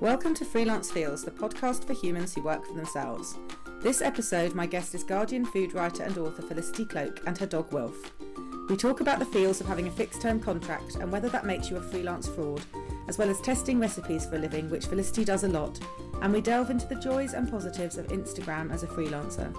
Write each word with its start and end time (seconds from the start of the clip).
Welcome 0.00 0.32
to 0.34 0.44
Freelance 0.44 0.92
Feels, 0.92 1.24
the 1.24 1.32
podcast 1.32 1.84
for 1.84 1.92
humans 1.92 2.32
who 2.32 2.40
work 2.42 2.64
for 2.64 2.72
themselves. 2.72 3.36
This 3.82 4.00
episode, 4.00 4.54
my 4.54 4.64
guest 4.64 4.94
is 4.94 5.02
Guardian 5.02 5.44
food 5.44 5.74
writer 5.74 6.04
and 6.04 6.16
author 6.16 6.42
Felicity 6.42 6.84
Cloake 6.84 7.20
and 7.26 7.36
her 7.36 7.46
dog 7.46 7.72
Wilf. 7.72 8.12
We 8.70 8.76
talk 8.76 9.00
about 9.00 9.18
the 9.18 9.24
feels 9.24 9.60
of 9.60 9.66
having 9.66 9.88
a 9.88 9.90
fixed 9.90 10.22
term 10.22 10.38
contract 10.38 10.94
and 10.94 11.10
whether 11.10 11.28
that 11.30 11.46
makes 11.46 11.68
you 11.68 11.78
a 11.78 11.82
freelance 11.82 12.28
fraud, 12.28 12.62
as 13.08 13.18
well 13.18 13.28
as 13.28 13.40
testing 13.40 13.80
recipes 13.80 14.24
for 14.24 14.36
a 14.36 14.38
living, 14.38 14.70
which 14.70 14.86
Felicity 14.86 15.24
does 15.24 15.42
a 15.42 15.48
lot, 15.48 15.80
and 16.22 16.32
we 16.32 16.40
delve 16.40 16.70
into 16.70 16.86
the 16.86 16.94
joys 16.94 17.34
and 17.34 17.50
positives 17.50 17.98
of 17.98 18.06
Instagram 18.06 18.72
as 18.72 18.84
a 18.84 18.86
freelancer. 18.86 19.52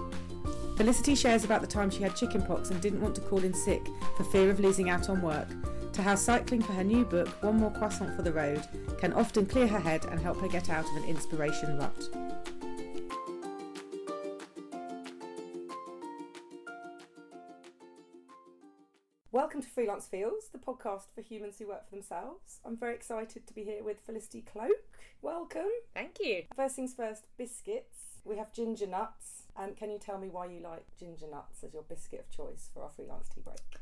Felicity 0.78 1.14
shares 1.14 1.44
about 1.44 1.60
the 1.60 1.66
time 1.66 1.90
she 1.90 2.02
had 2.02 2.16
chickenpox 2.16 2.70
and 2.70 2.80
didn't 2.80 3.02
want 3.02 3.14
to 3.14 3.20
call 3.20 3.44
in 3.44 3.52
sick 3.52 3.86
for 4.16 4.24
fear 4.24 4.48
of 4.48 4.58
losing 4.58 4.88
out 4.88 5.10
on 5.10 5.20
work, 5.20 5.48
to 5.92 6.00
how 6.00 6.14
cycling 6.14 6.62
for 6.62 6.72
her 6.72 6.84
new 6.84 7.04
book, 7.04 7.28
One 7.42 7.58
More 7.58 7.72
Croissant 7.72 8.16
for 8.16 8.22
the 8.22 8.32
Road, 8.32 8.62
can 9.00 9.12
often 9.14 9.46
clear 9.46 9.66
her 9.66 9.80
head 9.80 10.04
and 10.10 10.20
help 10.20 10.38
her 10.42 10.48
get 10.48 10.68
out 10.68 10.84
of 10.84 10.96
an 10.96 11.04
inspiration 11.04 11.78
rut. 11.78 12.08
Welcome 19.32 19.62
to 19.62 19.68
Freelance 19.68 20.06
Feels, 20.06 20.48
the 20.52 20.58
podcast 20.58 21.14
for 21.14 21.22
humans 21.22 21.58
who 21.58 21.68
work 21.68 21.88
for 21.88 21.96
themselves. 21.96 22.60
I'm 22.62 22.76
very 22.76 22.94
excited 22.94 23.46
to 23.46 23.54
be 23.54 23.64
here 23.64 23.82
with 23.82 24.00
Felicity 24.00 24.42
Cloake. 24.42 24.98
Welcome. 25.22 25.70
Thank 25.94 26.18
you. 26.20 26.42
First 26.54 26.76
things 26.76 26.92
first, 26.92 27.26
biscuits. 27.38 28.18
We 28.24 28.36
have 28.36 28.52
ginger 28.52 28.86
nuts. 28.86 29.44
Um, 29.56 29.74
can 29.74 29.90
you 29.90 29.98
tell 29.98 30.18
me 30.18 30.28
why 30.28 30.46
you 30.46 30.60
like 30.60 30.84
ginger 30.98 31.26
nuts 31.30 31.64
as 31.64 31.72
your 31.72 31.84
biscuit 31.84 32.20
of 32.20 32.30
choice 32.30 32.68
for 32.74 32.82
our 32.82 32.90
freelance 32.90 33.30
tea 33.34 33.40
break? 33.42 33.80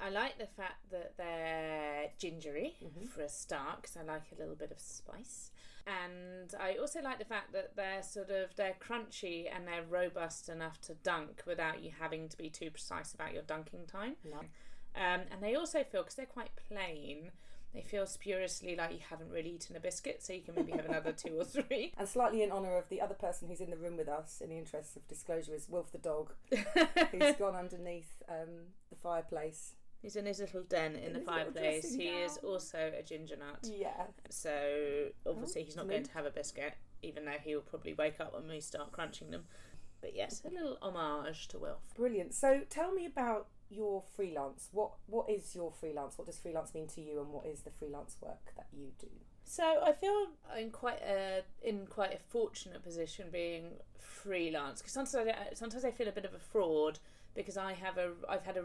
I 0.00 0.10
like 0.10 0.38
the 0.38 0.46
fact 0.46 0.90
that 0.90 1.14
they're 1.16 2.10
gingery 2.18 2.74
Mm-hmm. 2.84 3.06
for 3.06 3.22
a 3.22 3.28
start 3.28 3.82
because 3.82 3.96
I 3.96 4.02
like 4.02 4.24
a 4.36 4.38
little 4.40 4.54
bit 4.54 4.70
of 4.70 4.80
spice, 4.80 5.50
and 5.86 6.52
I 6.60 6.74
also 6.74 7.00
like 7.00 7.18
the 7.18 7.24
fact 7.24 7.52
that 7.52 7.76
they're 7.76 8.02
sort 8.02 8.30
of 8.30 8.54
they're 8.56 8.76
crunchy 8.80 9.46
and 9.54 9.66
they're 9.66 9.84
robust 9.88 10.48
enough 10.48 10.80
to 10.82 10.94
dunk 10.94 11.42
without 11.46 11.82
you 11.82 11.92
having 11.98 12.28
to 12.28 12.36
be 12.36 12.50
too 12.50 12.70
precise 12.70 13.12
about 13.14 13.32
your 13.32 13.42
dunking 13.42 13.86
time. 13.86 14.16
No. 14.24 14.38
Um, 14.38 15.22
and 15.30 15.42
they 15.42 15.54
also 15.54 15.84
feel 15.84 16.02
because 16.02 16.14
they're 16.16 16.26
quite 16.26 16.50
plain, 16.68 17.30
they 17.74 17.82
feel 17.82 18.06
spuriously 18.06 18.74
like 18.76 18.92
you 18.92 19.00
haven't 19.10 19.30
really 19.30 19.50
eaten 19.50 19.76
a 19.76 19.80
biscuit, 19.80 20.22
so 20.22 20.32
you 20.32 20.40
can 20.40 20.54
maybe 20.54 20.72
have 20.72 20.86
another 20.86 21.12
two 21.12 21.38
or 21.38 21.44
three. 21.44 21.92
And 21.98 22.08
slightly 22.08 22.42
in 22.42 22.50
honour 22.50 22.76
of 22.76 22.88
the 22.88 23.00
other 23.00 23.14
person 23.14 23.46
who's 23.48 23.60
in 23.60 23.70
the 23.70 23.76
room 23.76 23.96
with 23.96 24.08
us, 24.08 24.40
in 24.42 24.48
the 24.50 24.56
interests 24.58 24.96
of 24.96 25.06
disclosure, 25.06 25.54
is 25.54 25.68
Wilf 25.68 25.92
the 25.92 25.98
dog, 25.98 26.32
who's 27.12 27.36
gone 27.36 27.54
underneath 27.54 28.22
um, 28.28 28.72
the 28.90 28.96
fireplace. 28.96 29.74
He's 30.02 30.16
in 30.16 30.26
his 30.26 30.38
little 30.38 30.62
den 30.62 30.94
in, 30.94 31.04
In 31.04 31.12
the 31.14 31.20
fireplace. 31.20 31.94
He 31.94 32.08
is 32.08 32.38
also 32.38 32.92
a 32.98 33.02
ginger 33.02 33.36
nut. 33.36 33.58
Yeah. 33.62 34.06
So 34.30 35.08
obviously 35.26 35.64
he's 35.64 35.76
not 35.76 35.86
it's 35.86 35.90
going 35.90 36.04
to 36.04 36.12
have 36.12 36.26
a 36.26 36.30
biscuit, 36.30 36.74
even 37.02 37.24
though 37.24 37.38
he'll 37.42 37.60
probably 37.60 37.94
wake 37.94 38.20
up 38.20 38.34
when 38.34 38.48
we 38.48 38.60
start 38.60 38.92
crunching 38.92 39.30
them. 39.30 39.44
But 40.00 40.14
yes, 40.14 40.42
a 40.44 40.50
little 40.50 40.78
homage 40.82 41.48
to 41.48 41.58
Wilf. 41.58 41.80
Brilliant. 41.96 42.34
So 42.34 42.60
tell 42.68 42.92
me 42.92 43.06
about 43.06 43.48
your 43.70 44.02
freelance. 44.14 44.68
What 44.72 44.92
What 45.06 45.28
is 45.28 45.54
your 45.54 45.72
freelance? 45.72 46.18
What 46.18 46.26
does 46.26 46.38
freelance 46.38 46.74
mean 46.74 46.86
to 46.88 47.00
you, 47.00 47.20
and 47.20 47.32
what 47.32 47.46
is 47.46 47.62
the 47.62 47.70
freelance 47.70 48.16
work 48.20 48.52
that 48.56 48.66
you 48.72 48.92
do? 49.00 49.08
So 49.44 49.64
I 49.84 49.92
feel 49.92 50.28
I'm 50.52 50.70
quite 50.70 51.00
a 51.02 51.42
in 51.62 51.86
quite 51.86 52.12
a 52.12 52.18
fortunate 52.18 52.82
position 52.82 53.28
being 53.32 53.72
freelance 53.98 54.80
because 54.80 54.92
sometimes 54.92 55.28
I, 55.28 55.54
sometimes 55.54 55.84
I 55.84 55.90
feel 55.90 56.08
a 56.08 56.12
bit 56.12 56.24
of 56.24 56.34
a 56.34 56.38
fraud 56.38 56.98
because 57.34 57.56
I 57.56 57.72
have 57.72 57.96
a 57.96 58.10
I've 58.28 58.44
had 58.44 58.56
a 58.56 58.64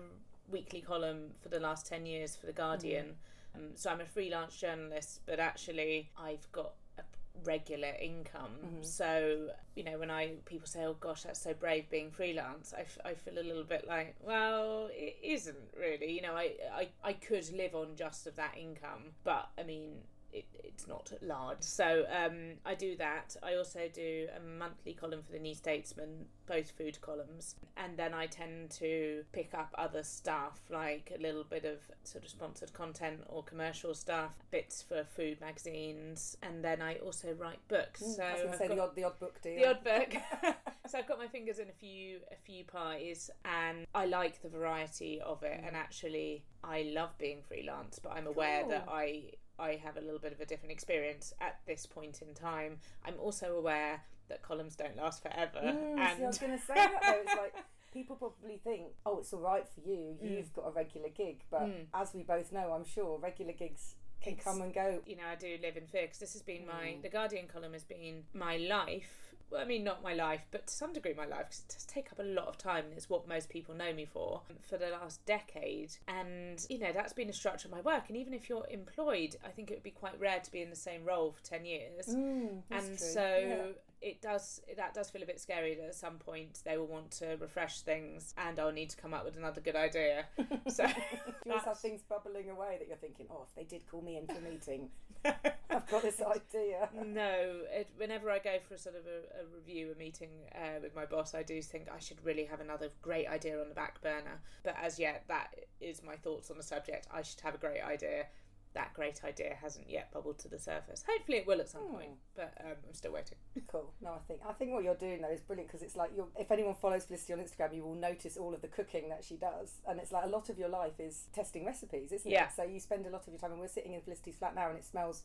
weekly 0.51 0.81
column 0.81 1.31
for 1.41 1.49
the 1.49 1.59
last 1.59 1.85
ten 1.87 2.05
years 2.05 2.35
for 2.35 2.45
the 2.45 2.53
Guardian, 2.53 3.15
um, 3.55 3.61
so 3.75 3.89
I'm 3.89 4.01
a 4.01 4.05
freelance 4.05 4.55
journalist, 4.57 5.21
but 5.25 5.39
actually 5.39 6.09
I've 6.17 6.49
got 6.51 6.73
a 6.97 7.03
regular 7.43 7.93
income. 8.01 8.51
So 8.81 9.49
you 9.75 9.83
know 9.83 9.97
when 9.97 10.11
I 10.11 10.33
people 10.45 10.67
say, 10.67 10.83
"Oh 10.85 10.93
gosh, 10.99 11.23
that's 11.23 11.41
so 11.41 11.53
brave 11.53 11.89
being 11.89 12.11
freelance," 12.11 12.73
I, 12.77 12.81
f- 12.81 12.97
I 13.05 13.13
feel 13.13 13.39
a 13.39 13.43
little 13.43 13.63
bit 13.63 13.87
like, 13.87 14.15
well, 14.21 14.89
it 14.91 15.17
isn't 15.23 15.57
really. 15.79 16.11
You 16.11 16.21
know, 16.21 16.33
I 16.35 16.53
I 16.73 16.89
I 17.03 17.13
could 17.13 17.51
live 17.53 17.73
on 17.75 17.95
just 17.95 18.27
of 18.27 18.35
that 18.35 18.55
income, 18.57 19.13
but 19.23 19.49
I 19.57 19.63
mean 19.63 19.93
it, 20.33 20.45
it's 20.63 20.87
not 20.87 21.11
large. 21.21 21.61
So 21.61 22.05
um, 22.09 22.53
I 22.65 22.75
do 22.75 22.95
that. 22.97 23.35
I 23.43 23.55
also 23.55 23.81
do 23.93 24.27
a 24.35 24.39
monthly 24.39 24.93
column 24.93 25.21
for 25.23 25.31
the 25.31 25.39
New 25.39 25.55
Statesman, 25.55 26.25
both 26.47 26.71
food 26.71 26.99
columns, 27.01 27.55
and 27.77 27.97
then 27.97 28.13
I 28.13 28.27
tend 28.27 28.71
to 28.71 29.23
pick 29.31 29.53
up 29.53 29.73
other 29.77 30.03
stuff 30.03 30.59
like 30.69 31.11
a 31.17 31.21
little 31.21 31.43
bit 31.43 31.65
of 31.65 31.79
sort 32.03 32.23
of 32.23 32.29
sponsored 32.29 32.73
content 32.73 33.21
or 33.27 33.43
commercial 33.43 33.93
stuff, 33.93 34.31
bits 34.51 34.81
for 34.81 35.03
food 35.03 35.39
magazines, 35.41 36.37
and 36.41 36.63
then 36.63 36.81
I 36.81 36.95
also 36.95 37.33
write 37.33 37.59
books. 37.67 37.99
so 37.99 38.23
I 38.23 38.31
was 38.33 38.41
going 38.41 38.47
to 38.47 38.49
I've 38.53 38.55
say 38.57 38.67
got- 38.67 38.75
the 38.75 38.81
odd 38.83 38.95
the 38.95 39.03
odd 39.03 39.19
book 39.19 39.41
deal. 39.41 39.55
the 39.57 39.69
odd 39.69 39.83
book. 39.83 40.55
so 40.87 40.97
I've 40.97 41.07
got 41.07 41.19
my 41.19 41.27
fingers 41.27 41.59
in 41.59 41.69
a 41.69 41.73
few 41.73 42.19
a 42.31 42.35
few 42.35 42.63
pies, 42.65 43.29
and 43.45 43.85
I 43.93 44.05
like 44.05 44.41
the 44.41 44.49
variety 44.49 45.21
of 45.21 45.43
it. 45.43 45.61
And 45.65 45.75
actually, 45.75 46.43
I 46.63 46.91
love 46.93 47.17
being 47.17 47.41
freelance, 47.47 47.99
but 47.99 48.13
I'm 48.13 48.27
aware 48.27 48.61
Cool. 48.61 48.69
that 48.71 48.85
I 48.89 49.23
I 49.59 49.79
have 49.83 49.97
a 49.97 50.01
little 50.01 50.19
bit 50.19 50.33
of 50.33 50.39
a 50.39 50.45
different 50.45 50.71
experience 50.71 51.33
at 51.39 51.59
this 51.67 51.85
point 51.85 52.21
in 52.21 52.33
time. 52.33 52.77
I'm 53.05 53.15
also 53.19 53.55
aware 53.57 54.01
that 54.29 54.41
columns 54.41 54.75
don't 54.75 54.95
last 54.97 55.21
forever, 55.21 55.59
Mm, 55.61 55.95
see, 56.17 56.23
I 56.23 56.27
was 56.27 56.37
going 56.37 56.57
to 56.57 56.63
say 56.65 56.73
that 56.75 56.99
though. 57.05 57.21
It's 57.23 57.35
like 57.35 57.53
people 57.93 58.15
probably 58.15 58.57
think, 58.63 58.83
oh, 59.05 59.19
it's 59.19 59.33
all 59.33 59.41
right 59.41 59.67
for 59.67 59.81
you. 59.81 60.15
Mm. 60.23 60.37
You've 60.37 60.53
got 60.53 60.67
a 60.67 60.71
regular 60.71 61.09
gig, 61.09 61.41
but 61.51 61.69
as 61.93 62.13
we 62.13 62.23
both 62.23 62.51
know, 62.51 62.71
I'm 62.73 62.85
sure 62.85 63.19
regular 63.19 63.51
gigs 63.53 63.95
can 64.21 64.33
It's- 64.33 64.43
come 64.45 64.61
and 64.61 64.73
go. 64.73 65.01
you 65.05 65.15
know, 65.17 65.23
I 65.29 65.35
do 65.35 65.57
live 65.61 65.75
in 65.77 65.87
fear 65.87 66.03
because 66.03 66.19
this 66.19 66.33
has 66.33 66.41
been 66.43 66.65
my 66.65 66.95
Mm. 66.97 67.01
the 67.01 67.09
Guardian 67.09 67.47
column 67.47 67.73
has 67.73 67.83
been 67.83 68.23
my 68.33 68.57
life. 68.57 69.30
Well, 69.51 69.61
I 69.61 69.65
mean, 69.65 69.83
not 69.83 70.01
my 70.01 70.13
life, 70.13 70.45
but 70.51 70.67
to 70.67 70.73
some 70.73 70.93
degree, 70.93 71.13
my 71.13 71.25
life 71.25 71.47
because 71.49 71.59
it 71.59 71.73
does 71.73 71.85
take 71.85 72.11
up 72.11 72.19
a 72.19 72.23
lot 72.23 72.47
of 72.47 72.57
time, 72.57 72.85
and 72.85 72.93
it's 72.93 73.09
what 73.09 73.27
most 73.27 73.49
people 73.49 73.75
know 73.75 73.93
me 73.93 74.05
for 74.05 74.41
for 74.61 74.77
the 74.77 74.89
last 74.89 75.23
decade. 75.25 75.91
And 76.07 76.65
you 76.69 76.79
know, 76.79 76.91
that's 76.93 77.13
been 77.13 77.29
a 77.29 77.33
structure 77.33 77.67
of 77.67 77.73
my 77.73 77.81
work. 77.81 78.05
And 78.07 78.17
even 78.17 78.33
if 78.33 78.49
you're 78.49 78.65
employed, 78.69 79.35
I 79.45 79.49
think 79.49 79.69
it 79.69 79.75
would 79.75 79.83
be 79.83 79.91
quite 79.91 80.19
rare 80.19 80.39
to 80.39 80.51
be 80.51 80.61
in 80.61 80.69
the 80.69 80.75
same 80.75 81.03
role 81.03 81.31
for 81.31 81.43
ten 81.43 81.65
years. 81.65 82.07
Mm, 82.07 82.61
and 82.71 82.87
true. 82.87 82.97
so 82.97 83.73
it 84.01 84.21
does 84.21 84.61
that 84.77 84.93
does 84.93 85.09
feel 85.09 85.21
a 85.21 85.25
bit 85.25 85.39
scary 85.39 85.75
that 85.75 85.85
at 85.85 85.95
some 85.95 86.17
point 86.17 86.59
they 86.65 86.77
will 86.77 86.87
want 86.87 87.11
to 87.11 87.37
refresh 87.39 87.81
things, 87.81 88.33
and 88.37 88.59
I'll 88.59 88.71
need 88.71 88.89
to 88.91 88.97
come 88.97 89.13
up 89.13 89.25
with 89.25 89.37
another 89.37 89.61
good 89.61 89.75
idea. 89.75 90.25
So 90.67 90.85
you 90.85 91.51
always 91.51 91.65
have 91.65 91.79
things 91.79 92.01
bubbling 92.07 92.49
away 92.49 92.77
that 92.79 92.87
you're 92.87 92.97
thinking, 92.97 93.25
oh, 93.29 93.43
if 93.47 93.55
they 93.55 93.63
did 93.63 93.89
call 93.89 94.01
me 94.01 94.17
in 94.17 94.27
for 94.27 94.33
a 94.33 94.41
meeting, 94.41 94.89
I've 95.69 95.87
got 95.89 96.01
this 96.01 96.21
idea. 96.21 96.89
No, 96.93 97.61
it, 97.71 97.89
whenever 97.97 98.29
I 98.29 98.39
go 98.39 98.57
for 98.67 98.75
a 98.75 98.77
sort 98.77 98.95
of 98.95 99.03
a, 99.05 99.41
a 99.41 99.55
review, 99.55 99.91
a 99.95 99.97
meeting 99.97 100.29
uh, 100.55 100.79
with 100.81 100.95
my 100.95 101.05
boss, 101.05 101.33
I 101.33 101.43
do 101.43 101.61
think 101.61 101.87
I 101.93 101.99
should 101.99 102.23
really 102.23 102.45
have 102.45 102.59
another 102.59 102.89
great 103.01 103.27
idea 103.27 103.59
on 103.59 103.69
the 103.69 103.75
back 103.75 104.01
burner. 104.01 104.41
But 104.63 104.75
as 104.81 104.99
yet, 104.99 105.23
that 105.27 105.55
is 105.79 106.03
my 106.03 106.15
thoughts 106.15 106.51
on 106.51 106.57
the 106.57 106.63
subject. 106.63 107.07
I 107.11 107.21
should 107.21 107.41
have 107.41 107.55
a 107.55 107.59
great 107.59 107.81
idea. 107.81 108.25
That 108.73 108.93
great 108.93 109.21
idea 109.25 109.57
hasn't 109.61 109.89
yet 109.89 110.11
bubbled 110.13 110.39
to 110.39 110.47
the 110.47 110.57
surface. 110.57 111.03
Hopefully, 111.05 111.39
it 111.39 111.45
will 111.47 111.59
at 111.59 111.67
some 111.67 111.81
Hmm. 111.81 111.93
point, 111.95 112.11
but 112.35 112.53
um, 112.61 112.77
I'm 112.87 112.93
still 112.93 113.11
waiting. 113.11 113.37
Cool. 113.67 113.91
No, 114.01 114.11
I 114.13 114.19
think 114.27 114.39
I 114.47 114.53
think 114.53 114.71
what 114.71 114.83
you're 114.85 114.95
doing 114.95 115.21
though 115.21 115.29
is 115.29 115.41
brilliant 115.41 115.67
because 115.69 115.81
it's 115.81 115.97
like 115.97 116.11
you're. 116.15 116.27
If 116.39 116.51
anyone 116.51 116.75
follows 116.75 117.03
Felicity 117.05 117.33
on 117.33 117.39
Instagram, 117.39 117.75
you 117.75 117.83
will 117.83 117.95
notice 117.95 118.37
all 118.37 118.53
of 118.53 118.61
the 118.61 118.69
cooking 118.69 119.09
that 119.09 119.25
she 119.25 119.35
does, 119.35 119.81
and 119.87 119.99
it's 119.99 120.11
like 120.13 120.23
a 120.23 120.29
lot 120.29 120.49
of 120.49 120.57
your 120.57 120.69
life 120.69 120.99
is 120.99 121.25
testing 121.33 121.65
recipes, 121.65 122.11
isn't 122.13 122.31
Yeah. 122.31 122.45
it? 122.45 122.51
So 122.55 122.63
you 122.63 122.79
spend 122.79 123.05
a 123.05 123.09
lot 123.09 123.23
of 123.27 123.33
your 123.33 123.39
time, 123.39 123.51
and 123.51 123.59
we're 123.59 123.67
sitting 123.67 123.93
in 123.93 124.01
Felicity's 124.01 124.37
flat 124.37 124.55
now, 124.55 124.69
and 124.69 124.77
it 124.77 124.85
smells 124.85 125.23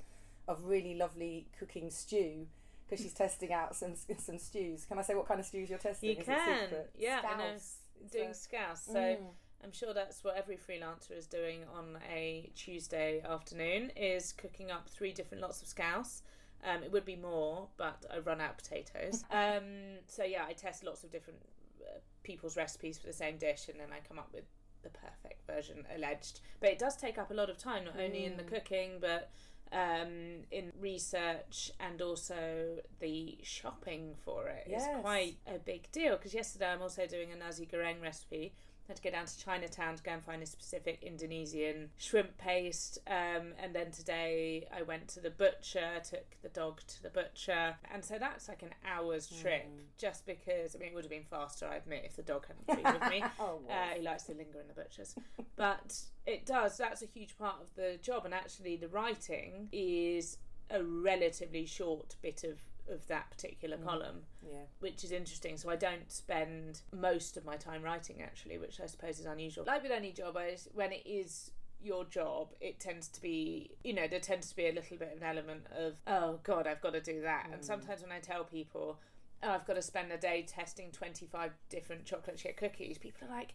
of 0.49 0.65
really 0.65 0.95
lovely 0.97 1.47
cooking 1.59 1.89
stew 1.91 2.47
because 2.89 3.03
she's 3.03 3.15
testing 3.15 3.53
out 3.53 3.77
some 3.77 3.95
some 4.19 4.39
stews. 4.39 4.85
Can 4.87 4.99
I 4.99 5.03
say 5.03 5.15
what 5.15 5.29
kind 5.29 5.39
of 5.39 5.47
stews 5.47 5.71
you're 5.71 5.79
testing? 5.79 6.11
You 6.11 6.17
Is 6.17 6.25
can, 6.27 6.65
secret? 6.69 6.91
yeah, 6.99 7.21
I 7.25 7.37
know. 7.37 7.57
Scouse. 7.57 7.77
Doing 8.13 8.35
scouse, 8.35 8.85
so 8.85 8.93
Mm. 8.95 9.27
I'm 9.67 9.73
sure 9.73 9.93
that's 9.93 10.23
what 10.23 10.37
every 10.37 10.57
freelancer 10.57 11.11
is 11.19 11.27
doing 11.27 11.63
on 11.75 11.99
a 12.09 12.51
Tuesday 12.55 13.21
afternoon 13.29 13.91
is 13.97 14.33
cooking 14.33 14.71
up 14.71 14.89
three 14.89 15.11
different 15.11 15.43
lots 15.43 15.61
of 15.61 15.67
scouse. 15.67 16.23
Um, 16.63 16.85
it 16.85 16.93
would 16.93 17.05
be 17.05 17.17
more, 17.17 17.67
but 17.77 18.07
I 18.09 18.19
run 18.21 18.41
out 18.41 18.51
of 18.51 18.59
potatoes. 18.59 19.25
um, 19.33 19.65
so 20.07 20.23
yeah, 20.23 20.45
I 20.47 20.53
test 20.53 20.85
lots 20.85 21.03
of 21.03 21.11
different 21.11 21.41
uh, 21.83 21.99
people's 22.23 22.57
recipes 22.57 22.97
for 22.97 23.09
the 23.09 23.13
same 23.13 23.39
dish, 23.39 23.69
and 23.69 23.81
then 23.81 23.89
I 23.91 24.07
come 24.07 24.21
up 24.21 24.29
with 24.33 24.45
the 24.85 24.91
perfect 24.91 25.45
version 25.49 25.85
alleged. 25.97 26.43
But 26.61 26.71
it 26.71 26.79
does 26.79 26.97
take 26.97 27.19
up 27.19 27.33
a 27.33 27.35
lot 27.35 27.51
of 27.51 27.59
time, 27.59 27.87
not 27.87 27.99
only 27.99 28.25
in 28.25 28.37
the 28.37 28.45
Mm. 28.45 28.49
cooking, 28.49 28.91
but 29.01 29.33
um, 29.73 30.45
in 30.53 30.73
research 30.81 31.73
and 31.81 32.01
also 32.01 32.79
the 33.01 33.37
shopping 33.43 34.15
for 34.25 34.47
it. 34.47 34.69
Yes. 34.69 34.87
It's 34.89 35.01
quite 35.01 35.39
a 35.45 35.59
big 35.59 35.91
deal 35.91 36.17
because 36.17 36.35
yesterday 36.35 36.69
I'm 36.71 36.83
also 36.83 37.05
doing 37.07 37.33
a 37.33 37.37
nasi 37.37 37.67
goreng 37.67 38.01
recipe. 38.01 38.53
I 38.89 38.93
had 38.93 38.97
to 38.99 39.03
go 39.03 39.11
down 39.11 39.27
to 39.27 39.39
Chinatown 39.39 39.97
to 39.97 40.03
go 40.03 40.13
and 40.13 40.23
find 40.23 40.43
a 40.43 40.47
specific 40.47 41.03
Indonesian 41.03 41.91
shrimp 41.97 42.39
paste. 42.39 42.99
Um, 43.09 43.55
and 43.61 43.75
then 43.75 43.91
today 43.91 44.69
I 44.75 44.83
went 44.83 45.09
to 45.09 45.21
the 45.21 45.31
butcher, 45.31 46.01
took 46.09 46.41
the 46.43 46.49
dog 46.49 46.81
to 46.87 47.03
the 47.03 47.11
butcher. 47.11 47.77
And 47.93 48.05
so 48.05 48.17
that's 48.19 48.49
like 48.49 48.63
an 48.63 48.75
hour's 48.87 49.27
trip 49.27 49.67
just 49.99 50.25
because, 50.25 50.77
I 50.77 50.79
mean, 50.79 50.91
it 50.91 50.95
would 50.95 51.05
have 51.05 51.11
been 51.11 51.25
faster, 51.29 51.67
I 51.67 51.77
admit, 51.77 52.03
if 52.05 52.15
the 52.15 52.23
dog 52.23 52.47
hadn't 52.47 52.83
been 52.83 53.01
with 53.01 53.11
me. 53.11 53.25
Oh, 53.39 53.61
wow. 53.69 53.75
Uh, 53.75 53.97
he 53.97 54.03
likes 54.03 54.23
to 54.25 54.35
linger 54.35 54.61
in 54.61 54.69
the 54.69 54.75
butchers. 54.75 55.15
But 55.57 55.99
it 56.27 56.47
does, 56.47 56.79
that's 56.79 57.03
a 57.03 57.07
huge 57.07 57.37
part 57.37 57.57
of 57.61 57.75
the 57.75 57.99
job. 58.01 58.25
And 58.25 58.33
actually, 58.33 58.77
the 58.77 58.89
writing 58.89 59.69
is 59.73 60.39
a 60.71 60.83
relatively 60.83 61.67
short 61.67 62.17
bit 62.23 62.45
of 62.45 62.59
of 62.89 63.07
that 63.09 63.31
particular 63.31 63.77
mm. 63.77 63.85
column 63.85 64.23
Yeah. 64.43 64.65
which 64.81 65.05
is 65.05 65.13
interesting. 65.13 65.57
So 65.57 65.71
I 65.71 65.77
don't 65.77 66.11
spend 66.11 66.81
most 66.93 67.37
of 67.37 67.45
my 67.45 67.57
time 67.57 67.83
writing 67.83 68.23
actually, 68.23 68.59
which 68.59 68.81
I 68.81 68.87
suppose 68.87 69.19
is 69.19 69.27
unusual. 69.27 69.65
Like 69.67 69.83
with 69.83 69.93
any 69.93 70.13
job, 70.13 70.37
I, 70.37 70.57
when 70.73 70.93
it 70.93 71.07
is 71.07 71.51
your 71.83 72.05
job, 72.05 72.53
it 72.61 72.81
tends 72.81 73.09
to 73.09 73.21
be, 73.21 73.71
you 73.85 73.95
know, 73.95 74.07
there 74.09 74.21
tends 74.21 74.51
to 74.51 74.57
be 74.57 74.69
a 74.69 74.73
little 74.73 74.97
bit 74.97 75.13
of 75.13 75.23
an 75.23 75.29
element 75.29 75.67
of, 75.77 76.01
oh 76.07 76.41
God, 76.43 76.67
I've 76.67 76.81
got 76.81 76.95
to 76.95 77.01
do 77.01 77.23
that. 77.23 77.49
And 77.53 77.61
mm. 77.61 77.65
sometimes 77.65 78.03
when 78.03 78.13
I 78.13 78.19
tell 78.19 78.45
people, 78.45 78.99
oh, 79.43 79.51
I've 79.51 79.67
got 79.67 79.75
to 79.75 79.83
spend 79.83 80.13
a 80.13 80.19
day 80.19 80.45
testing 80.47 80.91
25 80.91 81.53
different 81.69 82.05
chocolate 82.05 82.37
chip 82.37 82.57
cookies, 82.57 82.99
people 82.99 83.29
are 83.29 83.31
like, 83.31 83.55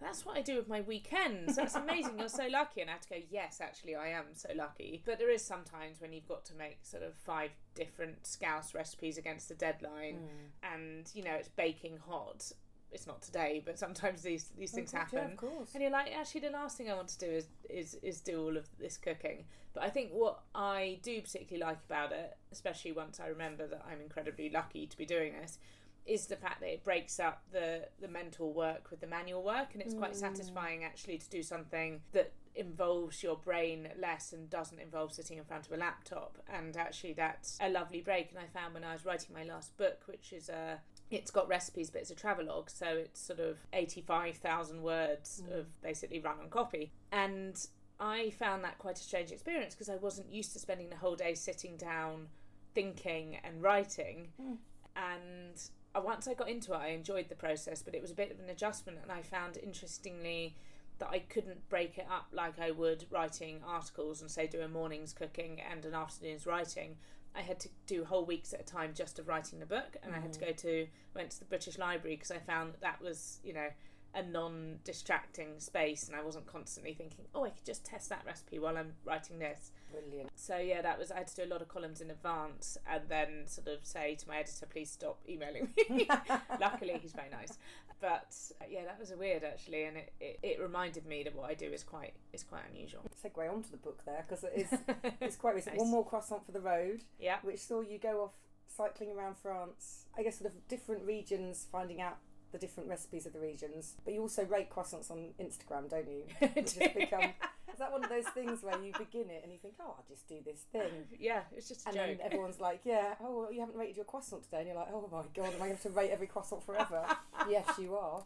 that's 0.00 0.24
what 0.24 0.36
I 0.36 0.42
do 0.42 0.56
with 0.56 0.68
my 0.68 0.80
weekends. 0.80 1.56
That's 1.56 1.74
amazing. 1.74 2.18
You're 2.18 2.28
so 2.28 2.48
lucky. 2.50 2.80
And 2.80 2.90
I 2.90 2.94
have 2.94 3.02
to 3.02 3.08
go, 3.08 3.16
yes, 3.30 3.60
actually, 3.60 3.94
I 3.94 4.08
am 4.08 4.24
so 4.32 4.48
lucky. 4.56 5.02
But 5.04 5.18
there 5.18 5.30
is 5.30 5.44
sometimes 5.44 6.00
when 6.00 6.12
you've 6.12 6.28
got 6.28 6.44
to 6.46 6.54
make 6.54 6.78
sort 6.82 7.02
of 7.02 7.14
five 7.14 7.50
different 7.74 8.26
scouse 8.26 8.74
recipes 8.74 9.18
against 9.18 9.48
the 9.48 9.54
deadline 9.54 10.16
hmm. 10.16 10.74
and, 10.74 11.10
you 11.14 11.22
know, 11.22 11.34
it's 11.34 11.48
baking 11.48 11.98
hot. 12.08 12.50
It's 12.92 13.06
not 13.06 13.22
today, 13.22 13.62
but 13.64 13.78
sometimes 13.78 14.22
these, 14.22 14.50
these 14.58 14.72
oh, 14.74 14.76
things 14.76 14.92
Oh, 14.94 14.98
Yeah, 14.98 15.04
happen. 15.04 15.32
of 15.32 15.36
course. 15.36 15.70
And 15.74 15.82
you're 15.82 15.92
like, 15.92 16.12
actually, 16.16 16.40
the 16.40 16.50
last 16.50 16.76
thing 16.76 16.90
I 16.90 16.94
want 16.94 17.08
to 17.10 17.18
do 17.18 17.26
is, 17.30 17.46
is 17.68 17.94
is 18.02 18.20
do 18.20 18.42
all 18.42 18.56
of 18.56 18.66
this 18.78 18.96
cooking. 18.96 19.44
But 19.74 19.84
I 19.84 19.90
think 19.90 20.10
what 20.10 20.40
I 20.54 20.98
do 21.02 21.20
particularly 21.20 21.64
like 21.64 21.78
about 21.88 22.10
it, 22.10 22.36
especially 22.50 22.90
once 22.90 23.20
I 23.20 23.28
remember 23.28 23.68
that 23.68 23.84
I'm 23.88 24.00
incredibly 24.00 24.50
lucky 24.50 24.86
to 24.88 24.96
be 24.96 25.06
doing 25.06 25.34
this, 25.40 25.58
is 26.06 26.26
the 26.26 26.36
fact 26.36 26.60
that 26.60 26.72
it 26.72 26.84
breaks 26.84 27.20
up 27.20 27.42
the 27.52 27.86
the 28.00 28.08
mental 28.08 28.52
work 28.52 28.90
with 28.90 29.00
the 29.00 29.06
manual 29.06 29.42
work, 29.42 29.68
and 29.72 29.82
it's 29.82 29.94
quite 29.94 30.12
mm. 30.12 30.16
satisfying 30.16 30.84
actually 30.84 31.18
to 31.18 31.28
do 31.30 31.42
something 31.42 32.00
that 32.12 32.32
involves 32.54 33.22
your 33.22 33.36
brain 33.36 33.88
less 33.98 34.32
and 34.32 34.50
doesn't 34.50 34.80
involve 34.80 35.12
sitting 35.12 35.38
in 35.38 35.44
front 35.44 35.66
of 35.66 35.72
a 35.72 35.76
laptop. 35.76 36.36
And 36.52 36.76
actually, 36.76 37.12
that's 37.12 37.58
a 37.60 37.68
lovely 37.68 38.00
break. 38.00 38.30
And 38.30 38.38
I 38.38 38.46
found 38.46 38.74
when 38.74 38.84
I 38.84 38.92
was 38.92 39.04
writing 39.04 39.34
my 39.34 39.44
last 39.44 39.76
book, 39.76 40.02
which 40.06 40.32
is 40.32 40.48
a 40.48 40.80
it's 41.10 41.30
got 41.30 41.48
recipes, 41.48 41.90
but 41.90 42.00
it's 42.02 42.10
a 42.10 42.14
travelogue, 42.14 42.70
so 42.70 42.86
it's 42.86 43.20
sort 43.20 43.40
of 43.40 43.58
85,000 43.72 44.80
words 44.80 45.42
mm. 45.44 45.58
of 45.58 45.80
basically 45.82 46.20
run 46.20 46.38
on 46.40 46.48
copy. 46.50 46.92
And 47.10 47.56
I 47.98 48.30
found 48.30 48.62
that 48.64 48.78
quite 48.78 48.98
a 48.98 49.02
strange 49.02 49.32
experience 49.32 49.74
because 49.74 49.88
I 49.88 49.96
wasn't 49.96 50.32
used 50.32 50.52
to 50.52 50.58
spending 50.58 50.88
the 50.88 50.96
whole 50.96 51.16
day 51.16 51.34
sitting 51.34 51.76
down, 51.76 52.28
thinking 52.74 53.38
and 53.42 53.60
writing. 53.60 54.28
Mm. 54.40 54.56
And 54.96 55.54
uh, 55.56 55.79
Uh, 55.94 56.00
once 56.04 56.28
I 56.28 56.34
got 56.34 56.48
into 56.48 56.72
it, 56.72 56.78
I 56.78 56.88
enjoyed 56.88 57.28
the 57.28 57.34
process, 57.34 57.82
but 57.82 57.94
it 57.94 58.02
was 58.02 58.10
a 58.10 58.14
bit 58.14 58.30
of 58.30 58.38
an 58.38 58.48
adjustment. 58.48 58.98
And 59.02 59.10
I 59.10 59.22
found 59.22 59.58
interestingly 59.62 60.54
that 60.98 61.08
I 61.10 61.20
couldn't 61.20 61.68
break 61.68 61.98
it 61.98 62.06
up 62.10 62.28
like 62.32 62.60
I 62.60 62.70
would 62.70 63.06
writing 63.10 63.60
articles 63.66 64.20
and 64.20 64.30
say 64.30 64.46
do 64.46 64.60
a 64.60 64.68
morning's 64.68 65.12
cooking 65.12 65.60
and 65.60 65.84
an 65.84 65.94
afternoon's 65.94 66.46
writing. 66.46 66.96
I 67.34 67.40
had 67.40 67.60
to 67.60 67.68
do 67.86 68.04
whole 68.04 68.24
weeks 68.24 68.52
at 68.52 68.60
a 68.60 68.64
time 68.64 68.92
just 68.94 69.18
of 69.18 69.28
writing 69.28 69.60
the 69.60 69.66
book, 69.66 69.96
and 70.02 70.14
I 70.14 70.18
had 70.18 70.32
to 70.34 70.40
mm. 70.40 70.46
go 70.46 70.52
to 70.52 70.86
went 71.14 71.30
to 71.30 71.38
the 71.38 71.44
British 71.44 71.78
Library 71.78 72.16
because 72.16 72.30
I 72.30 72.38
found 72.38 72.72
that, 72.72 72.80
that 72.80 73.00
was 73.00 73.38
you 73.44 73.52
know 73.52 73.68
a 74.14 74.22
non-distracting 74.22 75.60
space, 75.60 76.08
and 76.08 76.16
I 76.16 76.22
wasn't 76.22 76.46
constantly 76.46 76.94
thinking, 76.94 77.26
oh, 77.34 77.44
I 77.44 77.50
could 77.50 77.64
just 77.64 77.84
test 77.84 78.08
that 78.08 78.22
recipe 78.26 78.58
while 78.58 78.76
I'm 78.76 78.92
writing 79.04 79.38
this. 79.38 79.72
Brilliant. 79.92 80.30
So 80.34 80.56
yeah, 80.58 80.82
that 80.82 80.98
was 80.98 81.10
I 81.10 81.18
had 81.18 81.28
to 81.28 81.36
do 81.36 81.44
a 81.44 81.52
lot 81.52 81.62
of 81.62 81.68
columns 81.68 82.00
in 82.00 82.10
advance, 82.10 82.76
and 82.90 83.02
then 83.08 83.46
sort 83.46 83.68
of 83.68 83.84
say 83.84 84.14
to 84.16 84.28
my 84.28 84.38
editor, 84.38 84.66
please 84.66 84.90
stop 84.90 85.18
emailing 85.28 85.68
me. 85.88 86.08
Luckily, 86.60 86.98
he's 87.00 87.12
very 87.12 87.28
nice, 87.30 87.58
but 88.00 88.34
uh, 88.60 88.64
yeah, 88.70 88.84
that 88.84 88.98
was 88.98 89.10
a 89.10 89.16
weird 89.16 89.44
actually, 89.44 89.84
and 89.84 89.96
it, 89.96 90.12
it, 90.20 90.38
it 90.42 90.60
reminded 90.60 91.06
me 91.06 91.22
that 91.24 91.34
what 91.34 91.50
I 91.50 91.54
do 91.54 91.66
is 91.66 91.82
quite 91.82 92.14
is 92.32 92.42
quite 92.42 92.62
unusual. 92.70 93.02
Segue 93.22 93.50
onto 93.52 93.70
the 93.70 93.76
book 93.76 94.02
there 94.04 94.24
because 94.28 94.44
it 94.44 94.52
is 94.56 94.78
it's 95.20 95.36
quite 95.36 95.54
recent. 95.54 95.76
Nice. 95.76 95.82
One 95.82 95.90
more 95.90 96.04
croissant 96.04 96.44
for 96.44 96.52
the 96.52 96.60
road, 96.60 97.02
Yeah. 97.18 97.36
which 97.42 97.60
saw 97.60 97.80
you 97.80 97.98
go 97.98 98.22
off 98.22 98.34
cycling 98.66 99.10
around 99.10 99.36
France. 99.36 100.06
I 100.16 100.22
guess 100.22 100.38
sort 100.38 100.52
of 100.52 100.68
different 100.68 101.04
regions, 101.04 101.66
finding 101.70 102.00
out 102.00 102.18
the 102.52 102.58
different 102.58 102.88
recipes 102.88 103.26
of 103.26 103.32
the 103.32 103.40
regions. 103.40 103.94
But 104.04 104.14
you 104.14 104.20
also 104.20 104.44
rate 104.44 104.70
croissants 104.70 105.10
on 105.10 105.30
Instagram, 105.40 105.88
don't 105.90 106.08
you? 106.08 106.24
Just 106.62 106.78
become. 106.94 107.32
Is 107.72 107.78
that 107.78 107.92
one 107.92 108.02
of 108.02 108.10
those 108.10 108.26
things 108.34 108.62
where 108.62 108.80
you 108.82 108.92
begin 108.98 109.30
it 109.30 109.40
and 109.42 109.52
you 109.52 109.58
think, 109.58 109.74
oh, 109.80 109.94
I'll 109.96 110.04
just 110.08 110.28
do 110.28 110.38
this 110.44 110.62
thing, 110.72 110.90
Yeah, 111.18 111.42
it's 111.56 111.68
just 111.68 111.86
a 111.86 111.88
and 111.88 111.96
joke. 111.96 112.06
then 112.06 112.18
everyone's 112.22 112.60
like, 112.60 112.80
yeah, 112.84 113.14
oh, 113.22 113.38
well, 113.42 113.52
you 113.52 113.60
haven't 113.60 113.76
rated 113.76 113.96
your 113.96 114.04
croissant 114.04 114.42
today, 114.42 114.58
and 114.58 114.66
you're 114.66 114.76
like, 114.76 114.88
oh 114.92 115.08
my 115.10 115.22
god, 115.34 115.54
am 115.54 115.62
I 115.62 115.66
going 115.68 115.70
to 115.70 115.74
have 115.76 115.82
to 115.82 115.90
rate 115.90 116.10
every 116.10 116.26
croissant 116.26 116.64
forever? 116.64 117.04
yes, 117.48 117.66
you 117.78 117.94
are. 117.94 118.22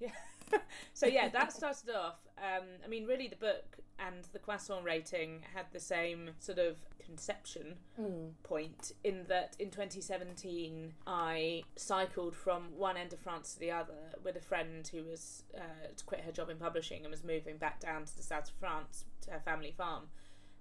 Yeah. 0.00 0.10
so 0.94 1.06
yeah, 1.06 1.28
that 1.28 1.52
started 1.52 1.90
off. 1.90 2.16
Um, 2.38 2.64
I 2.84 2.88
mean, 2.88 3.06
really, 3.06 3.28
the 3.28 3.36
book 3.36 3.78
and 3.98 4.24
the 4.32 4.38
croissant 4.38 4.84
rating 4.84 5.40
had 5.54 5.66
the 5.72 5.80
same 5.80 6.30
sort 6.38 6.58
of 6.58 6.76
conception 7.04 7.76
point 8.42 8.92
in 9.02 9.24
that 9.28 9.56
in 9.58 9.70
2017 9.70 10.94
I 11.06 11.62
cycled 11.76 12.34
from 12.34 12.64
one 12.76 12.96
end 12.96 13.12
of 13.12 13.18
France 13.20 13.54
to 13.54 13.60
the 13.60 13.70
other 13.70 13.94
with 14.22 14.36
a 14.36 14.40
friend 14.40 14.86
who 14.86 15.04
was 15.04 15.44
uh, 15.56 15.88
to 15.96 16.04
quit 16.04 16.20
her 16.20 16.32
job 16.32 16.50
in 16.50 16.56
publishing 16.56 17.02
and 17.02 17.10
was 17.10 17.24
moving 17.24 17.56
back 17.56 17.80
down 17.80 18.04
to 18.04 18.16
the 18.16 18.22
south 18.22 18.48
of 18.48 18.54
France 18.58 19.04
to 19.22 19.30
her 19.30 19.40
family 19.40 19.72
farm, 19.76 20.04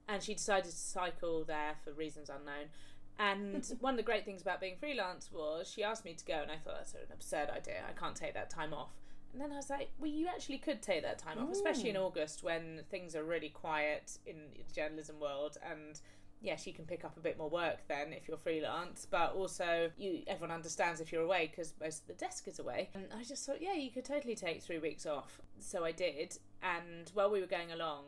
and 0.08 0.22
she 0.22 0.34
decided 0.34 0.66
to 0.66 0.78
cycle 0.78 1.44
there 1.44 1.76
for 1.84 1.92
reasons 1.92 2.30
unknown. 2.30 2.70
And 3.20 3.66
one 3.80 3.94
of 3.94 3.98
the 3.98 4.04
great 4.04 4.26
things 4.26 4.42
about 4.42 4.60
being 4.60 4.76
freelance 4.78 5.30
was 5.32 5.70
she 5.70 5.84
asked 5.84 6.06
me 6.06 6.14
to 6.14 6.26
go, 6.26 6.42
and 6.42 6.52
I 6.52 6.58
thought 6.58 6.76
that's 6.78 6.94
an 6.94 7.02
absurd 7.12 7.50
idea. 7.50 7.84
I 7.88 7.98
can't 8.00 8.16
take 8.16 8.34
that 8.34 8.50
time 8.50 8.74
off. 8.74 8.92
And 9.34 9.42
then 9.42 9.52
I 9.52 9.56
was 9.56 9.70
like, 9.70 9.90
well, 10.00 10.12
you 10.12 10.28
actually 10.28 10.60
could 10.60 10.82
take 10.84 11.02
that 11.02 11.18
time 11.18 11.40
off, 11.40 11.50
especially 11.52 11.90
in 11.90 11.98
August 11.98 12.44
when 12.44 12.82
things 12.92 13.16
are 13.16 13.24
really 13.24 13.50
quiet 13.50 14.20
in 14.28 14.36
the 14.54 14.74
journalism 14.74 15.20
world. 15.20 15.58
And 15.68 16.00
yes, 16.44 16.68
you 16.68 16.74
can 16.74 16.86
pick 16.86 17.04
up 17.06 17.18
a 17.18 17.22
bit 17.22 17.38
more 17.38 17.50
work 17.50 17.80
then 17.88 18.14
if 18.14 18.28
you're 18.28 18.38
freelance, 18.38 19.08
but 19.10 19.34
also 19.34 19.90
you 19.98 20.22
everyone 20.28 20.54
understands 20.54 21.00
if 21.00 21.12
you're 21.12 21.24
away 21.24 21.50
because 21.50 21.74
most 21.82 22.02
of 22.02 22.08
the 22.08 22.14
desk 22.14 22.48
is 22.48 22.60
away. 22.60 22.90
And 22.94 23.06
I 23.18 23.24
just 23.24 23.46
thought, 23.46 23.62
yeah, 23.62 23.74
you 23.74 23.90
could 23.90 24.06
totally 24.06 24.36
take 24.36 24.62
three 24.62 24.80
weeks 24.80 25.06
off. 25.06 25.42
So 25.60 25.84
I 25.84 25.92
did. 25.92 26.38
And 26.62 27.10
while 27.14 27.32
we 27.32 27.40
were 27.40 27.48
going 27.48 27.72
along, 27.72 28.04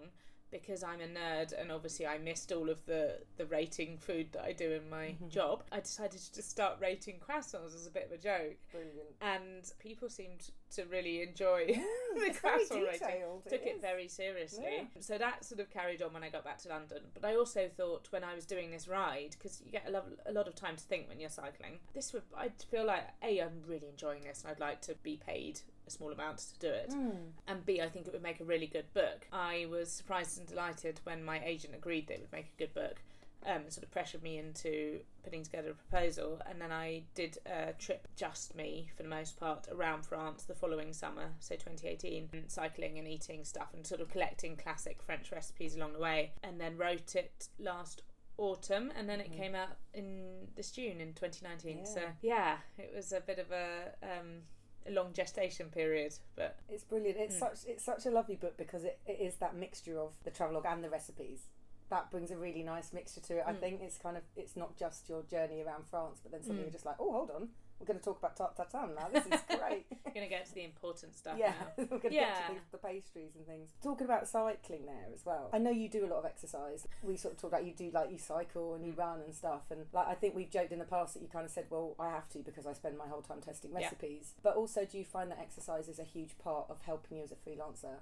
because 0.51 0.83
I'm 0.83 1.01
a 1.01 1.07
nerd 1.07 1.59
and 1.59 1.71
obviously 1.71 2.05
I 2.05 2.17
missed 2.17 2.51
all 2.51 2.69
of 2.69 2.85
the, 2.85 3.19
the 3.37 3.45
rating 3.45 3.97
food 3.97 4.27
that 4.33 4.43
I 4.43 4.53
do 4.53 4.71
in 4.71 4.89
my 4.89 5.07
mm-hmm. 5.07 5.29
job, 5.29 5.63
I 5.71 5.79
decided 5.79 6.19
to 6.19 6.33
just 6.33 6.49
start 6.49 6.77
rating 6.79 7.15
croissants 7.15 7.75
as 7.75 7.87
a 7.87 7.91
bit 7.91 8.05
of 8.05 8.11
a 8.11 8.17
joke. 8.17 8.57
Brilliant. 8.71 9.15
And 9.21 9.71
people 9.79 10.09
seemed 10.09 10.49
to 10.71 10.83
really 10.85 11.21
enjoy 11.21 11.67
the 12.13 12.19
very 12.19 12.33
croissant 12.33 12.83
rating. 12.83 13.21
it 13.21 13.49
Took 13.49 13.61
it 13.65 13.75
is. 13.75 13.81
very 13.81 14.07
seriously. 14.07 14.65
Yeah. 14.65 14.83
So 14.99 15.17
that 15.17 15.45
sort 15.45 15.61
of 15.61 15.69
carried 15.69 16.01
on 16.01 16.13
when 16.13 16.23
I 16.23 16.29
got 16.29 16.43
back 16.43 16.57
to 16.59 16.69
London. 16.69 16.99
But 17.13 17.25
I 17.25 17.35
also 17.35 17.69
thought 17.75 18.07
when 18.11 18.23
I 18.23 18.35
was 18.35 18.45
doing 18.45 18.71
this 18.71 18.87
ride, 18.87 19.31
because 19.37 19.61
you 19.65 19.71
get 19.71 19.87
a 19.87 19.91
lot, 19.91 20.05
a 20.25 20.31
lot 20.31 20.47
of 20.47 20.55
time 20.55 20.75
to 20.75 20.83
think 20.83 21.07
when 21.07 21.19
you're 21.19 21.29
cycling, 21.29 21.79
this 21.93 22.13
would, 22.13 22.23
I'd 22.37 22.53
feel 22.69 22.85
like, 22.85 23.03
A, 23.23 23.39
I'm 23.39 23.61
really 23.67 23.87
enjoying 23.87 24.23
this 24.23 24.41
and 24.41 24.51
I'd 24.51 24.59
like 24.59 24.81
to 24.81 24.95
be 25.03 25.17
paid 25.25 25.61
a 25.87 25.91
small 25.91 26.11
amount 26.11 26.39
to 26.39 26.59
do 26.59 26.67
it. 26.73 26.91
Hmm. 26.93 27.09
And 27.47 27.65
B, 27.65 27.81
I 27.81 27.89
think 27.89 28.07
it 28.07 28.13
would 28.13 28.23
make 28.23 28.39
a 28.39 28.45
really 28.45 28.67
good 28.67 28.91
book. 28.93 29.27
I 29.31 29.67
was 29.69 29.91
surprised 29.91 30.37
and 30.39 30.47
delighted 30.47 30.99
when 31.03 31.23
my 31.23 31.41
agent 31.43 31.75
agreed 31.75 32.07
that 32.07 32.15
it 32.15 32.21
would 32.21 32.31
make 32.31 32.47
a 32.55 32.59
good 32.59 32.73
book. 32.73 33.01
Um, 33.45 33.69
sort 33.69 33.83
of 33.83 33.91
pressured 33.91 34.23
me 34.23 34.39
into 34.39 35.01
putting 35.23 35.43
together 35.43 35.69
a 35.71 35.73
proposal, 35.75 36.41
and 36.49 36.59
then 36.59 36.71
I 36.71 37.03
did 37.13 37.37
a 37.45 37.73
trip, 37.73 38.07
just 38.15 38.55
me 38.55 38.89
for 38.97 39.03
the 39.03 39.09
most 39.09 39.39
part, 39.39 39.67
around 39.71 40.03
France 40.05 40.43
the 40.43 40.55
following 40.55 40.93
summer, 40.93 41.29
so 41.39 41.53
2018, 41.55 42.29
and 42.33 42.49
cycling 42.49 42.97
and 42.97 43.07
eating 43.07 43.43
stuff 43.45 43.67
and 43.75 43.85
sort 43.85 44.01
of 44.01 44.09
collecting 44.09 44.55
classic 44.57 45.01
French 45.03 45.31
recipes 45.31 45.75
along 45.75 45.93
the 45.93 45.99
way, 45.99 46.31
and 46.41 46.59
then 46.59 46.75
wrote 46.75 47.15
it 47.15 47.49
last 47.59 48.01
autumn, 48.37 48.91
and 48.97 49.07
then 49.07 49.21
it 49.21 49.31
came 49.31 49.53
out 49.55 49.77
in 49.93 50.47
this 50.55 50.71
June 50.71 50.99
in 50.99 51.13
2019. 51.13 51.85
So 51.85 52.01
Yeah. 52.01 52.57
yeah, 52.77 52.83
it 52.83 52.91
was 52.95 53.11
a 53.13 53.21
bit 53.21 53.37
of 53.39 53.51
a 53.51 53.93
um, 54.01 54.41
a 54.87 54.91
long 54.91 55.13
gestation 55.13 55.69
period, 55.69 56.13
but 56.35 56.57
It's 56.69 56.83
brilliant. 56.83 57.17
It's 57.17 57.39
such 57.39 57.59
it's 57.67 57.83
such 57.83 58.05
a 58.05 58.11
lovely 58.11 58.35
book 58.35 58.57
because 58.57 58.83
it, 58.83 58.99
it 59.05 59.19
is 59.19 59.35
that 59.37 59.55
mixture 59.55 59.99
of 59.99 60.13
the 60.23 60.31
travelogue 60.31 60.65
and 60.67 60.83
the 60.83 60.89
recipes. 60.89 61.47
That 61.89 62.09
brings 62.09 62.31
a 62.31 62.37
really 62.37 62.63
nice 62.63 62.91
mixture 62.93 63.21
to 63.21 63.37
it. 63.37 63.43
I 63.45 63.53
Mm. 63.53 63.59
think 63.59 63.81
it's 63.81 63.97
kind 63.97 64.17
of 64.17 64.23
it's 64.35 64.55
not 64.55 64.75
just 64.75 65.07
your 65.07 65.21
journey 65.23 65.61
around 65.61 65.85
France, 65.87 66.19
but 66.21 66.31
then 66.31 66.41
suddenly 66.41 66.63
Mm. 66.63 66.65
you're 66.65 66.71
just 66.73 66.85
like, 66.85 66.95
oh, 66.99 67.11
hold 67.11 67.29
on, 67.31 67.49
we're 67.79 67.85
going 67.85 67.99
to 67.99 68.03
talk 68.03 68.17
about 68.17 68.35
tarte 68.35 68.55
tatin 68.55 68.95
now. 68.95 69.07
This 69.09 69.25
is 69.27 69.41
great. 69.59 69.85
we're 70.05 70.13
gonna 70.13 70.27
get 70.27 70.45
to 70.47 70.53
the 70.55 70.63
important 70.63 71.13
stuff 71.15 71.37
yeah, 71.37 71.53
now. 71.59 71.67
we're 71.77 71.99
going 71.99 72.01
to 72.01 72.13
Yeah. 72.15 72.39
get 72.39 72.47
to 72.47 72.53
the, 72.55 72.59
the 72.71 72.77
pastries 72.79 73.35
and 73.35 73.45
things. 73.45 73.73
Talking 73.83 74.05
about 74.05 74.27
cycling 74.27 74.85
there 74.87 75.07
as 75.13 75.25
well. 75.25 75.49
I 75.53 75.59
know 75.59 75.69
you 75.69 75.87
do 75.89 76.05
a 76.05 76.07
lot 76.07 76.19
of 76.19 76.25
exercise. 76.25 76.87
We 77.03 77.17
sort 77.17 77.33
of 77.35 77.39
talk 77.41 77.51
about 77.51 77.65
you 77.65 77.73
do 77.73 77.91
like 77.91 78.09
you 78.09 78.17
cycle 78.17 78.73
and 78.73 78.83
you 78.85 78.93
Mm. 78.93 78.97
run 78.97 79.21
and 79.21 79.35
stuff. 79.35 79.69
And 79.69 79.85
like 79.93 80.07
I 80.07 80.15
think 80.15 80.33
we've 80.35 80.49
joked 80.49 80.71
in 80.71 80.79
the 80.79 80.85
past 80.85 81.13
that 81.13 81.21
you 81.21 81.27
kind 81.29 81.45
of 81.45 81.51
said, 81.51 81.65
well, 81.69 81.95
I 81.99 82.09
have 82.09 82.27
to 82.29 82.39
because 82.39 82.65
I 82.65 82.73
spend 82.73 82.97
my 82.97 83.07
whole 83.07 83.21
time 83.21 83.41
testing 83.41 83.71
Yeah. 83.73 83.81
recipes. 83.81 84.33
But 84.41 84.55
also, 84.55 84.85
do 84.85 84.97
you 84.97 85.05
find 85.05 85.29
that 85.31 85.39
exercise 85.39 85.87
is 85.87 85.99
a 85.99 86.03
huge 86.03 86.37
part 86.39 86.69
of 86.69 86.81
helping 86.81 87.17
you 87.17 87.23
as 87.23 87.31
a 87.31 87.35
freelancer 87.35 87.99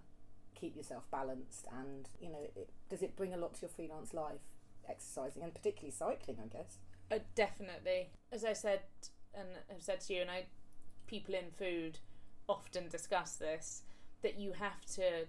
keep 0.63 0.77
yourself 0.77 1.03
balanced? 1.11 1.67
And 1.77 2.07
you 2.21 2.29
know, 2.29 2.39
it, 2.55 2.69
does 2.89 3.01
it 3.01 3.15
bring 3.17 3.33
a 3.33 3.37
lot 3.37 3.55
to 3.55 3.61
your 3.61 3.69
freelance 3.69 4.13
life? 4.13 4.39
Exercising 4.89 5.43
and 5.43 5.53
particularly 5.53 5.91
cycling, 5.91 6.37
I 6.43 6.47
guess. 6.47 6.77
Uh, 7.11 7.19
definitely. 7.35 8.09
As 8.31 8.45
I 8.45 8.53
said, 8.53 8.81
and 9.33 9.47
have 9.69 9.81
said 9.81 10.01
to 10.01 10.13
you, 10.13 10.21
and 10.21 10.31
I, 10.31 10.45
people 11.07 11.35
in 11.35 11.51
food 11.51 11.99
often 12.47 12.87
discuss 12.87 13.35
this, 13.35 13.83
that 14.21 14.39
you 14.39 14.53
have 14.53 14.85
to, 14.95 15.27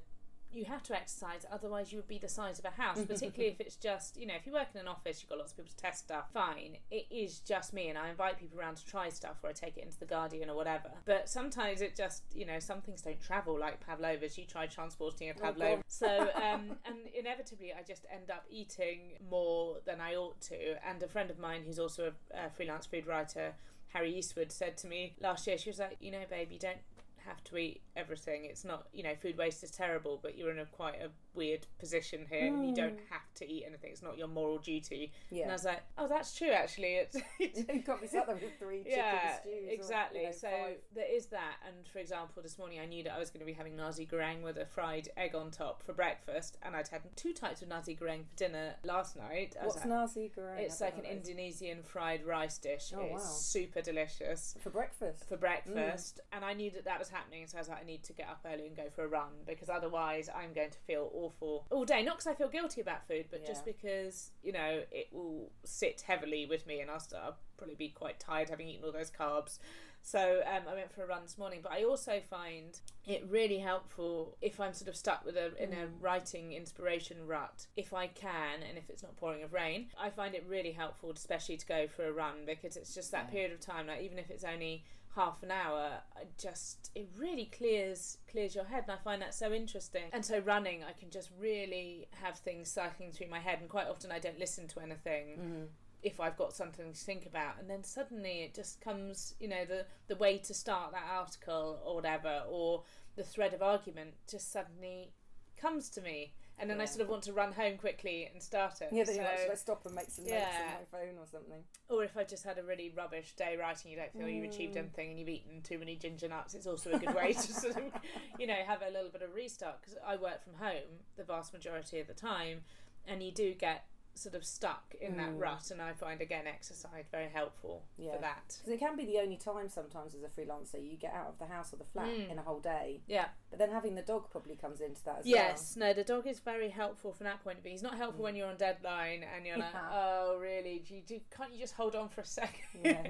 you 0.54 0.64
have 0.64 0.82
to 0.84 0.94
exercise, 0.94 1.46
otherwise 1.52 1.92
you 1.92 1.98
would 1.98 2.08
be 2.08 2.18
the 2.18 2.28
size 2.28 2.58
of 2.58 2.64
a 2.64 2.70
house. 2.70 3.02
Particularly 3.08 3.52
if 3.52 3.60
it's 3.60 3.76
just, 3.76 4.16
you 4.16 4.26
know, 4.26 4.34
if 4.34 4.46
you 4.46 4.52
work 4.52 4.68
in 4.74 4.80
an 4.80 4.88
office, 4.88 5.20
you've 5.20 5.28
got 5.28 5.38
lots 5.38 5.52
of 5.52 5.58
people 5.58 5.72
to 5.76 5.76
test 5.76 6.04
stuff. 6.04 6.26
Fine, 6.32 6.78
it 6.90 7.06
is 7.10 7.40
just 7.40 7.72
me, 7.72 7.88
and 7.88 7.98
I 7.98 8.10
invite 8.10 8.38
people 8.38 8.58
around 8.58 8.76
to 8.76 8.86
try 8.86 9.08
stuff, 9.08 9.36
or 9.42 9.50
I 9.50 9.52
take 9.52 9.76
it 9.76 9.84
into 9.84 9.98
the 9.98 10.06
Guardian 10.06 10.50
or 10.50 10.56
whatever. 10.56 10.90
But 11.04 11.28
sometimes 11.28 11.80
it 11.80 11.96
just, 11.96 12.22
you 12.34 12.46
know, 12.46 12.58
some 12.58 12.80
things 12.80 13.02
don't 13.02 13.20
travel 13.20 13.58
like 13.58 13.84
pavlovas. 13.86 14.38
You 14.38 14.44
try 14.44 14.66
transporting 14.66 15.30
a 15.30 15.34
pavlova, 15.34 15.82
so 15.86 16.30
um, 16.34 16.76
and 16.86 16.96
inevitably 17.14 17.72
I 17.72 17.82
just 17.86 18.06
end 18.12 18.30
up 18.30 18.44
eating 18.50 19.12
more 19.30 19.78
than 19.86 20.00
I 20.00 20.14
ought 20.14 20.40
to. 20.42 20.76
And 20.88 21.02
a 21.02 21.08
friend 21.08 21.30
of 21.30 21.38
mine 21.38 21.62
who's 21.66 21.78
also 21.78 22.12
a, 22.32 22.46
a 22.46 22.50
freelance 22.50 22.86
food 22.86 23.06
writer. 23.06 23.54
Harry 23.88 24.12
Eastwood 24.12 24.50
said 24.50 24.76
to 24.76 24.88
me 24.88 25.14
last 25.20 25.46
year, 25.46 25.56
she 25.56 25.70
was 25.70 25.78
like, 25.78 25.96
you 26.00 26.10
know, 26.10 26.24
babe, 26.28 26.48
you 26.50 26.58
don't 26.58 26.78
have 27.26 27.42
to 27.44 27.56
eat 27.56 27.82
everything. 27.96 28.44
It's 28.44 28.64
not, 28.64 28.86
you 28.92 29.02
know, 29.02 29.14
food 29.20 29.36
waste 29.36 29.62
is 29.62 29.70
terrible, 29.70 30.18
but 30.22 30.36
you're 30.36 30.50
in 30.50 30.58
a 30.58 30.66
quite 30.66 31.00
a 31.00 31.08
weird 31.34 31.66
position 31.78 32.26
here 32.28 32.46
and 32.46 32.66
you 32.66 32.74
don't 32.74 32.92
hmm. 32.92 33.10
have 33.10 33.22
to 33.36 33.50
eat 33.50 33.64
anything. 33.66 33.90
It's 33.90 34.02
not 34.02 34.16
your 34.16 34.28
moral 34.28 34.58
duty. 34.58 35.12
Yeah. 35.30 35.42
And 35.42 35.50
I 35.50 35.54
was 35.54 35.64
like, 35.64 35.82
oh, 35.98 36.08
that's 36.08 36.34
true, 36.36 36.50
actually. 36.50 36.94
It's, 36.94 37.16
you 37.38 37.82
can't 37.82 38.00
be 38.00 38.06
sat 38.06 38.26
there 38.26 38.36
with 38.36 38.58
three 38.58 38.84
chicken 38.84 38.98
yeah, 38.98 39.40
stews. 39.40 39.68
or, 39.68 39.72
exactly. 39.72 40.20
you 40.20 40.26
know, 40.26 40.32
so 40.32 40.48
five. 40.48 40.76
there 40.94 41.12
is 41.12 41.26
that. 41.26 41.56
And 41.66 41.86
for 41.88 41.98
example, 41.98 42.42
this 42.42 42.58
morning 42.58 42.80
I 42.80 42.86
knew 42.86 43.02
that 43.04 43.12
I 43.12 43.18
was 43.18 43.30
going 43.30 43.40
to 43.40 43.46
be 43.46 43.52
having 43.52 43.76
nasi 43.76 44.06
goreng 44.06 44.42
with 44.42 44.56
a 44.56 44.66
fried 44.66 45.08
egg 45.16 45.34
on 45.34 45.50
top 45.50 45.82
for 45.82 45.92
breakfast, 45.92 46.58
and 46.62 46.76
I'd 46.76 46.88
had 46.88 47.02
two 47.16 47.32
types 47.32 47.62
of 47.62 47.68
nasi 47.68 47.96
goreng 47.96 48.24
for 48.26 48.36
dinner 48.36 48.74
last 48.84 49.16
night. 49.16 49.56
What's 49.60 49.76
like- 49.76 49.86
nasi 49.86 50.30
goreng? 50.36 50.58
It's 50.58 50.80
like 50.80 50.98
an. 50.98 51.04
Indonesian 51.04 51.82
fried 51.82 52.24
rice 52.24 52.58
dish. 52.58 52.92
Oh, 52.94 53.00
it's 53.00 53.12
wow. 53.12 53.18
super 53.18 53.80
delicious 53.80 54.56
for 54.60 54.70
breakfast. 54.70 55.28
for 55.28 55.36
breakfast 55.36 56.20
and 56.32 56.44
I 56.44 56.54
knew 56.54 56.70
that 56.72 56.84
that 56.84 56.98
was 56.98 57.08
happening 57.08 57.46
so 57.46 57.58
I 57.58 57.60
was 57.60 57.68
like 57.68 57.82
I 57.82 57.86
need 57.86 58.02
to 58.04 58.12
get 58.12 58.28
up 58.28 58.44
early 58.46 58.66
and 58.66 58.76
go 58.76 58.84
for 58.94 59.04
a 59.04 59.08
run 59.08 59.30
because 59.46 59.68
otherwise 59.68 60.28
I'm 60.34 60.52
going 60.52 60.70
to 60.70 60.78
feel 60.78 61.10
awful 61.14 61.23
all 61.70 61.84
day. 61.84 62.02
Not 62.02 62.16
because 62.16 62.26
I 62.26 62.34
feel 62.34 62.48
guilty 62.48 62.80
about 62.80 63.06
food 63.06 63.26
but 63.30 63.46
just 63.46 63.64
because 63.64 64.30
you 64.42 64.52
know 64.52 64.82
it 64.90 65.08
will 65.12 65.50
sit 65.64 66.02
heavily 66.06 66.46
with 66.46 66.66
me 66.66 66.80
and 66.80 66.90
I'll, 66.90 67.00
start, 67.00 67.22
I'll 67.24 67.36
probably 67.56 67.76
be 67.76 67.88
quite 67.88 68.18
tired 68.20 68.50
having 68.50 68.68
eaten 68.68 68.84
all 68.84 68.92
those 68.92 69.10
carbs. 69.10 69.58
So 70.06 70.42
um, 70.46 70.64
I 70.70 70.74
went 70.74 70.92
for 70.92 71.02
a 71.02 71.06
run 71.06 71.22
this 71.22 71.38
morning 71.38 71.60
but 71.62 71.72
I 71.72 71.84
also 71.84 72.20
find 72.28 72.78
it 73.06 73.26
really 73.28 73.58
helpful 73.58 74.36
if 74.42 74.60
I'm 74.60 74.74
sort 74.74 74.88
of 74.88 74.96
stuck 74.96 75.24
with 75.24 75.36
a 75.36 75.50
in 75.62 75.72
a 75.72 75.86
writing 75.98 76.52
inspiration 76.52 77.26
rut 77.26 77.66
if 77.76 77.94
I 77.94 78.08
can 78.08 78.62
and 78.68 78.76
if 78.76 78.90
it's 78.90 79.02
not 79.02 79.16
pouring 79.16 79.42
of 79.42 79.54
rain 79.54 79.86
I 79.98 80.10
find 80.10 80.34
it 80.34 80.44
really 80.46 80.72
helpful 80.72 81.10
especially 81.10 81.56
to 81.56 81.66
go 81.66 81.86
for 81.86 82.04
a 82.06 82.12
run 82.12 82.44
because 82.44 82.76
it's 82.76 82.94
just 82.94 83.12
that 83.12 83.26
Yeah. 83.28 83.32
period 83.32 83.52
of 83.52 83.60
time 83.60 83.86
like 83.86 84.02
even 84.02 84.18
if 84.18 84.30
it's 84.30 84.44
only 84.44 84.84
half 85.14 85.42
an 85.42 85.50
hour 85.50 85.92
I 86.16 86.22
just 86.38 86.90
it 86.94 87.08
really 87.16 87.46
clears 87.46 88.18
clears 88.30 88.54
your 88.54 88.64
head 88.64 88.84
and 88.88 88.92
I 88.92 89.02
find 89.02 89.22
that 89.22 89.34
so 89.34 89.52
interesting. 89.52 90.04
And 90.12 90.24
so 90.24 90.38
running 90.40 90.82
I 90.84 90.92
can 90.92 91.10
just 91.10 91.30
really 91.38 92.08
have 92.22 92.38
things 92.38 92.70
cycling 92.70 93.12
through 93.12 93.28
my 93.28 93.38
head 93.38 93.60
and 93.60 93.68
quite 93.68 93.86
often 93.86 94.10
I 94.10 94.18
don't 94.18 94.38
listen 94.38 94.66
to 94.68 94.80
anything 94.80 95.26
Mm-hmm. 95.38 95.64
if 96.02 96.20
I've 96.20 96.36
got 96.36 96.52
something 96.52 96.92
to 96.92 96.98
think 96.98 97.26
about. 97.26 97.58
And 97.60 97.70
then 97.70 97.82
suddenly 97.84 98.42
it 98.42 98.54
just 98.54 98.80
comes 98.80 99.34
you 99.40 99.48
know 99.48 99.64
the 99.64 99.86
the 100.08 100.16
way 100.16 100.38
to 100.38 100.54
start 100.54 100.92
that 100.92 101.06
article 101.10 101.80
or 101.84 101.94
whatever 101.96 102.42
or 102.48 102.82
the 103.16 103.22
thread 103.24 103.54
of 103.54 103.62
argument 103.62 104.14
just 104.28 104.50
suddenly 104.52 105.12
comes 105.56 105.88
to 105.90 106.00
me 106.00 106.32
and 106.58 106.70
then 106.70 106.80
I 106.80 106.84
sort 106.84 107.02
of 107.02 107.08
want 107.08 107.22
to 107.24 107.32
run 107.32 107.52
home 107.52 107.76
quickly 107.76 108.28
and 108.32 108.42
start 108.42 108.80
it 108.80 108.88
Yeah, 108.92 109.04
then 109.04 109.16
so, 109.16 109.20
you 109.20 109.26
actually 109.26 109.56
stop 109.56 109.84
and 109.86 109.94
make 109.94 110.10
some 110.10 110.24
notes 110.24 110.36
Yeah. 110.36 110.74
on 110.74 110.80
my 110.80 110.98
phone 110.98 111.18
or 111.18 111.26
something. 111.26 111.64
or 111.88 112.04
if 112.04 112.16
I've 112.16 112.28
just 112.28 112.44
had 112.44 112.58
a 112.58 112.62
really 112.62 112.92
rubbish 112.96 113.34
day 113.34 113.56
writing, 113.56 113.90
you 113.90 113.96
don't 113.96 114.12
feel 114.12 114.28
you've 114.28 114.52
achieved 114.52 114.74
mm. 114.74 114.78
anything 114.78 115.10
and 115.10 115.18
you've 115.18 115.28
eaten 115.28 115.62
too 115.62 115.78
many 115.78 115.96
ginger 115.96 116.28
nuts, 116.28 116.54
it's 116.54 116.66
also 116.66 116.92
a 116.92 116.98
good 116.98 117.14
way 117.14 117.32
to 117.32 117.52
sort 117.52 117.76
of, 117.76 117.82
you 118.38 118.46
know, 118.46 118.54
have 118.66 118.82
a 118.82 118.90
little 118.90 119.10
bit 119.10 119.22
of 119.22 119.34
restart. 119.34 119.80
Because 119.80 119.98
I 120.06 120.16
work 120.16 120.44
from 120.44 120.54
home 120.54 121.02
the 121.16 121.24
vast 121.24 121.52
majority 121.52 122.00
of 122.00 122.06
the 122.06 122.14
time, 122.14 122.62
and 123.06 123.22
you 123.22 123.32
do 123.32 123.54
get 123.54 123.84
sort 124.16 124.34
of 124.34 124.44
stuck 124.44 124.94
in 125.00 125.16
that 125.16 125.30
Mm. 125.30 125.40
rut. 125.40 125.70
And 125.70 125.80
I 125.82 125.92
find, 125.92 126.20
again, 126.20 126.46
exercise 126.46 127.06
very 127.10 127.28
helpful 127.28 127.82
Yeah. 127.96 128.14
for 128.14 128.20
that. 128.20 128.58
Because 128.58 128.72
it 128.72 128.78
can 128.78 128.96
be 128.96 129.04
the 129.04 129.18
only 129.18 129.36
time 129.36 129.68
sometimes 129.68 130.14
as 130.14 130.22
a 130.22 130.28
freelancer 130.28 130.82
you 130.82 130.96
get 130.96 131.12
out 131.12 131.28
of 131.28 131.38
the 131.38 131.46
house 131.46 131.72
or 131.72 131.76
the 131.76 131.84
flat 131.84 132.08
Mm. 132.08 132.30
in 132.30 132.38
a 132.38 132.42
whole 132.42 132.60
day. 132.60 133.02
Yeah. 133.06 133.28
But 133.50 133.58
then 133.58 133.70
having 133.70 133.94
the 133.94 134.02
dog 134.02 134.30
probably 134.30 134.56
comes 134.56 134.80
into 134.80 135.02
that 135.04 135.20
as 135.20 135.26
Yes, 135.26 135.76
no, 135.76 135.92
the 135.92 136.04
dog 136.04 136.26
is 136.26 136.40
very 136.40 136.70
helpful 136.70 137.12
from 137.12 137.24
that 137.24 137.42
point 137.42 137.58
of 137.58 137.62
view. 137.62 137.72
He's 137.72 137.82
not 137.82 137.96
helpful 137.96 138.20
Mm. 138.20 138.24
when 138.24 138.36
you're 138.36 138.48
on 138.48 138.56
deadline 138.56 139.22
and 139.22 139.46
you're 139.46 139.58
like, 139.58 139.74
oh, 139.90 140.36
really? 140.38 140.78
Do 140.80 140.94
you, 140.96 141.02
do, 141.02 141.20
can't 141.30 141.52
you 141.52 141.58
just 141.58 141.74
hold 141.74 141.94
on 141.94 142.08
for 142.08 142.20
a 142.20 142.24
second? 142.42 142.60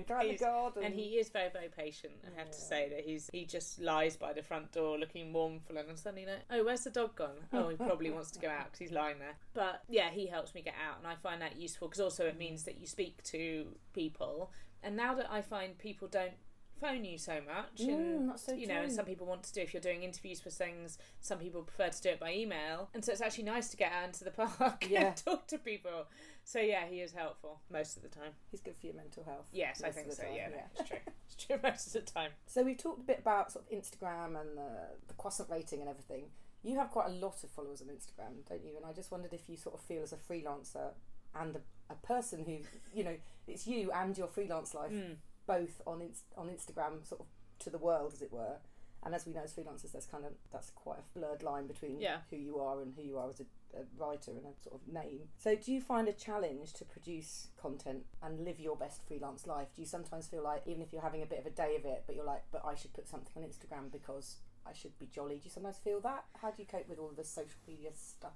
well. 0.08 0.25
Yeah, 0.25 0.34
garden. 0.37 0.84
and 0.84 0.94
he 0.94 1.18
is 1.18 1.28
very 1.30 1.50
very 1.50 1.68
patient 1.68 2.12
i 2.25 2.38
have 2.38 2.50
to 2.50 2.58
say 2.61 2.88
that 2.88 3.00
he's 3.04 3.28
he 3.32 3.44
just 3.44 3.78
lies 3.80 4.16
by 4.16 4.32
the 4.32 4.42
front 4.42 4.70
door 4.73 4.99
looking 4.99 5.30
mournful 5.32 5.76
and 5.76 5.88
I'm 5.88 5.96
suddenly 5.96 6.26
like 6.26 6.40
oh 6.50 6.64
where's 6.64 6.84
the 6.84 6.90
dog 6.90 7.14
gone 7.16 7.37
oh 7.52 7.68
he 7.68 7.76
probably 7.76 8.11
wants 8.11 8.30
to 8.32 8.38
go 8.40 8.49
out 8.49 8.64
because 8.66 8.78
he's 8.78 8.92
lying 8.92 9.18
there 9.18 9.34
but 9.52 9.82
yeah 9.88 10.11
he 10.11 10.26
helps 10.26 10.54
me 10.54 10.62
get 10.62 10.75
out 10.87 10.93
and 10.98 11.06
i 11.06 11.14
find 11.14 11.40
that 11.42 11.56
useful 11.56 11.88
because 11.88 12.00
also 12.00 12.26
it 12.26 12.38
means 12.38 12.64
that 12.64 12.78
you 12.80 12.86
speak 12.86 13.22
to 13.22 13.66
people 13.92 14.50
and 14.82 14.96
now 14.96 15.14
that 15.14 15.30
i 15.30 15.40
find 15.40 15.76
people 15.78 16.08
don't 16.08 16.32
phone 16.80 17.04
you 17.04 17.16
so 17.16 17.34
much 17.46 17.80
Mm, 17.86 17.88
and 18.16 18.28
that's 18.28 18.44
so 18.44 18.52
you 18.52 18.66
know 18.66 18.82
and 18.82 18.92
some 18.92 19.04
people 19.04 19.26
want 19.26 19.44
to 19.44 19.52
do 19.52 19.60
if 19.60 19.72
you're 19.72 19.80
doing 19.80 20.02
interviews 20.02 20.40
for 20.40 20.50
things 20.50 20.98
some 21.20 21.38
people 21.38 21.62
prefer 21.62 21.88
to 21.88 22.02
do 22.02 22.08
it 22.10 22.20
by 22.20 22.32
email 22.34 22.90
and 22.92 23.04
so 23.04 23.12
it's 23.12 23.20
actually 23.20 23.44
nice 23.44 23.68
to 23.68 23.76
get 23.76 23.92
out 23.92 24.06
into 24.06 24.24
the 24.24 24.30
park 24.32 24.84
Yeah. 24.90 25.06
and 25.06 25.16
talk 25.16 25.46
to 25.48 25.58
people 25.58 26.06
so 26.42 26.58
yeah 26.58 26.84
he 26.90 27.00
is 27.00 27.12
helpful 27.12 27.60
most 27.70 27.96
of 27.96 28.02
the 28.02 28.08
time 28.08 28.32
He's 28.50 28.60
good 28.60 28.74
for 28.78 28.86
your 28.86 28.96
mental 28.96 29.22
health. 29.24 29.46
Yes, 29.52 29.82
I 29.84 29.90
think 29.90 30.12
so. 30.12 30.24
time, 30.24 30.32
Yeah, 30.34 30.48
no, 30.48 30.56
it's 30.78 30.88
true. 30.88 30.98
It's 31.26 31.46
true 31.46 31.56
most 31.62 31.86
of 31.88 31.92
the 31.94 32.00
time. 32.12 32.30
So 32.46 32.62
we've 32.62 32.76
talked 32.76 33.00
a 33.00 33.04
bit 33.04 33.18
about 33.20 33.50
sort 33.52 33.64
of 33.64 33.76
Instagram 33.78 34.38
and 34.40 34.56
the, 34.58 34.70
the 35.08 35.14
croissant 35.14 35.48
rating 35.50 35.80
and 35.80 35.88
everything. 35.88 36.24
You 36.64 36.76
have 36.78 36.90
quite 36.90 37.06
a 37.09 37.12
lot 37.12 37.44
of 37.44 37.50
followers 37.50 37.80
on 37.83 37.88
Instagram, 37.88 38.49
don't 38.49 38.64
you? 38.64 38.76
And 38.76 38.85
I 38.87 38.92
just 38.92 39.12
wondered 39.12 39.33
if 39.33 39.49
you 39.49 39.56
sort 39.56 39.75
of 39.75 39.80
feel 39.83 40.02
as 40.02 40.12
a 40.12 40.16
freelancer 40.16 40.92
and 41.35 41.56
a, 41.56 41.61
a 41.92 41.97
person 41.97 42.44
who, 42.44 42.59
you 42.97 43.04
know, 43.04 43.16
it's 43.47 43.66
you 43.66 43.92
and 43.92 44.16
your 44.16 44.28
freelance 44.28 44.75
life 44.75 44.90
Mm. 44.90 45.16
both 45.47 45.83
on 45.87 46.00
Inst- 46.00 46.33
on 46.37 46.49
Instagram, 46.49 47.06
sort 47.06 47.21
of 47.21 47.26
to 47.61 47.71
the 47.71 47.78
world, 47.78 48.12
as 48.14 48.23
it 48.23 48.33
were. 48.33 48.56
And 49.04 49.14
as 49.14 49.26
we 49.26 49.35
know, 49.35 49.42
as 49.42 49.52
freelancers, 49.52 49.92
there's 49.92 50.06
kind 50.06 50.25
of 50.25 50.33
that's 50.50 50.71
quite 50.71 50.99
a 51.00 51.18
blurred 51.18 51.42
line 51.42 51.66
between 51.66 52.00
Yeah. 52.00 52.21
who 52.30 52.37
you 52.37 52.59
are 52.59 52.80
and 52.80 52.94
who 52.97 53.02
you 53.02 53.18
are 53.18 53.28
as 53.28 53.40
a, 53.40 53.44
a 53.78 53.83
writer 53.99 54.30
and 54.30 54.47
a 54.47 54.62
sort 54.62 54.76
of 54.80 54.88
name. 54.90 55.28
So, 55.37 55.54
do 55.56 55.71
you 55.71 55.83
find 55.83 56.09
a 56.09 56.12
challenge 56.14 56.73
to 56.75 56.87
produce 56.87 57.49
content 57.61 58.06
and 58.23 58.40
live 58.42 58.59
your 58.59 58.76
best 58.76 59.02
freelance 59.06 59.47
life? 59.47 59.68
Do 59.76 59.83
you 59.83 59.87
sometimes 59.88 60.26
feel 60.28 60.42
like, 60.42 60.62
even 60.66 60.80
if 60.80 60.90
you're 60.94 61.02
having 61.02 61.23
a 61.23 61.26
bit 61.26 61.40
of 61.40 61.44
a 61.44 61.50
day 61.50 61.76
of 61.76 61.85
it, 61.85 62.04
but 62.06 62.16
you're 62.16 62.25
like, 62.25 62.44
but 62.50 62.64
I 62.64 62.75
should 62.75 62.94
put 62.94 63.06
something 63.06 63.33
on 63.37 63.47
Instagram 63.47 63.92
because 63.92 64.37
I 64.66 64.73
should 64.73 64.99
be 64.99 65.06
jolly? 65.06 65.37
Do 65.37 65.42
you 65.44 65.50
sometimes 65.50 65.78
feel 65.78 66.00
that? 66.00 66.25
How 66.40 66.50
do 66.50 66.62
you 66.62 66.66
cope 66.66 66.88
with 66.88 66.99
all 66.99 67.11
of 67.11 67.16
the 67.16 67.25
social 67.25 67.59
media 67.66 67.90
stuff? 67.94 68.33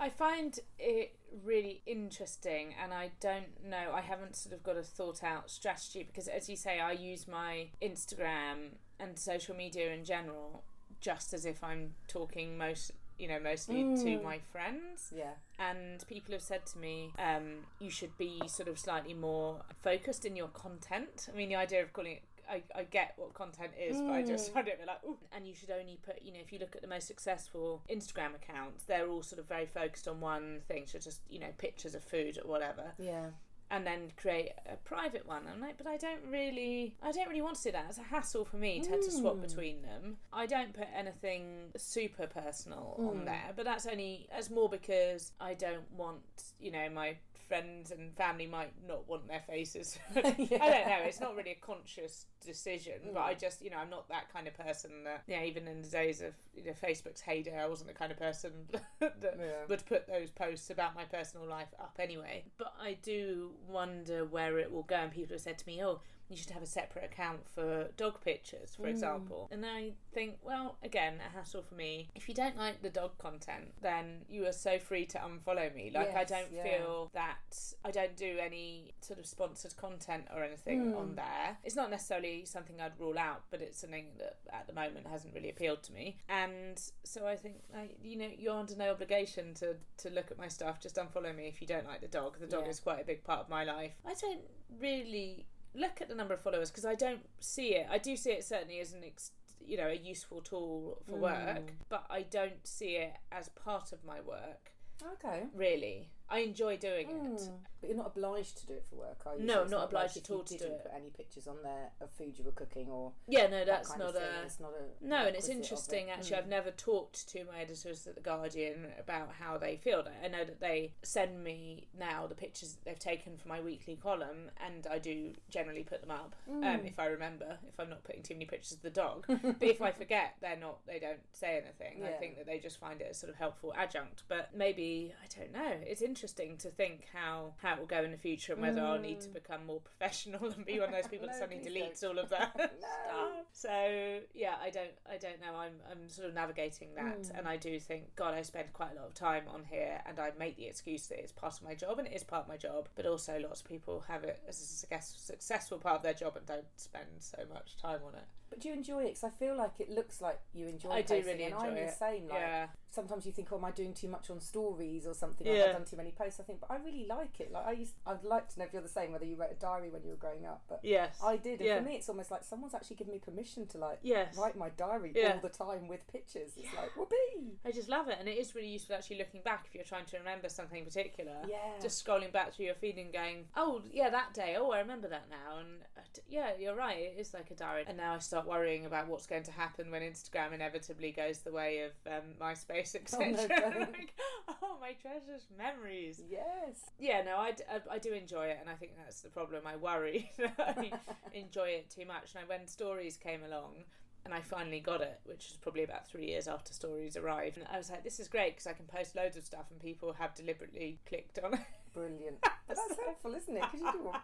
I 0.00 0.08
find 0.08 0.58
it 0.78 1.14
really 1.44 1.82
interesting, 1.86 2.74
and 2.82 2.92
I 2.94 3.10
don't 3.20 3.62
know. 3.64 3.92
I 3.94 4.00
haven't 4.00 4.36
sort 4.36 4.54
of 4.54 4.62
got 4.62 4.76
a 4.76 4.82
thought 4.82 5.22
out 5.22 5.50
strategy 5.50 6.02
because, 6.02 6.28
as 6.28 6.48
you 6.48 6.56
say, 6.56 6.80
I 6.80 6.92
use 6.92 7.28
my 7.28 7.66
Instagram 7.82 8.76
and 8.98 9.18
social 9.18 9.54
media 9.54 9.92
in 9.92 10.04
general 10.04 10.64
just 11.00 11.34
as 11.34 11.44
if 11.44 11.62
I'm 11.62 11.94
talking 12.08 12.56
most, 12.56 12.92
you 13.18 13.26
know, 13.28 13.38
mostly 13.40 13.82
to 13.82 14.18
Mm. 14.18 14.22
my 14.22 14.38
friends. 14.38 15.12
Yeah, 15.14 15.34
and 15.58 16.04
people 16.08 16.32
have 16.32 16.42
said 16.42 16.64
to 16.66 16.78
me 16.78 17.12
um, 17.18 17.66
you 17.80 17.90
should 17.90 18.16
be 18.16 18.40
sort 18.46 18.68
of 18.68 18.78
slightly 18.78 19.14
more 19.14 19.62
focused 19.82 20.24
in 20.24 20.36
your 20.36 20.48
content 20.48 21.28
i 21.32 21.36
mean 21.36 21.48
the 21.48 21.54
idea 21.56 21.82
of 21.82 21.92
calling 21.92 22.12
it 22.12 22.22
I, 22.52 22.62
I 22.74 22.84
get 22.84 23.14
what 23.16 23.32
content 23.34 23.72
is, 23.80 23.96
but 24.00 24.10
I 24.10 24.22
just 24.22 24.50
Mm. 24.50 24.54
it 24.68 24.78
a 24.82 24.86
like, 24.86 25.04
ooh. 25.04 25.16
And 25.34 25.46
you 25.46 25.54
should 25.54 25.70
only 25.70 25.98
put, 26.04 26.22
you 26.22 26.32
know, 26.32 26.40
if 26.40 26.52
you 26.52 26.58
look 26.58 26.76
at 26.76 26.82
the 26.82 26.88
most 26.88 27.06
successful 27.06 27.82
Instagram 27.90 28.34
accounts, 28.34 28.84
they're 28.84 29.08
all 29.08 29.22
sort 29.22 29.38
of 29.40 29.46
very 29.46 29.66
focused 29.66 30.06
on 30.06 30.20
one 30.20 30.60
thing, 30.68 30.84
so 30.86 30.98
just, 30.98 31.20
you 31.28 31.38
know, 31.38 31.52
pictures 31.58 31.94
of 31.94 32.04
food 32.04 32.38
or 32.42 32.48
whatever 32.50 32.92
yeah. 32.98 33.26
and 33.70 33.86
then 33.86 34.12
create 34.16 34.50
a 34.70 34.76
private 34.76 35.26
one. 35.26 35.42
I'm 35.52 35.60
like, 35.60 35.78
but 35.78 35.86
I 35.86 35.96
don't 35.96 36.20
really, 36.30 36.94
I 37.02 37.10
don't 37.12 37.28
really 37.28 37.40
want 37.40 37.56
to 37.56 37.62
do 37.64 37.72
that. 37.72 37.86
It's 37.88 37.98
a 37.98 38.02
hassle 38.02 38.44
for 38.44 38.56
me 38.58 38.80
to 38.80 38.90
have 38.90 39.00
to 39.00 39.10
swap 39.10 39.36
Mm. 39.36 39.42
between 39.48 39.82
them. 39.82 40.18
I 40.32 40.44
don't 40.46 40.74
put 40.74 40.88
anything 40.94 41.72
super 41.76 42.26
personal 42.26 42.96
on 42.98 43.20
Mm. 43.20 43.24
there, 43.24 43.50
but 43.56 43.64
that's 43.64 43.86
only 43.86 44.26
that's 44.30 44.50
more 44.50 44.68
because 44.68 45.32
I 45.40 45.54
don't 45.54 45.90
want, 45.92 46.20
you 46.60 46.70
know, 46.70 46.88
my 46.90 47.16
friends 47.52 47.90
and 47.90 48.16
family 48.16 48.46
might 48.46 48.72
not 48.88 49.06
want 49.06 49.28
their 49.28 49.42
faces. 49.46 49.98
I 50.16 50.22
don't 50.22 50.48
know. 50.48 51.02
It's 51.04 51.20
not 51.20 51.36
really 51.36 51.50
a 51.50 51.66
conscious 51.66 52.24
decision, 52.42 52.94
but 53.12 53.20
I 53.20 53.34
mm. 53.34 53.40
just, 53.40 53.60
you 53.60 53.68
know, 53.68 53.76
I'm 53.76 53.90
not 53.90 54.08
that 54.08 54.32
kind 54.32 54.48
of 54.48 54.56
person 54.56 55.04
that, 55.04 55.24
yeah, 55.26 55.42
even 55.42 55.68
in 55.68 55.82
the 55.82 55.88
days 55.88 56.22
of 56.22 56.32
you 56.54 56.64
know 56.64 56.72
Facebook's 56.72 57.20
heyday, 57.20 57.58
I 57.58 57.66
wasn't 57.66 57.88
the 57.88 57.94
kind 57.94 58.10
of 58.10 58.18
person 58.18 58.52
that 59.00 59.14
Yeah. 59.22 59.66
would 59.68 59.84
put 59.84 60.06
those 60.06 60.30
posts 60.30 60.70
about 60.70 60.94
my 60.94 61.04
personal 61.04 61.46
life 61.46 61.74
up 61.78 61.98
anyway. 61.98 62.44
But 62.56 62.72
I 62.80 62.94
do 63.02 63.50
wonder 63.68 64.24
where 64.24 64.58
it 64.58 64.72
will 64.72 64.84
go. 64.84 64.96
And 64.96 65.12
people 65.12 65.34
have 65.34 65.42
said 65.42 65.58
to 65.58 65.66
me, 65.66 65.84
"Oh, 65.84 66.00
you 66.32 66.36
should 66.38 66.50
have 66.50 66.62
a 66.62 66.66
separate 66.66 67.04
account 67.04 67.48
for 67.48 67.88
dog 67.96 68.20
pictures, 68.24 68.74
for 68.74 68.82
Mm. 68.84 68.90
example. 68.90 69.48
And 69.52 69.64
I 69.64 69.92
think, 70.12 70.38
well, 70.42 70.76
again, 70.82 71.20
a 71.24 71.30
hassle 71.30 71.62
for 71.62 71.74
me. 71.74 72.08
If 72.14 72.28
you 72.28 72.34
don't 72.34 72.56
like 72.56 72.82
the 72.82 72.90
dog 72.90 73.18
content, 73.18 73.74
then 73.80 74.24
you 74.28 74.46
are 74.46 74.52
so 74.52 74.78
free 74.78 75.06
to 75.06 75.18
unfollow 75.18 75.74
me. 75.74 75.90
Like, 75.90 76.14
I 76.16 76.24
don't 76.24 76.50
yeah. 76.50 76.62
feel 76.64 77.10
that 77.14 77.74
I 77.84 77.90
don't 77.90 78.16
do 78.16 78.38
any 78.40 78.94
sort 79.00 79.18
of 79.18 79.26
sponsored 79.26 79.76
content 79.76 80.26
or 80.34 80.42
anything 80.42 80.92
Mm. 80.92 80.96
on 80.98 81.14
there. 81.14 81.58
It's 81.62 81.76
not 81.76 81.90
necessarily 81.90 82.44
something 82.44 82.80
I'd 82.80 82.98
rule 82.98 83.18
out, 83.18 83.42
but 83.50 83.60
it's 83.62 83.78
something 83.78 84.16
that 84.18 84.38
at 84.50 84.66
the 84.66 84.72
moment 84.72 85.06
hasn't 85.06 85.34
really 85.34 85.50
appealed 85.50 85.82
to 85.84 85.92
me. 85.92 86.18
And 86.28 86.78
so 87.04 87.26
I 87.26 87.36
think, 87.36 87.62
like, 87.72 87.98
you 88.02 88.16
know, 88.16 88.30
you're 88.36 88.54
under 88.58 88.74
no 88.76 88.90
obligation 88.90 89.54
to, 89.54 89.76
to 89.98 90.10
look 90.10 90.30
at 90.30 90.38
my 90.38 90.48
stuff. 90.48 90.80
Just 90.80 90.96
unfollow 90.96 91.34
me 91.34 91.46
if 91.48 91.60
you 91.60 91.66
don't 91.66 91.86
like 91.86 92.00
the 92.00 92.08
dog. 92.08 92.38
The 92.38 92.46
dog 92.46 92.64
Yeah. 92.64 92.70
is 92.70 92.80
quite 92.80 93.00
a 93.00 93.04
big 93.04 93.24
part 93.24 93.40
of 93.40 93.48
my 93.48 93.64
life. 93.64 93.92
I 94.04 94.14
don't 94.14 94.42
really 94.80 95.46
look 95.74 96.00
at 96.00 96.08
the 96.08 96.14
number 96.14 96.34
of 96.34 96.40
followers 96.40 96.70
because 96.70 96.84
I 96.84 96.94
don't 96.94 97.20
see 97.40 97.74
it. 97.74 97.86
I 97.90 97.98
do 97.98 98.16
see 98.16 98.30
it 98.30 98.44
certainly 98.44 98.80
as 98.80 98.92
an 98.92 99.02
ex- 99.04 99.32
you 99.64 99.76
know 99.76 99.88
a 99.88 99.94
useful 99.94 100.40
tool 100.40 100.98
for 101.06 101.16
work, 101.16 101.58
Mm. 101.66 101.68
but 101.88 102.04
I 102.10 102.22
don't 102.22 102.66
see 102.66 102.96
it 102.96 103.12
as 103.30 103.48
part 103.50 103.92
of 103.92 104.04
my 104.04 104.20
work. 104.20 104.72
Okay. 105.14 105.44
Really, 105.54 106.10
I 106.32 106.38
enjoy 106.40 106.76
doing 106.78 107.08
it. 107.10 107.40
Mm. 107.40 107.50
But 107.80 107.88
you're 107.88 107.98
not 107.98 108.12
obliged 108.14 108.58
to 108.58 108.66
do 108.66 108.74
it 108.74 108.84
for 108.88 108.94
work, 108.94 109.18
are 109.26 109.36
you? 109.36 109.44
No, 109.44 109.54
So 109.54 109.58
I'm 109.58 109.62
it's 109.64 109.70
not 109.72 109.84
obliged 109.86 110.16
if 110.16 110.22
at 110.24 110.30
all 110.30 110.38
you 110.38 110.44
to 110.44 110.52
do 110.52 110.58
didn't 110.58 110.74
it. 110.74 110.82
Put 110.84 110.92
any 110.94 111.10
pictures 111.10 111.48
on 111.48 111.56
there 111.64 111.90
of 112.00 112.10
food 112.12 112.38
you 112.38 112.44
were 112.44 112.52
cooking 112.52 112.88
or 112.88 113.10
Yeah, 113.26 113.48
no, 113.48 113.58
that 113.58 113.66
that's 113.66 113.88
kind 113.88 114.00
not 114.02 114.14
a 114.14 114.42
It's 114.44 114.60
not 114.60 114.70
a 114.70 115.04
No, 115.04 115.26
and 115.26 115.34
it's 115.34 115.48
interesting 115.48 116.06
it. 116.08 116.12
actually. 116.12 116.36
Mm. 116.36 116.38
I've 116.38 116.48
never 116.48 116.70
talked 116.70 117.28
to 117.30 117.44
my 117.44 117.58
editors 117.60 118.06
at 118.06 118.14
The 118.14 118.20
Guardian 118.20 118.86
about 119.00 119.30
how 119.38 119.58
they 119.58 119.76
feel. 119.76 120.04
I 120.24 120.28
know 120.28 120.44
that 120.44 120.60
they 120.60 120.94
send 121.02 121.42
me 121.42 121.88
now 121.98 122.28
the 122.28 122.36
pictures 122.36 122.74
that 122.74 122.84
they've 122.84 122.98
taken 122.98 123.36
for 123.36 123.48
my 123.48 123.60
weekly 123.60 123.96
column, 123.96 124.50
and 124.64 124.86
I 124.88 124.98
do 125.00 125.32
generally 125.50 125.82
put 125.82 126.00
them 126.02 126.12
up 126.12 126.36
um, 126.48 126.62
Mm. 126.62 126.86
if 126.86 127.00
I 127.00 127.06
remember, 127.06 127.58
if 127.68 127.80
I'm 127.80 127.90
not 127.90 128.04
putting 128.04 128.22
too 128.22 128.34
many 128.34 128.46
pictures 128.46 128.72
of 128.74 128.82
the 128.82 128.90
dog. 128.90 129.24
but 129.28 129.56
if 129.60 129.82
I 129.82 129.90
forget, 129.90 130.36
they're 130.40 130.56
not, 130.56 130.86
they 130.86 131.00
don't 131.00 131.20
say 131.32 131.60
anything. 131.60 132.04
I 132.04 132.12
think 132.12 132.36
that 132.36 132.46
they 132.46 132.60
just 132.60 132.78
find 132.78 133.00
it 133.00 133.08
a 133.10 133.14
sort 133.14 133.30
of 133.30 133.36
helpful 133.36 133.74
adjunct. 133.76 134.22
But 134.28 134.50
maybe, 134.54 135.12
I 135.20 135.26
don't 135.36 135.52
know, 135.52 135.72
it's 135.84 136.00
interesting 136.00 136.21
to 136.28 136.70
think 136.70 137.06
how, 137.12 137.54
how 137.62 137.74
it 137.74 137.78
will 137.80 137.86
go 137.86 138.02
in 138.02 138.10
the 138.10 138.16
future 138.16 138.52
and 138.52 138.62
whether 138.62 138.80
I'll 138.80 138.98
need 138.98 139.20
to 139.22 139.28
Mm. 139.28 139.34
become 139.34 139.66
more 139.66 139.80
professional 139.80 140.44
and 140.52 140.64
be 140.64 140.78
one 140.80 140.88
of 140.88 140.94
those 140.94 141.08
people 141.08 141.26
that 141.28 141.36
suddenly 141.36 141.62
deletes 141.64 142.00
don't. 142.00 142.16
all 142.16 142.22
of 142.22 142.30
that 142.30 142.54
No. 142.56 142.66
stuff. 142.78 143.28
So 143.52 144.20
yeah, 144.34 144.54
I 144.62 144.70
don't 144.70 144.92
I 145.10 145.16
don't 145.18 145.40
know. 145.40 145.54
I'm 145.56 145.72
I'm 145.90 146.08
sort 146.08 146.28
of 146.28 146.34
navigating 146.34 146.94
that, 146.94 147.20
Mm. 147.22 147.38
and 147.38 147.48
I 147.48 147.56
do 147.56 147.78
think 147.78 148.14
God, 148.16 148.34
I 148.34 148.42
spend 148.42 148.72
quite 148.72 148.92
a 148.92 148.94
lot 148.94 149.06
of 149.06 149.14
time 149.14 149.44
on 149.48 149.64
here, 149.64 150.00
and 150.06 150.18
I 150.18 150.30
make 150.38 150.56
the 150.56 150.66
excuse 150.66 151.06
that 151.08 151.18
it's 151.18 151.32
part 151.32 151.54
of 151.54 151.62
my 151.62 151.74
job, 151.74 151.98
and 151.98 152.06
it 152.08 152.14
is 152.14 152.24
part 152.24 152.42
of 152.44 152.48
my 152.48 152.56
job. 152.56 152.88
But 152.94 153.06
also, 153.06 153.38
lots 153.38 153.60
of 153.60 153.66
people 153.68 154.00
have 154.08 154.24
it 154.24 154.40
as 154.48 154.60
a 154.60 155.00
successful 155.02 155.78
part 155.78 155.96
of 155.96 156.02
their 156.02 156.14
job 156.14 156.36
and 156.36 156.46
don't 156.46 156.64
spend 156.76 157.06
so 157.20 157.38
much 157.52 157.76
time 157.76 158.00
on 158.06 158.14
it. 158.14 158.24
But 158.52 158.60
do 158.60 158.68
you 158.68 158.74
enjoy 158.74 159.04
it? 159.04 159.14
Because 159.14 159.24
I 159.24 159.30
feel 159.30 159.56
like 159.56 159.80
it 159.80 159.88
looks 159.90 160.20
like 160.20 160.38
you 160.52 160.66
enjoy. 160.68 160.90
It. 160.90 160.92
I 160.92 161.00
do 161.02 161.14
really 161.26 161.44
and 161.44 161.54
enjoy 161.54 161.66
I'm 161.68 161.76
it. 161.78 161.86
the 161.88 161.94
same. 161.94 162.28
Like 162.28 162.38
yeah, 162.38 162.66
sometimes 162.90 163.24
you 163.24 163.32
think, 163.32 163.48
oh, 163.50 163.56
am 163.56 163.64
I 163.64 163.70
doing 163.70 163.94
too 163.94 164.08
much 164.08 164.28
on 164.28 164.40
stories 164.40 165.06
or 165.06 165.14
something? 165.14 165.48
Or 165.48 165.50
Yeah. 165.54 165.60
have 165.60 165.68
I 165.70 165.72
done 165.78 165.84
too 165.86 165.96
many 165.96 166.10
posts? 166.10 166.38
I 166.38 166.42
think, 166.42 166.60
but 166.60 166.70
I 166.70 166.76
really 166.76 167.06
like 167.08 167.40
it. 167.40 167.50
Like 167.50 167.66
I 167.66 167.72
used, 167.72 167.94
I'd 168.06 168.22
like 168.24 168.50
to 168.50 168.58
know 168.58 168.66
if 168.66 168.74
you're 168.74 168.82
the 168.82 168.88
same. 168.88 169.12
Whether 169.12 169.24
you 169.24 169.36
wrote 169.36 169.52
a 169.52 169.54
diary 169.54 169.88
when 169.88 170.02
you 170.04 170.10
were 170.10 170.16
growing 170.16 170.44
up, 170.44 170.64
but 170.68 170.80
yes, 170.82 171.18
I 171.24 171.38
did. 171.38 171.60
And 171.60 171.66
Yeah. 171.68 171.78
for 171.78 171.84
me, 171.84 171.94
it's 171.96 172.10
almost 172.10 172.30
like 172.30 172.44
someone's 172.44 172.74
actually 172.74 172.96
given 172.96 173.14
me 173.14 173.20
permission 173.20 173.66
to 173.68 173.78
like 173.78 174.00
yes. 174.02 174.36
write 174.36 174.54
my 174.56 174.68
diary 174.68 175.12
Yeah. 175.16 175.32
all 175.32 175.40
the 175.40 175.48
time 175.48 175.88
with 175.88 176.06
pictures. 176.08 176.52
It's 176.58 176.74
like 176.76 176.94
whoopee. 176.94 177.56
I 177.64 177.70
just 177.72 177.88
love 177.88 178.08
it, 178.08 178.18
and 178.20 178.28
it 178.28 178.36
is 178.36 178.54
really 178.54 178.68
useful 178.68 178.96
actually 178.96 179.16
looking 179.16 179.40
back 179.42 179.64
if 179.66 179.74
you're 179.74 179.84
trying 179.84 180.04
to 180.06 180.18
remember 180.18 180.50
something 180.50 180.80
in 180.80 180.84
particular. 180.84 181.32
Yeah. 181.48 181.56
just 181.80 182.04
scrolling 182.04 182.30
back 182.32 182.52
through 182.52 182.66
your 182.66 182.74
feed 182.74 182.98
and 182.98 183.10
going, 183.12 183.46
oh 183.56 183.80
yeah, 183.90 184.10
that 184.10 184.34
day. 184.34 184.56
Oh, 184.58 184.70
I 184.72 184.80
remember 184.80 185.08
that 185.08 185.30
now. 185.30 185.58
And 185.60 185.68
uh, 185.96 186.00
yeah, 186.28 186.50
you're 186.58 186.74
right. 186.76 186.98
It 186.98 187.14
is 187.18 187.32
like 187.32 187.50
a 187.50 187.54
diary. 187.54 187.84
And 187.86 187.96
now 187.96 188.14
I 188.14 188.18
start 188.18 188.41
worrying 188.46 188.86
about 188.86 189.08
what's 189.08 189.26
going 189.26 189.42
to 189.44 189.52
happen 189.52 189.90
when 189.90 190.02
Instagram 190.02 190.52
inevitably 190.52 191.12
goes 191.12 191.38
the 191.40 191.52
way 191.52 191.80
of 191.82 191.92
um, 192.06 192.22
MySpace, 192.40 192.94
Oh, 193.14 193.18
no, 193.18 193.30
like, 193.80 194.14
oh, 194.62 194.76
my 194.80 194.92
treasures 195.00 195.46
memories. 195.56 196.20
yes. 196.30 196.90
Yeah, 196.98 197.22
no, 197.22 197.36
I, 197.38 197.52
d- 197.52 197.64
I- 197.70 197.94
I 197.94 197.98
do 197.98 198.12
enjoy 198.12 198.46
it, 198.46 198.58
and 198.60 198.68
I 198.70 198.74
think 198.74 198.92
that's 198.96 199.20
the 199.20 199.30
problem. 199.30 199.62
I 199.66 199.76
worry 199.76 200.30
that 200.38 200.54
I 200.58 200.92
enjoy 201.36 201.68
it 201.68 201.90
too 201.90 202.06
much. 202.06 202.34
And 202.38 202.48
when 202.48 202.66
stories 202.66 203.16
came 203.16 203.42
along, 203.44 203.84
and 204.24 204.32
I 204.32 204.40
finally 204.40 204.78
got 204.80 205.00
it, 205.00 205.20
which 205.24 205.48
was 205.48 205.58
probably 205.60 205.82
about 205.82 206.06
three 206.06 206.26
years 206.26 206.46
after 206.46 206.72
stories 206.72 207.16
arrived, 207.16 207.56
and 207.58 207.66
I 207.72 207.76
was 207.78 207.90
like, 207.90 208.04
this 208.04 208.20
is 208.20 208.28
great 208.28 208.52
because 208.54 208.66
I 208.68 208.72
can 208.72 208.86
post 208.86 209.16
loads 209.16 209.36
of 209.36 209.44
stuff, 209.44 209.66
and 209.70 209.80
people 209.80 210.12
have 210.12 210.34
deliberately 210.34 211.00
clicked 211.08 211.38
on 211.40 211.54
it. 211.54 211.60
Brilliant. 211.94 212.38
But 212.68 212.76
that's 212.88 213.00
helpful, 213.00 213.34
isn't 213.34 213.56
it? 213.56 213.62
Because 213.70 213.80
you 213.80 213.92
do. 213.92 214.04
want- 214.04 214.22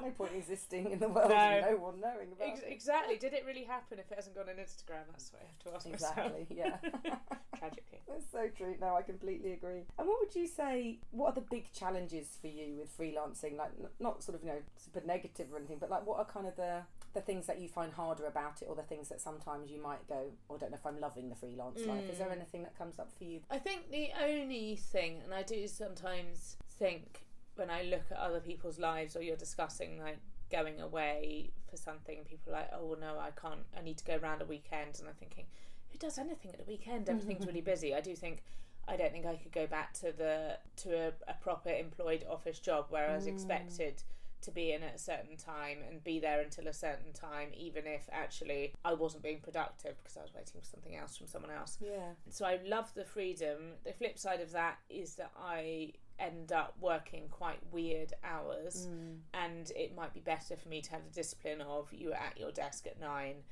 No 0.00 0.10
point 0.10 0.32
existing 0.36 0.90
in 0.92 0.98
the 0.98 1.08
world 1.08 1.30
No. 1.30 1.36
and 1.36 1.66
no 1.66 1.76
one 1.76 2.00
knowing 2.00 2.32
about 2.32 2.48
Ex- 2.48 2.60
it. 2.60 2.68
exactly. 2.70 3.16
Did 3.16 3.32
it 3.34 3.44
really 3.46 3.64
happen 3.64 3.98
if 3.98 4.10
it 4.10 4.14
hasn't 4.16 4.34
gone 4.36 4.48
on 4.48 4.56
Instagram? 4.56 5.04
That's 5.10 5.32
what 5.32 5.42
I 5.42 5.46
have 5.46 5.58
to 5.64 5.74
ask 5.74 5.86
Exactly. 5.86 6.46
Yeah. 6.50 6.76
Tragically. 7.58 8.00
That's 8.08 8.30
so 8.30 8.48
true. 8.56 8.76
No, 8.80 8.94
I 8.94 9.02
completely 9.02 9.52
agree. 9.52 9.82
And 9.98 10.06
what 10.08 10.18
would 10.20 10.34
you 10.34 10.46
say? 10.46 10.98
What 11.10 11.28
are 11.28 11.34
the 11.34 11.40
big 11.50 11.72
challenges 11.72 12.38
for 12.40 12.46
you 12.48 12.76
with 12.76 12.96
freelancing? 12.96 13.56
Like, 13.56 13.70
n- 13.80 13.88
not 13.98 14.22
sort 14.22 14.36
of 14.36 14.42
you 14.42 14.50
know 14.50 14.60
super 14.76 15.00
negative 15.06 15.48
or 15.52 15.56
anything, 15.58 15.78
but 15.80 15.90
like, 15.90 16.06
what 16.06 16.18
are 16.18 16.24
kind 16.26 16.46
of 16.46 16.56
the 16.56 16.82
the 17.14 17.20
things 17.22 17.46
that 17.46 17.58
you 17.58 17.66
find 17.68 17.94
harder 17.94 18.26
about 18.26 18.60
it, 18.60 18.66
or 18.68 18.76
the 18.76 18.82
things 18.82 19.08
that 19.08 19.22
sometimes 19.22 19.70
you 19.70 19.80
might 19.82 20.06
go, 20.06 20.26
oh, 20.50 20.54
I 20.56 20.58
don't 20.58 20.70
know 20.70 20.76
if 20.76 20.84
I'm 20.84 21.00
loving 21.00 21.30
the 21.30 21.34
freelance 21.34 21.80
life. 21.86 22.04
Is 22.10 22.18
there 22.18 22.28
Mm. 22.28 22.32
anything 22.36 22.62
that 22.64 22.76
comes 22.76 22.98
up 22.98 23.10
for 23.16 23.24
you? 23.24 23.40
I 23.50 23.58
think 23.58 23.90
the 23.90 24.10
only 24.22 24.76
thing, 24.76 25.22
and 25.24 25.32
I 25.32 25.42
do 25.42 25.66
sometimes 25.66 26.58
think 26.78 27.22
when 27.56 27.70
I 27.70 27.82
look 27.82 28.04
at 28.10 28.18
other 28.18 28.40
people's 28.40 28.78
lives 28.78 29.16
or 29.16 29.22
you're 29.22 29.36
discussing 29.36 29.98
like 30.00 30.18
going 30.50 30.80
away 30.80 31.50
for 31.70 31.76
something, 31.76 32.18
people 32.28 32.52
are 32.52 32.56
like, 32.60 32.70
oh, 32.74 32.84
well, 32.86 32.98
no, 33.00 33.18
I 33.18 33.30
can't, 33.40 33.60
I 33.76 33.82
need 33.82 33.98
to 33.98 34.04
go 34.04 34.16
around 34.22 34.42
a 34.42 34.44
weekend. 34.44 34.98
And 34.98 35.08
I'm 35.08 35.14
thinking, 35.14 35.44
who 35.90 35.98
does 35.98 36.18
anything 36.18 36.52
at 36.52 36.60
a 36.60 36.64
weekend? 36.68 37.08
Everything's 37.08 37.46
really 37.46 37.60
busy. 37.62 37.94
I 37.94 38.00
do 38.00 38.14
think. 38.14 38.42
I 38.88 38.96
don't 38.96 39.10
think 39.10 39.26
I 39.26 39.34
could 39.34 39.50
go 39.50 39.66
back 39.66 39.94
to 39.94 40.12
the 40.12 40.58
to 40.84 41.08
a, 41.08 41.12
a 41.26 41.34
proper 41.42 41.70
employed 41.70 42.24
office 42.30 42.60
job 42.60 42.86
where 42.90 43.10
I 43.10 43.16
was 43.16 43.24
Mm. 43.24 43.32
expected 43.32 44.02
to 44.42 44.50
be 44.52 44.70
in 44.72 44.84
at 44.84 44.94
a 44.94 44.98
certain 44.98 45.36
time 45.36 45.78
and 45.90 46.04
be 46.04 46.20
there 46.20 46.40
until 46.40 46.68
a 46.68 46.72
certain 46.72 47.12
time, 47.12 47.48
even 47.56 47.84
if 47.84 48.08
actually 48.12 48.72
I 48.84 48.92
wasn't 48.94 49.24
being 49.24 49.40
productive 49.40 49.96
because 50.00 50.16
I 50.16 50.22
was 50.22 50.32
waiting 50.34 50.60
for 50.60 50.66
something 50.68 50.94
else 50.94 51.16
from 51.16 51.26
someone 51.26 51.50
else. 51.50 51.78
Yeah. 51.80 52.10
So 52.30 52.44
I 52.44 52.60
love 52.64 52.92
the 52.94 53.04
freedom. 53.04 53.72
The 53.82 53.92
flip 53.92 54.18
side 54.20 54.40
of 54.40 54.52
that 54.52 54.76
is 54.88 55.16
that 55.16 55.32
I 55.36 55.94
end 56.18 56.50
up 56.52 56.74
working 56.80 57.28
quite 57.28 57.58
weird 57.72 58.12
hours, 58.24 58.86
Mm. 58.88 59.20
and 59.34 59.70
it 59.72 59.94
might 59.94 60.14
be 60.14 60.20
better 60.20 60.56
for 60.56 60.68
me 60.68 60.80
to 60.82 60.90
have 60.92 61.04
the 61.04 61.10
discipline 61.10 61.60
of 61.60 61.92
you 61.92 62.12
are 62.12 62.16
at 62.16 62.38
your 62.38 62.50
desk 62.52 62.86
at 62.86 62.98
nine 62.98 63.44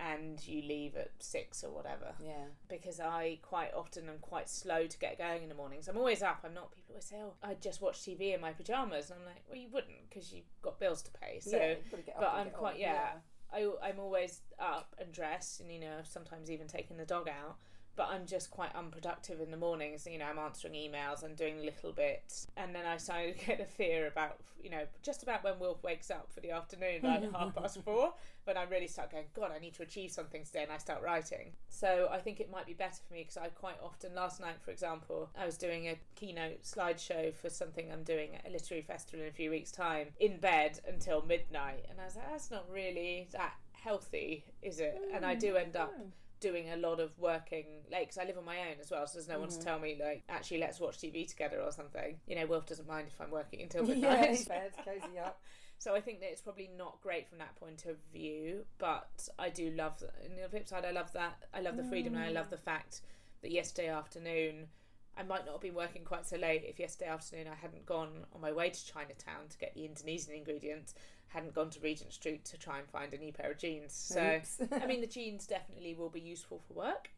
and 0.00 0.46
you 0.46 0.62
leave 0.62 0.96
at 0.96 1.10
six 1.18 1.64
or 1.64 1.70
whatever 1.70 2.14
Yeah. 2.20 2.46
because 2.68 3.00
I 3.00 3.40
quite 3.42 3.74
often 3.74 4.08
am 4.08 4.18
quite 4.20 4.48
slow 4.48 4.86
to 4.86 4.98
get 4.98 5.18
going 5.18 5.42
in 5.42 5.48
the 5.48 5.56
mornings. 5.56 5.88
I'm 5.88 5.96
always 5.98 6.22
up. 6.22 6.40
I'm 6.44 6.54
not. 6.54 6.70
People 6.70 6.92
always 6.94 7.04
say, 7.06 7.16
"Oh, 7.20 7.34
I 7.42 7.54
just 7.54 7.80
watch 7.80 8.00
TV 8.04 8.32
in 8.32 8.40
my 8.40 8.52
pajamas," 8.52 9.10
and 9.10 9.18
I'm 9.20 9.26
like, 9.26 9.42
"Well, 9.48 9.56
you 9.58 9.68
wouldn't 9.68 10.08
because 10.08 10.32
you've 10.32 10.46
got 10.62 10.78
bills 10.78 11.02
to 11.02 11.10
pay." 11.10 11.40
So, 11.40 11.56
yeah, 11.56 11.70
you've 11.70 11.90
got 11.90 11.96
to 11.96 12.02
get 12.04 12.14
up 12.16 12.20
but 12.20 12.28
I'm 12.30 12.50
quite 12.52 12.74
on. 12.74 12.80
yeah. 12.80 13.12
I, 13.50 13.72
I'm 13.82 13.98
always 13.98 14.42
up 14.58 14.94
and 14.98 15.10
dressed, 15.12 15.60
and 15.60 15.72
you 15.72 15.80
know, 15.80 16.00
sometimes 16.04 16.50
even 16.50 16.68
taking 16.68 16.96
the 16.96 17.06
dog 17.06 17.28
out. 17.28 17.56
But 17.98 18.10
I'm 18.10 18.26
just 18.26 18.50
quite 18.52 18.72
unproductive 18.76 19.40
in 19.40 19.50
the 19.50 19.56
mornings. 19.56 20.06
You 20.08 20.18
know, 20.18 20.26
I'm 20.26 20.38
answering 20.38 20.74
emails 20.74 21.24
and 21.24 21.36
doing 21.36 21.58
little 21.64 21.92
bits, 21.92 22.46
and 22.56 22.72
then 22.72 22.86
I 22.86 22.96
started 22.96 23.36
to 23.40 23.46
get 23.46 23.60
a 23.60 23.64
fear 23.64 24.06
about, 24.06 24.38
you 24.62 24.70
know, 24.70 24.84
just 25.02 25.24
about 25.24 25.42
when 25.42 25.58
Wilf 25.58 25.82
wakes 25.82 26.08
up 26.08 26.28
for 26.32 26.38
the 26.40 26.52
afternoon, 26.52 27.00
like 27.02 27.30
half 27.32 27.54
past 27.56 27.82
four. 27.84 28.14
When 28.44 28.56
I 28.56 28.62
really 28.62 28.86
start 28.86 29.10
going, 29.10 29.24
God, 29.34 29.50
I 29.54 29.58
need 29.58 29.74
to 29.74 29.82
achieve 29.82 30.10
something 30.10 30.42
today, 30.42 30.62
and 30.62 30.72
I 30.72 30.78
start 30.78 31.02
writing. 31.02 31.52
So 31.68 32.08
I 32.10 32.18
think 32.18 32.40
it 32.40 32.50
might 32.50 32.64
be 32.66 32.72
better 32.72 33.02
for 33.06 33.12
me 33.12 33.20
because 33.20 33.36
I 33.36 33.48
quite 33.48 33.76
often, 33.84 34.14
last 34.14 34.40
night, 34.40 34.54
for 34.64 34.70
example, 34.70 35.28
I 35.38 35.44
was 35.44 35.58
doing 35.58 35.88
a 35.88 35.98
keynote 36.14 36.62
slideshow 36.62 37.34
for 37.34 37.50
something 37.50 37.92
I'm 37.92 38.04
doing 38.04 38.36
at 38.36 38.48
a 38.48 38.50
literary 38.50 38.82
festival 38.82 39.20
in 39.24 39.28
a 39.28 39.32
few 39.32 39.50
weeks' 39.50 39.70
time 39.70 40.06
in 40.18 40.38
bed 40.38 40.80
until 40.88 41.20
midnight, 41.20 41.84
and 41.90 42.00
I 42.00 42.06
was 42.06 42.16
like, 42.16 42.30
that's 42.30 42.50
not 42.50 42.64
really 42.72 43.28
that 43.32 43.52
healthy, 43.72 44.44
is 44.62 44.80
it? 44.80 44.98
and 45.12 45.26
I 45.26 45.34
do 45.34 45.56
end 45.56 45.76
up 45.76 45.92
Mm. 45.98 46.10
Doing 46.40 46.70
a 46.70 46.76
lot 46.76 47.00
of 47.00 47.18
working 47.18 47.66
late 47.90 48.02
because 48.08 48.18
I 48.18 48.24
live 48.24 48.38
on 48.38 48.44
my 48.44 48.58
own 48.60 48.76
as 48.80 48.90
well, 48.92 49.06
so 49.08 49.14
there's 49.18 49.28
no 49.28 49.40
one 49.40 49.48
to 49.48 49.56
Mhm. 49.58 49.64
tell 49.64 49.78
me 49.80 49.98
like 50.00 50.22
actually 50.28 50.58
let's 50.58 50.78
watch 50.78 50.98
TV 50.98 51.26
together 51.28 51.60
or 51.60 51.72
something. 51.72 52.20
You 52.26 52.36
know, 52.36 52.46
Wilf 52.46 52.66
doesn't 52.66 52.86
mind 52.86 53.08
if 53.08 53.20
I'm 53.20 53.30
working 53.30 53.60
until 53.62 53.84
yeah, 53.88 53.94
midnight. 53.94 54.38
in 54.40 54.44
bed, 54.44 54.72
cozy 54.84 55.18
up. 55.18 55.42
so 55.78 55.94
I 55.96 56.00
think 56.00 56.20
that 56.20 56.30
it's 56.30 56.40
probably 56.40 56.70
not 56.76 57.00
great 57.02 57.28
from 57.28 57.38
that 57.38 57.56
point 57.56 57.86
of 57.86 57.96
view, 58.12 58.64
but 58.78 59.28
I 59.38 59.48
do 59.50 59.70
love. 59.70 60.00
On 60.24 60.36
the 60.36 60.48
flip 60.48 60.68
side, 60.68 60.84
I 60.84 60.92
love 60.92 61.12
that. 61.14 61.44
I 61.52 61.60
love 61.60 61.76
the 61.76 61.84
freedom, 61.84 62.14
and 62.14 62.22
I 62.22 62.30
love 62.30 62.50
the 62.50 62.56
fact 62.56 63.00
that 63.42 63.50
yesterday 63.50 63.88
afternoon. 63.88 64.68
I 65.16 65.24
might 65.24 65.44
not 65.44 65.54
have 65.54 65.60
been 65.62 65.74
working 65.74 66.04
quite 66.04 66.28
so 66.28 66.36
late 66.36 66.62
if 66.64 66.78
yesterday 66.78 67.10
afternoon 67.10 67.48
I 67.48 67.56
hadn't 67.56 67.84
gone 67.84 68.24
on 68.32 68.40
my 68.40 68.52
way 68.52 68.70
to 68.70 68.86
Chinatown 68.86 69.48
to 69.48 69.58
get 69.58 69.74
the 69.74 69.84
Indonesian 69.84 70.32
ingredients, 70.32 70.94
hadn't 71.28 71.54
gone 71.54 71.70
to 71.70 71.80
Regent 71.80 72.12
Street 72.12 72.44
to 72.46 72.58
try 72.58 72.78
and 72.78 72.88
find 72.88 73.12
a 73.14 73.18
new 73.18 73.32
pair 73.32 73.50
of 73.52 73.58
jeans. 73.58 73.92
So, 73.94 74.20
I 74.20 74.86
mean, 74.86 75.00
the 75.00 75.06
jeans 75.18 75.46
definitely 75.46 75.94
will 75.94 76.08
be 76.10 76.20
useful 76.20 76.60
for 76.66 76.74
work, 76.74 77.10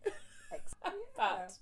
Excellent. 0.52 0.96
Yeah. 1.16 1.36
but 1.38 1.52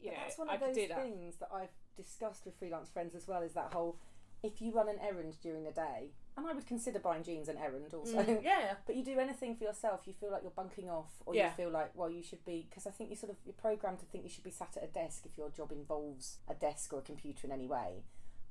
you 0.00 0.10
But 0.10 0.16
know, 0.16 0.22
that's 0.24 0.38
one 0.38 0.48
of 0.48 0.58
could 0.60 0.68
those 0.68 0.74
do 0.76 0.88
that. 0.88 1.02
things 1.02 1.36
that 1.36 1.48
I've 1.54 1.68
discussed 1.96 2.44
with 2.44 2.54
freelance 2.58 2.88
friends 2.90 3.14
as 3.14 3.28
well. 3.28 3.42
Is 3.42 3.52
that 3.52 3.72
whole 3.72 3.98
if 4.42 4.60
you 4.60 4.72
run 4.72 4.88
an 4.88 4.96
errand 5.00 5.36
during 5.40 5.62
the 5.64 5.70
day, 5.70 6.10
and 6.36 6.46
I 6.46 6.52
would 6.52 6.66
consider 6.66 6.98
buying 6.98 7.22
jeans 7.22 7.48
an 7.48 7.58
errand 7.58 7.92
also. 7.94 8.16
Mm, 8.24 8.42
yeah. 8.42 8.74
But 8.86 8.96
you 8.96 9.04
do 9.04 9.18
anything 9.20 9.54
for 9.54 9.62
yourself, 9.64 10.00
you 10.06 10.14
feel 10.14 10.32
like 10.32 10.42
you're 10.42 10.50
bunking 10.50 10.88
off, 10.90 11.12
or 11.26 11.34
Yeah. 11.34 11.50
you 11.50 11.52
feel 11.56 11.70
like, 11.70 11.90
well, 11.94 12.10
you 12.10 12.22
should 12.24 12.44
be, 12.44 12.66
because 12.68 12.86
I 12.86 12.90
think 12.90 13.10
you 13.10 13.16
sort 13.16 13.30
of, 13.30 13.36
you're 13.44 13.52
programmed 13.52 14.00
to 14.00 14.06
think 14.06 14.24
you 14.24 14.30
should 14.30 14.42
be 14.42 14.50
sat 14.50 14.76
at 14.76 14.82
a 14.82 14.88
desk 14.88 15.26
if 15.26 15.38
your 15.38 15.50
job 15.50 15.70
involves 15.70 16.38
a 16.48 16.54
desk 16.54 16.92
or 16.92 16.98
a 16.98 17.02
computer 17.02 17.46
in 17.46 17.52
any 17.52 17.68
way. 17.68 18.02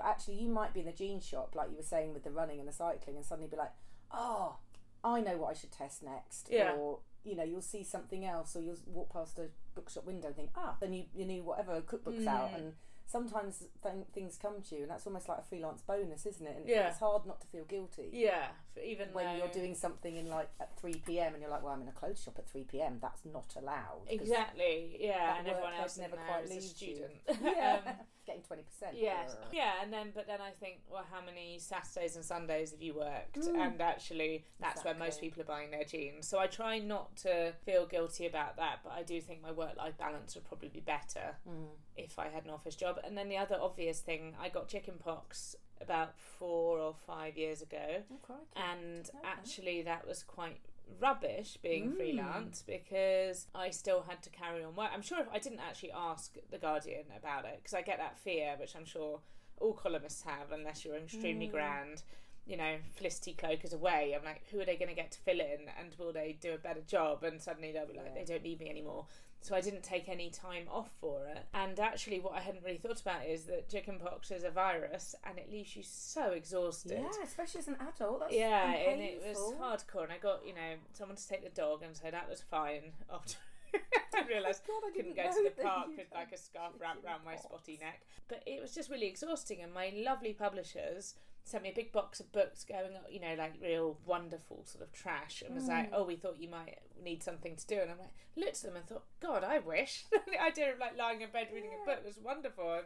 But 0.01 0.09
actually, 0.09 0.35
you 0.35 0.49
might 0.49 0.73
be 0.73 0.79
in 0.79 0.87
a 0.87 0.91
jeans 0.93 1.23
shop, 1.25 1.53
like 1.55 1.69
you 1.69 1.77
were 1.77 1.83
saying 1.83 2.13
with 2.13 2.23
the 2.23 2.31
running 2.31 2.59
and 2.59 2.67
the 2.67 2.73
cycling, 2.73 3.17
and 3.17 3.23
suddenly 3.25 3.47
be 3.49 3.55
like, 3.57 3.71
oh, 4.11 4.55
I 5.03 5.21
know 5.21 5.37
what 5.37 5.51
I 5.51 5.53
should 5.53 5.71
test 5.71 6.01
next. 6.01 6.49
Yeah. 6.51 6.73
Or, 6.73 6.99
you 7.23 7.35
know, 7.35 7.43
you'll 7.43 7.61
see 7.61 7.83
something 7.83 8.25
else, 8.25 8.55
or 8.55 8.61
you'll 8.61 8.77
walk 8.87 9.13
past 9.13 9.37
a 9.37 9.49
bookshop 9.75 10.05
window 10.05 10.27
and 10.27 10.35
think, 10.35 10.49
ah, 10.55 10.75
then 10.79 10.91
you, 10.93 11.03
you 11.13 11.25
knew 11.25 11.43
whatever 11.43 11.81
cookbook's 11.81 12.25
out. 12.25 12.51
Mm. 12.51 12.55
And 12.55 12.73
sometimes 13.05 13.63
th- 13.83 13.93
things 14.11 14.39
come 14.41 14.61
to 14.69 14.75
you, 14.75 14.81
and 14.83 14.91
that's 14.91 15.05
almost 15.05 15.29
like 15.29 15.37
a 15.37 15.43
freelance 15.43 15.83
bonus, 15.83 16.25
isn't 16.25 16.47
it? 16.47 16.57
And 16.57 16.67
Yeah. 16.67 16.89
it's 16.89 16.99
hard 16.99 17.27
not 17.27 17.39
to 17.41 17.47
feel 17.47 17.65
guilty 17.65 18.09
Yeah. 18.11 18.47
Even 18.83 19.09
when 19.13 19.25
though 19.25 19.35
you're 19.37 19.47
doing 19.53 19.75
something 19.75 20.15
in 20.15 20.29
like 20.29 20.49
at 20.59 20.77
3 20.79 20.93
p.m. 21.05 21.33
and 21.33 21.41
you're 21.41 21.51
like, 21.51 21.63
well, 21.63 21.73
I'm 21.73 21.81
in 21.81 21.87
a 21.87 21.91
clothes 21.91 22.21
shop 22.23 22.35
at 22.37 22.49
3 22.49 22.63
p.m. 22.63 22.97
That's 23.01 23.25
not 23.25 23.53
allowed. 23.57 24.01
Exactly. 24.07 24.97
Yeah, 24.99 25.37
and 25.39 25.47
everyone 25.47 25.73
else 25.73 25.97
never 25.97 26.15
quite 26.15 26.45
a 26.45 26.49
leaves 26.49 26.81
you. 26.81 26.95
student. 26.95 27.13
Yeah, 27.43 27.79
um, 27.85 27.93
getting 28.25 28.41
20%. 28.43 28.59
Yes, 28.93 29.31
Ugh. 29.41 29.47
yeah, 29.51 29.71
and 29.81 29.91
then 29.91 30.11
but 30.13 30.27
then 30.27 30.39
I 30.41 30.51
think, 30.59 30.77
well, 30.89 31.05
how 31.11 31.19
many 31.25 31.57
Saturdays 31.59 32.15
and 32.15 32.23
Sundays 32.23 32.71
have 32.71 32.81
you 32.81 32.93
worked? 32.95 33.39
Mm. 33.39 33.55
And 33.59 33.81
actually, 33.81 34.45
that's 34.59 34.83
where 34.85 34.95
most 34.95 35.19
people 35.19 35.41
are 35.41 35.45
buying 35.45 35.71
their 35.71 35.83
jeans. 35.83 36.27
So 36.27 36.39
I 36.39 36.47
try 36.47 36.79
not 36.79 37.15
to 37.17 37.53
feel 37.65 37.85
guilty 37.85 38.25
about 38.27 38.57
that, 38.57 38.79
but 38.83 38.93
I 38.93 39.03
do 39.03 39.19
think 39.21 39.41
my 39.41 39.51
work-life 39.51 39.97
balance 39.97 40.35
would 40.35 40.45
probably 40.45 40.69
be 40.69 40.79
better 40.81 41.35
Mm. 41.47 41.67
if 41.97 42.17
I 42.19 42.27
had 42.29 42.45
an 42.45 42.51
office 42.51 42.75
job. 42.75 42.99
And 43.03 43.17
then 43.17 43.27
the 43.27 43.37
other 43.37 43.57
obvious 43.59 43.99
thing, 43.99 44.35
I 44.39 44.49
got 44.49 44.67
chicken 44.67 44.95
pox 45.03 45.55
about 45.81 46.17
four 46.17 46.79
or 46.79 46.93
five 47.07 47.37
years 47.37 47.61
ago, 47.61 48.03
Oh, 48.29 48.37
and 48.55 49.09
Okay. 49.09 49.19
actually 49.23 49.81
that 49.83 50.07
was 50.07 50.23
quite 50.23 50.59
rubbish 50.99 51.57
being 51.61 51.89
Mm. 51.89 51.95
freelance 51.97 52.63
because 52.63 53.47
I 53.55 53.69
still 53.69 54.01
had 54.01 54.21
to 54.23 54.29
carry 54.29 54.63
on 54.63 54.75
work. 54.75 54.91
I'm 54.93 55.01
sure 55.01 55.19
if 55.19 55.27
I 55.31 55.39
didn't 55.39 55.59
actually 55.59 55.91
ask 55.93 56.35
the 56.49 56.57
Guardian 56.57 57.05
about 57.17 57.45
it 57.45 57.57
because 57.57 57.73
I 57.73 57.81
get 57.81 57.97
that 57.99 58.17
fear, 58.17 58.55
which 58.59 58.75
I'm 58.75 58.85
sure 58.85 59.21
all 59.59 59.73
columnists 59.73 60.23
have, 60.23 60.51
unless 60.51 60.83
you're 60.83 60.95
extremely 60.97 61.47
Mm. 61.47 61.51
grand. 61.51 62.03
You 62.45 62.57
know, 62.57 62.79
Felicity 62.95 63.33
Cloake 63.33 63.63
is 63.63 63.71
away. 63.71 64.13
I'm 64.15 64.25
like, 64.25 64.47
who 64.49 64.59
are 64.59 64.65
they 64.65 64.75
going 64.75 64.89
to 64.89 64.95
get 64.95 65.11
to 65.11 65.19
fill 65.19 65.39
in, 65.39 65.69
and 65.79 65.93
will 65.99 66.11
they 66.11 66.33
do 66.33 66.53
a 66.53 66.57
better 66.57 66.81
job? 66.81 67.23
And 67.23 67.39
suddenly 67.41 67.71
they'll 67.71 67.85
be 67.85 67.93
like, 67.93 68.07
Yeah. 68.07 68.13
they 68.15 68.25
don't 68.25 68.43
need 68.43 68.59
me 68.59 68.69
anymore. 68.69 69.05
So 69.41 69.55
I 69.55 69.61
didn't 69.61 69.81
take 69.81 70.07
any 70.07 70.29
time 70.29 70.65
off 70.71 70.91
for 70.99 71.25
it. 71.25 71.45
And 71.53 71.79
actually, 71.79 72.19
what 72.19 72.33
I 72.33 72.41
hadn't 72.41 72.63
really 72.63 72.77
thought 72.77 73.01
about 73.01 73.25
is 73.25 73.45
that 73.45 73.69
chickenpox 73.69 74.29
is 74.29 74.43
a 74.43 74.51
virus, 74.51 75.15
and 75.23 75.39
it 75.39 75.51
leaves 75.51 75.75
you 75.75 75.81
so 75.83 76.31
exhausted. 76.31 76.99
Yeah, 77.01 77.23
especially 77.23 77.59
as 77.59 77.67
an 77.67 77.77
adult. 77.81 78.19
That's 78.19 78.33
Yeah, 78.33 78.71
and 78.71 79.01
it 79.01 79.21
was 79.27 79.37
hardcore. 79.59 80.03
And 80.03 80.11
I 80.11 80.17
got, 80.17 80.45
you 80.45 80.53
know, 80.53 80.75
someone 80.93 81.15
to 81.17 81.27
take 81.27 81.43
the 81.43 81.61
dog, 81.61 81.81
and 81.81 81.95
so 81.95 82.11
that 82.11 82.29
was 82.29 82.41
fine. 82.41 82.93
After 83.11 83.37
I 84.13 84.27
realised 84.27 84.63
Oh 84.69 84.79
God, 84.81 84.89
I 84.89 84.95
couldn't 84.95 85.15
didn't 85.15 85.33
go 85.33 85.43
to 85.43 85.55
the 85.55 85.63
park 85.63 85.87
with 85.97 86.07
like 86.13 86.31
a 86.31 86.37
scarf 86.37 86.73
wrapped 86.79 87.03
around 87.05 87.21
my 87.25 87.35
spotty 87.35 87.79
neck. 87.81 88.01
But 88.27 88.43
it 88.45 88.61
was 88.61 88.75
just 88.75 88.89
really 88.89 89.07
exhausting. 89.07 89.61
And 89.61 89.73
my 89.73 89.91
lovely 89.95 90.33
publishers 90.33 91.15
sent 91.43 91.63
me 91.63 91.69
a 91.69 91.73
big 91.75 91.91
box 91.91 92.19
of 92.19 92.31
books 92.31 92.63
going, 92.63 92.91
you 93.09 93.19
know, 93.19 93.33
like 93.37 93.53
real 93.61 93.97
wonderful 94.05 94.63
sort 94.65 94.83
of 94.83 94.91
trash, 94.93 95.41
and 95.45 95.55
was 95.55 95.67
like, 95.67 95.89
Mm. 95.91 95.93
"Oh, 95.93 96.03
we 96.03 96.15
thought 96.15 96.39
you 96.39 96.47
might 96.49 96.79
need 97.03 97.23
something 97.23 97.55
to 97.55 97.67
do." 97.67 97.79
And 97.79 97.91
I'm 97.91 97.97
like, 97.99 98.13
looked 98.35 98.57
at 98.57 98.61
them 98.63 98.75
and 98.75 98.85
thought, 98.87 99.05
"God, 99.19 99.43
I 99.43 99.59
wish." 99.59 100.05
the 100.11 100.41
idea 100.41 100.71
of 100.73 100.79
like 100.79 100.97
lying 100.97 101.21
in 101.21 101.29
bed 101.31 101.47
reading 101.53 101.71
a 101.81 101.85
book 101.85 102.05
was 102.05 102.17
wonderful. 102.17 102.69
I 102.69 102.81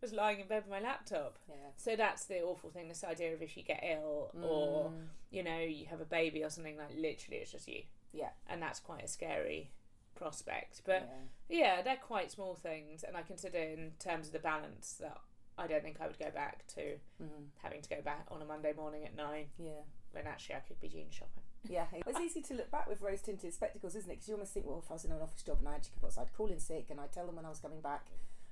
was 0.00 0.12
lying 0.12 0.40
in 0.40 0.46
bed 0.46 0.62
with 0.64 0.70
my 0.70 0.80
laptop. 0.80 1.38
Yeah. 1.48 1.54
So 1.76 1.96
that's 1.96 2.24
the 2.26 2.40
awful 2.42 2.70
thing. 2.70 2.88
This 2.88 3.02
idea 3.04 3.34
of 3.34 3.42
if 3.42 3.56
you 3.56 3.62
get 3.64 3.82
ill 3.82 4.30
or 4.42 4.90
Mm. 4.90 5.08
you 5.30 5.42
know 5.42 5.58
you 5.58 5.86
have 5.86 6.00
a 6.00 6.04
baby 6.04 6.42
or 6.44 6.50
something 6.50 6.76
like 6.76 6.94
literally 6.96 7.38
it's 7.38 7.52
just 7.52 7.68
you. 7.68 7.82
Yeah. 8.12 8.30
And 8.48 8.62
that's 8.62 8.80
quite 8.80 9.04
a 9.04 9.08
scary 9.08 9.70
prospect. 10.14 10.82
But 10.84 11.08
yeah. 11.48 11.58
yeah, 11.76 11.82
they're 11.82 11.96
quite 11.96 12.30
small 12.30 12.54
things, 12.54 13.02
and 13.04 13.16
I 13.16 13.22
consider 13.22 13.58
in 13.58 13.92
terms 13.98 14.28
of 14.28 14.32
the 14.32 14.38
balance 14.38 14.94
that 15.00 15.18
I 15.58 15.66
don't 15.66 15.82
think 15.82 16.00
I 16.00 16.06
would 16.06 16.18
go 16.18 16.30
back 16.30 16.66
to 16.74 16.98
Mm. 17.22 17.48
having 17.62 17.82
to 17.82 17.88
go 17.88 18.00
back 18.00 18.26
on 18.30 18.40
a 18.40 18.44
Monday 18.44 18.72
morning 18.72 19.04
at 19.04 19.14
nine 19.14 19.50
Yeah. 19.58 19.82
when 20.12 20.26
actually 20.26 20.54
I 20.56 20.60
could 20.60 20.80
be 20.80 20.88
jean 20.88 21.10
shopping. 21.10 21.42
Yeah, 21.64 21.86
it's 21.92 22.20
easy 22.20 22.40
to 22.42 22.54
look 22.54 22.70
back 22.70 22.86
with 22.86 23.02
rose 23.02 23.20
tinted 23.20 23.52
spectacles, 23.52 23.96
isn't 23.96 24.10
it? 24.10 24.14
Because 24.14 24.28
you 24.28 24.34
almost 24.34 24.54
think, 24.54 24.64
well, 24.66 24.78
if 24.78 24.90
I 24.90 24.94
was 24.94 25.04
in 25.04 25.10
an 25.12 25.20
office 25.20 25.42
job 25.42 25.58
and 25.58 25.68
I 25.68 25.72
had 25.74 25.82
chickenpox, 25.82 26.16
I'd 26.16 26.32
call 26.32 26.46
in 26.46 26.60
sick 26.60 26.86
and 26.90 27.00
I'd 27.00 27.12
tell 27.12 27.26
them 27.26 27.34
when 27.36 27.44
I 27.44 27.48
was 27.48 27.58
coming 27.58 27.80
back. 27.80 28.06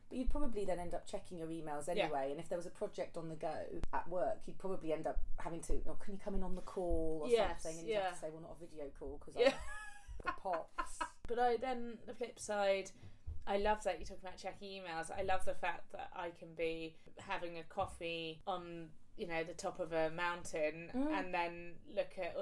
But 0.08 0.18
you'd 0.18 0.30
probably 0.30 0.64
then 0.64 0.78
end 0.80 0.94
up 0.94 1.06
checking 1.06 1.38
your 1.38 1.48
emails 1.48 1.86
Yeah. 1.86 2.04
anyway. 2.04 2.30
And 2.32 2.40
if 2.40 2.48
there 2.48 2.58
was 2.58 2.66
a 2.66 2.70
project 2.70 3.16
on 3.16 3.28
the 3.28 3.36
go 3.36 3.54
at 3.92 4.08
work, 4.08 4.40
you'd 4.46 4.58
probably 4.58 4.92
end 4.92 5.06
up 5.06 5.20
having 5.38 5.60
to, 5.62 5.80
oh, 5.88 5.94
can 5.94 6.14
you 6.14 6.20
come 6.22 6.34
in 6.34 6.42
on 6.42 6.54
the 6.56 6.62
call 6.62 7.20
or 7.22 7.28
Yes, 7.28 7.62
something? 7.62 7.78
And 7.80 7.88
you 7.88 7.94
yeah. 7.94 8.02
have 8.06 8.14
to 8.14 8.18
say, 8.20 8.30
well, 8.30 8.42
not 8.42 8.56
a 8.60 8.66
video 8.66 8.90
call 8.98 9.18
because 9.18 9.34
Yeah. 9.40 9.54
I've 10.20 10.24
got 10.24 10.42
pops. 10.42 10.98
But 11.28 11.40
I 11.40 11.56
then 11.56 11.98
the 12.06 12.14
flip 12.14 12.38
side, 12.38 12.92
I 13.46 13.58
love 13.58 13.82
that 13.84 14.00
you 14.00 14.06
talk 14.06 14.18
about 14.20 14.36
checking 14.36 14.68
emails. 14.82 15.10
I 15.16 15.22
love 15.22 15.44
the 15.44 15.54
fact 15.54 15.92
that 15.92 16.10
I 16.16 16.30
can 16.30 16.48
be 16.56 16.96
having 17.18 17.58
a 17.58 17.62
coffee 17.64 18.40
on 18.46 18.88
you 19.16 19.26
know 19.26 19.42
the 19.44 19.54
top 19.54 19.80
of 19.80 19.92
a 19.92 20.10
mountain 20.10 20.90
Mm. 20.94 21.10
and 21.18 21.32
then 21.32 21.72
look 21.94 22.10
at 22.18 22.36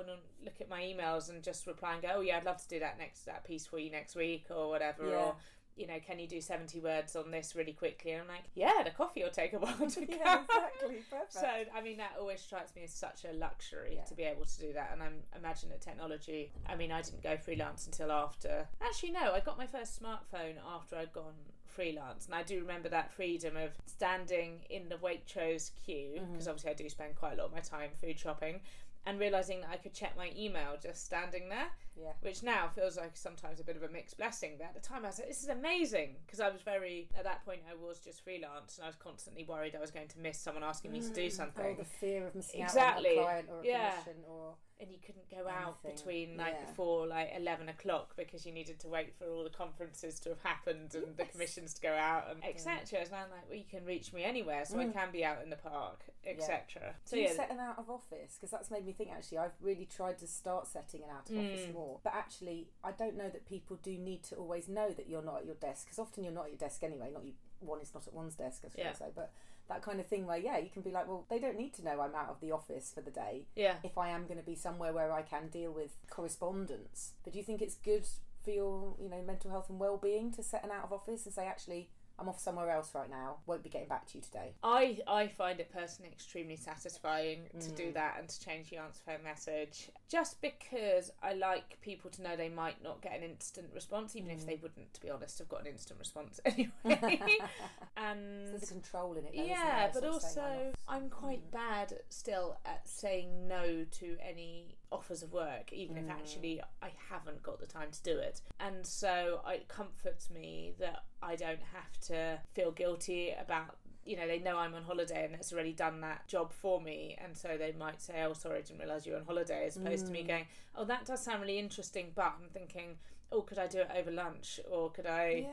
look 0.45 0.61
at 0.61 0.69
my 0.69 0.83
emails 0.83 1.29
and 1.31 1.43
just 1.43 1.67
reply 1.69 1.93
and 1.95 2.03
go, 2.03 2.09
oh 2.17 2.21
yeah, 2.21 2.37
I'd 2.39 2.45
love 2.45 2.61
to 2.63 2.69
do 2.69 2.81
that 2.81 2.99
next 2.99 3.25
that 3.27 3.45
piece 3.45 3.65
for 3.67 3.79
you 3.79 3.91
next 3.91 4.17
week 4.17 4.47
or 4.51 4.69
whatever. 4.71 5.09
Yeah. 5.09 5.17
Or 5.17 5.37
you 5.77 5.87
know, 5.87 5.99
can 6.05 6.19
you 6.19 6.29
do 6.29 6.41
seventy 6.41 6.81
words 6.81 7.17
on 7.17 7.31
this 7.31 7.55
really 7.55 7.73
quickly? 7.73 8.13
And 8.13 8.23
I'm 8.23 8.29
like, 8.29 8.45
yeah, 8.55 8.83
the 8.85 8.91
coffee 8.91 9.23
will 9.23 9.31
take 9.31 9.53
a 9.53 9.59
while 9.59 9.75
to 9.77 10.01
go. 10.07 10.15
yeah, 10.25 10.43
exactly. 10.43 11.03
Perfect. 11.11 11.33
So 11.33 11.49
I 11.75 11.81
mean 11.83 11.97
that 11.99 12.13
always 12.19 12.41
strikes 12.41 12.75
me 12.75 12.83
as 12.85 12.93
such 12.93 13.25
a 13.25 13.33
luxury 13.33 13.95
Yeah. 13.97 14.05
to 14.05 14.15
be 14.15 14.23
able 14.23 14.45
to 14.45 14.61
do 14.61 14.73
that, 14.73 14.91
and 14.93 15.03
I 15.03 15.09
imagine 15.37 15.69
that 15.71 15.81
technology. 15.81 16.53
I 16.67 16.77
mean, 16.77 16.93
I 16.93 17.03
didn't 17.03 17.23
go 17.23 17.37
freelance 17.37 17.87
until 17.87 18.13
after. 18.13 18.67
Actually, 18.81 19.13
no, 19.13 19.33
I 19.33 19.41
got 19.41 19.59
my 19.59 19.67
first 19.67 20.01
smartphone 20.01 20.55
after 20.75 20.97
I'd 20.97 21.13
gone 21.13 21.35
freelance, 21.67 22.27
and 22.27 22.35
I 22.35 22.43
do 22.43 22.61
remember 22.61 22.89
that 22.91 23.13
freedom 23.13 23.57
of 23.57 23.73
standing 23.87 24.61
in 24.71 24.89
the 24.89 24.97
Waitrose 24.97 25.71
queue 25.85 26.21
mm-hmm. 26.21 26.33
because 26.33 26.49
obviously 26.49 26.71
I 26.71 26.75
do 26.75 26.89
spend 26.89 27.17
quite 27.17 27.35
a 27.35 27.37
lot 27.37 27.47
of 27.47 27.53
my 27.53 27.61
time 27.61 27.91
food 28.01 28.19
shopping. 28.19 28.61
And 29.07 29.21
realizing 29.21 29.61
that 29.61 29.71
I 29.71 29.77
could 29.77 29.93
check 29.93 30.17
my 30.17 30.31
email 30.37 30.77
just 30.83 31.05
standing 31.05 31.51
there, 31.51 31.69
yeah. 31.95 32.13
which 32.23 32.43
now 32.43 32.69
feels 32.75 32.97
like 32.97 33.17
sometimes 33.19 33.61
a 33.61 33.65
bit 33.65 33.77
of 33.77 33.83
a 33.83 33.89
mixed 33.89 34.17
blessing. 34.17 34.53
But 34.57 34.69
at 34.69 34.75
the 34.75 34.81
time, 34.81 35.05
I 35.05 35.09
was 35.09 35.19
like, 35.19 35.29
"This 35.29 35.43
is 35.43 35.49
amazing," 35.51 36.17
because 36.25 36.41
I 36.41 36.49
was 36.49 36.63
very 36.63 37.11
at 37.15 37.25
that 37.25 37.45
point. 37.45 37.61
I 37.71 37.75
was 37.75 38.01
just 38.01 38.25
freelance, 38.25 38.79
and 38.79 38.85
I 38.85 38.89
was 38.89 38.97
constantly 38.97 39.45
worried 39.45 39.75
I 39.77 39.81
was 39.81 39.91
going 39.91 40.09
to 40.09 40.19
miss 40.19 40.39
someone 40.41 40.63
asking 40.65 40.93
me 40.93 41.01
to 41.03 41.11
do 41.11 41.27
Mm. 41.27 41.33
something. 41.33 41.77
Oh, 41.79 41.83
the 41.83 41.85
fear 41.85 42.27
of 42.29 42.35
missing 42.35 42.63
Exactly. 42.63 43.11
out 43.11 43.17
on 43.19 43.23
a 43.23 43.25
client 43.27 43.49
or 43.51 43.61
a 43.61 43.65
Yeah. 43.67 43.91
commission 44.03 44.25
or 44.27 44.55
and 44.81 44.91
you 44.91 44.99
couldn't 44.99 45.31
go 45.31 45.47
out 45.49 45.81
between 45.85 46.37
like 46.37 46.55
yeah. 46.55 46.65
before 46.67 47.07
like 47.07 47.31
11 47.37 47.69
o'clock 47.69 48.17
because 48.17 48.45
you 48.45 48.53
needed 48.53 48.81
to 48.81 48.89
wait 48.89 49.15
for 49.15 49.25
all 49.29 49.45
the 49.45 49.49
conferences 49.51 50.19
to 50.19 50.31
have 50.31 50.41
happened 50.43 50.93
and 50.97 51.17
the 51.17 51.25
commissions 51.27 51.75
to 51.75 51.81
go 51.81 51.93
out 51.95 52.29
and 52.29 52.45
etc 52.45 52.99
and 53.01 53.15
i'm 53.15 53.31
like 53.31 53.49
well 53.49 53.57
you 53.57 53.65
can 53.65 53.85
reach 53.85 54.13
me 54.13 54.25
anywhere 54.25 54.65
so 54.65 54.77
i 54.81 54.85
Mm. 54.85 54.93
can 54.93 55.13
be 55.13 55.25
out 55.25 55.41
in 55.45 55.49
the 55.49 55.57
park 55.57 56.05
etc 56.27 56.95
so 57.05 57.17
Do 57.17 57.23
you 57.23 57.29
yeah 57.29 57.35
set 57.35 57.51
an 57.51 57.61
out 57.61 57.79
of 57.79 57.89
office? 57.91 58.37
Because 58.37 58.51
that's 58.51 58.71
made 58.71 58.85
me 58.87 58.93
think 58.93 59.11
actually, 59.13 59.39
I've 59.39 59.53
really 59.61 59.87
tried 59.87 60.19
to 60.19 60.27
start 60.27 60.67
setting 60.67 61.03
an 61.03 61.11
out 61.11 61.29
of 61.31 61.39
office 61.39 61.67
Mm. 61.67 61.75
more. 61.75 62.01
But 62.03 62.15
actually, 62.15 62.69
I 62.83 62.93
don't 62.93 63.17
know 63.17 63.29
that 63.29 63.47
people 63.49 63.77
do 63.83 63.97
need 63.99 64.23
to 64.25 64.37
always 64.37 64.69
know 64.69 64.91
that 64.91 65.09
you're 65.09 65.23
not 65.23 65.39
at 65.41 65.47
your 65.47 65.55
desk 65.57 65.87
because 65.87 65.99
often 65.99 66.25
you're 66.25 66.33
not 66.33 66.45
at 66.47 66.51
your 66.51 66.59
desk 66.59 66.83
anyway. 66.83 67.11
Not 67.13 67.25
you, 67.25 67.33
one 67.61 67.81
is 67.81 67.93
not 67.95 68.07
at 68.07 68.15
one's 68.15 68.35
desk, 68.35 68.63
I 68.65 68.69
should 68.69 68.79
Yeah. 68.81 68.93
say. 68.93 69.11
But 69.15 69.33
that 69.69 69.83
kind 69.83 69.99
of 70.01 70.07
thing 70.07 70.27
where, 70.27 70.37
yeah, 70.39 70.59
you 70.59 70.69
can 70.71 70.83
be 70.83 70.91
like, 70.91 71.07
well, 71.09 71.25
they 71.29 71.39
don't 71.39 71.57
need 71.57 71.73
to 71.75 71.85
know 71.85 72.01
I'm 72.01 72.15
out 72.15 72.29
of 72.29 72.41
the 72.41 72.53
office 72.53 72.93
for 72.95 73.01
the 73.01 73.11
day 73.11 73.47
yeah 73.57 73.77
if 73.83 73.97
I 73.97 74.09
am 74.11 74.27
going 74.27 74.39
to 74.39 74.45
be 74.45 74.55
somewhere 74.55 74.93
where 74.93 75.13
I 75.13 75.23
can 75.23 75.49
deal 75.49 75.73
with 75.73 75.93
correspondence. 76.11 77.13
But 77.23 77.33
do 77.33 77.39
you 77.39 77.45
think 77.45 77.63
it's 77.63 77.77
good 77.77 78.07
for 78.45 78.51
your, 78.51 78.95
you 79.01 79.09
know, 79.09 79.23
mental 79.23 79.51
health 79.51 79.71
and 79.71 79.79
well-being 79.79 80.33
to 80.33 80.43
set 80.43 80.65
an 80.65 80.71
out 80.71 80.85
of 80.85 80.93
office 80.93 81.25
and 81.25 81.35
say, 81.35 81.47
actually, 81.47 81.89
I'm 82.19 82.29
off 82.29 82.39
somewhere 82.39 82.71
else 82.71 82.95
right 82.95 83.11
now. 83.11 83.39
Won't 83.47 83.63
be 83.65 83.69
getting 83.69 83.89
back 83.89 84.07
to 84.09 84.19
you 84.19 84.23
today. 84.23 84.53
I, 84.63 84.99
I 85.09 85.27
find 85.27 85.59
it 85.59 85.73
personally 85.73 86.11
extremely 86.13 86.57
satisfying 86.57 87.49
to 87.59 87.71
do 87.73 87.85
Mm. 87.91 87.95
that 87.95 88.17
and 88.21 88.29
to 88.29 88.41
change 88.41 88.71
the 88.71 88.77
answer 88.77 89.01
phone 89.05 89.23
message 89.25 89.91
just 90.09 90.41
because 90.41 91.11
I 91.23 91.35
like 91.35 91.81
people 91.81 92.11
to 92.13 92.23
know 92.23 92.37
they 92.37 92.49
might 92.49 92.83
not 92.85 93.01
get 93.03 93.17
an 93.17 93.25
instant 93.25 93.71
response, 93.75 94.15
even 94.15 94.31
if 94.31 94.43
Mm. 94.43 94.47
they 94.47 94.55
wouldn't, 94.57 94.95
to 94.95 95.01
be 95.01 95.11
honest, 95.11 95.39
have 95.41 95.49
got 95.49 95.63
an 95.63 95.67
instant 95.67 95.99
response 95.99 96.39
anyway. 96.45 96.71
and 97.97 98.47
There's 98.49 98.63
a 98.63 98.67
control 98.67 99.15
in 99.15 99.25
it. 99.27 99.35
Though, 99.37 99.45
yeah, 99.45 99.91
but 99.93 100.03
Sort 100.03 100.15
of 100.17 100.23
saying, 100.23 100.47
also. 100.67 100.73
I'm 100.89 101.11
quite 101.11 101.49
Mm. 101.49 101.53
bad 101.53 102.01
still 102.11 102.59
at 102.65 102.87
saying 102.89 103.49
no 103.49 103.85
to 103.85 104.17
any 104.21 104.77
offers 104.95 105.23
of 105.23 105.33
work, 105.33 105.73
even 105.73 105.97
if 105.99 106.05
Mm. 106.07 106.11
actually 106.11 106.63
I 106.81 106.91
haven't 107.11 107.43
got 107.43 107.59
the 107.61 107.67
time 107.67 107.91
to 107.91 108.03
do 108.03 108.19
it. 108.19 108.41
And 108.61 108.87
so 108.87 109.43
it 109.47 109.69
comforts 109.69 110.31
me 110.31 110.75
that 110.79 111.05
I 111.23 111.37
don't 111.37 111.63
have 111.63 111.99
to 112.09 112.41
feel 112.55 112.71
guilty 112.73 113.31
about. 113.33 113.77
You 114.07 114.17
know, 114.19 114.27
they 114.27 114.39
know 114.39 114.59
I'm 114.59 114.75
on 114.75 114.83
holiday 114.83 115.25
and 115.25 115.35
it's 115.35 115.51
already 115.53 115.73
done 115.73 116.01
that 116.03 116.27
job 116.29 116.53
for 116.53 116.81
me, 116.81 117.17
and 117.23 117.37
so 117.37 117.57
they 117.57 117.73
might 117.73 118.01
say, 118.03 118.23
"Oh, 118.23 118.35
sorry, 118.35 118.59
I 118.59 118.61
didn't 118.63 118.81
realise 118.81 119.07
you 119.07 119.13
were 119.13 119.19
on 119.19 119.25
holiday," 119.25 119.67
as 119.67 119.77
opposed 119.79 120.07
to 120.07 120.13
me 120.13 120.23
Mm. 120.23 120.29
going, 120.29 120.47
"Oh, 120.75 120.85
that 120.85 121.07
does 121.07 121.23
sound 121.25 121.41
really 121.41 121.59
interesting," 121.59 122.13
but 122.15 122.35
I'm 122.39 122.51
thinking, 122.51 122.99
"Oh, 123.33 123.41
could 123.43 123.59
I 123.59 123.67
do 123.67 123.81
it 123.81 123.91
over 123.95 124.11
lunch, 124.11 124.61
or 124.71 124.91
could 124.91 125.07
I?" 125.07 125.27
Yeah. 125.49 125.51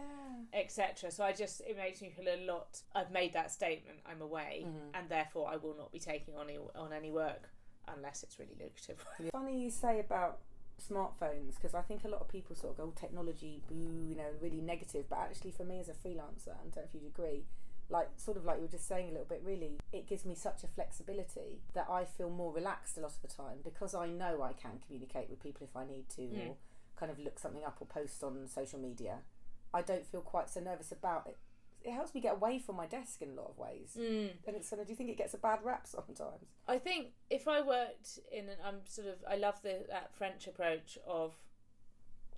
etc. 0.54 1.10
So 1.12 1.24
I 1.24 1.32
just 1.32 1.62
it 1.62 1.78
makes 1.78 2.02
me 2.02 2.10
feel 2.10 2.28
a 2.28 2.46
lot. 2.46 2.82
I've 2.94 3.10
made 3.12 3.32
that 3.34 3.52
statement. 3.52 4.00
I'm 4.06 4.22
away, 4.22 4.66
Mhm. 4.66 4.90
and 4.96 5.08
therefore 5.10 5.48
I 5.48 5.56
will 5.56 5.76
not 5.76 5.94
be 5.94 6.00
taking 6.00 6.36
on 6.36 6.50
any, 6.50 6.58
on 6.76 6.92
any 6.92 7.10
work 7.10 7.50
unless 7.88 8.24
it's 8.24 8.40
really 8.40 8.56
lucrative. 8.60 9.04
Funny 9.32 9.62
you 9.64 9.70
say 9.72 10.00
about 10.00 10.40
smartphones 10.82 11.56
because 11.56 11.74
I 11.76 11.82
think 11.82 12.04
a 12.04 12.08
lot 12.08 12.22
of 12.22 12.28
people 12.28 12.56
sort 12.56 12.72
of 12.74 12.78
go 12.78 12.84
"Oh, 12.86 12.94
technology, 13.00 13.62
boo, 13.70 14.06
you 14.10 14.16
know, 14.16 14.30
really 14.42 14.62
negative. 14.62 15.06
But 15.10 15.20
actually, 15.20 15.52
for 15.52 15.64
me 15.64 15.80
as 15.80 15.90
a 15.90 15.94
freelancer, 15.94 16.50
I 16.50 16.64
don't 16.64 16.76
know 16.76 16.82
if 16.84 16.94
you'd 16.94 17.06
agree, 17.06 17.44
like 17.90 18.10
sort 18.18 18.38
of 18.38 18.46
like 18.46 18.58
you 18.58 18.64
were 18.64 18.68
just 18.72 18.88
saying 18.88 19.10
a 19.10 19.12
little 19.12 19.26
bit, 19.28 19.42
really, 19.46 19.78
it 19.92 20.08
gives 20.08 20.26
me 20.26 20.34
such 20.36 20.64
a 20.64 20.68
flexibility 20.68 21.60
that 21.74 21.88
I 21.90 22.06
feel 22.06 22.30
more 22.30 22.52
relaxed 22.52 22.98
a 22.98 23.02
lot 23.02 23.12
of 23.12 23.22
the 23.22 23.28
time 23.28 23.58
because 23.64 23.94
I 23.94 24.08
know 24.08 24.42
I 24.42 24.54
can 24.54 24.80
communicate 24.86 25.30
with 25.30 25.42
people 25.44 25.68
if 25.70 25.76
I 25.76 25.86
need 25.86 26.10
to, 26.16 26.22
Mm. 26.22 26.50
or 26.50 26.56
kind 26.96 27.12
of 27.12 27.20
look 27.20 27.40
something 27.40 27.64
up 27.64 27.78
or 27.82 27.86
post 27.86 28.24
on 28.24 28.48
social 28.48 28.80
media. 28.80 29.20
I 29.74 29.82
don't 29.82 30.06
feel 30.06 30.22
quite 30.22 30.50
so 30.50 30.60
nervous 30.60 30.92
about 30.92 31.28
it. 31.28 31.38
It 31.84 31.92
helps 31.94 32.14
me 32.14 32.22
get 32.22 32.34
away 32.34 32.60
from 32.60 32.76
my 32.76 32.86
desk 32.86 33.22
in 33.22 33.30
a 33.32 33.34
lot 33.34 33.50
of 33.50 33.58
ways. 33.58 33.98
Mm. 34.00 34.30
And 34.46 34.56
it's 34.56 34.72
of, 34.72 34.80
do 34.86 34.90
you 34.90 34.96
think 34.96 35.10
it 35.10 35.18
gets 35.18 35.34
a 35.34 35.38
bad 35.38 35.60
rap 35.64 35.88
sometimes? 35.88 36.46
I 36.68 36.78
think 36.78 37.08
if 37.30 37.48
I 37.48 37.62
worked 37.62 38.20
in, 38.32 38.50
an, 38.50 38.58
I'm 38.64 38.78
sort 38.86 39.08
of, 39.08 39.16
I 39.30 39.36
love 39.36 39.62
the 39.64 39.86
that 39.90 40.14
French 40.16 40.48
approach 40.48 40.98
of, 41.08 41.34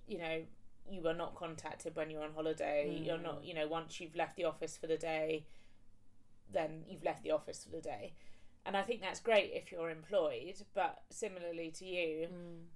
you 0.08 0.18
know, 0.18 0.42
you 0.90 1.06
are 1.06 1.14
not 1.14 1.34
contacted 1.34 1.94
when 1.96 2.10
you're 2.10 2.22
on 2.22 2.32
holiday. 2.34 3.00
You're 3.04 3.18
not, 3.18 3.42
Mm. 3.42 3.46
you 3.48 3.54
know, 3.54 3.66
once 3.68 4.00
you've 4.00 4.16
left 4.16 4.36
the 4.36 4.44
office 4.44 4.76
for 4.76 4.86
the 4.86 4.96
day, 4.98 5.46
then 6.52 6.84
you've 6.88 7.04
left 7.04 7.22
the 7.22 7.30
office 7.30 7.64
for 7.64 7.70
the 7.70 7.80
day. 7.82 8.14
And 8.66 8.76
I 8.76 8.82
think 8.82 9.02
that's 9.02 9.20
great 9.20 9.50
if 9.54 9.70
you're 9.70 9.90
employed, 9.90 10.54
but 10.74 11.02
similarly 11.10 11.70
to 11.72 11.84
you, 11.84 12.28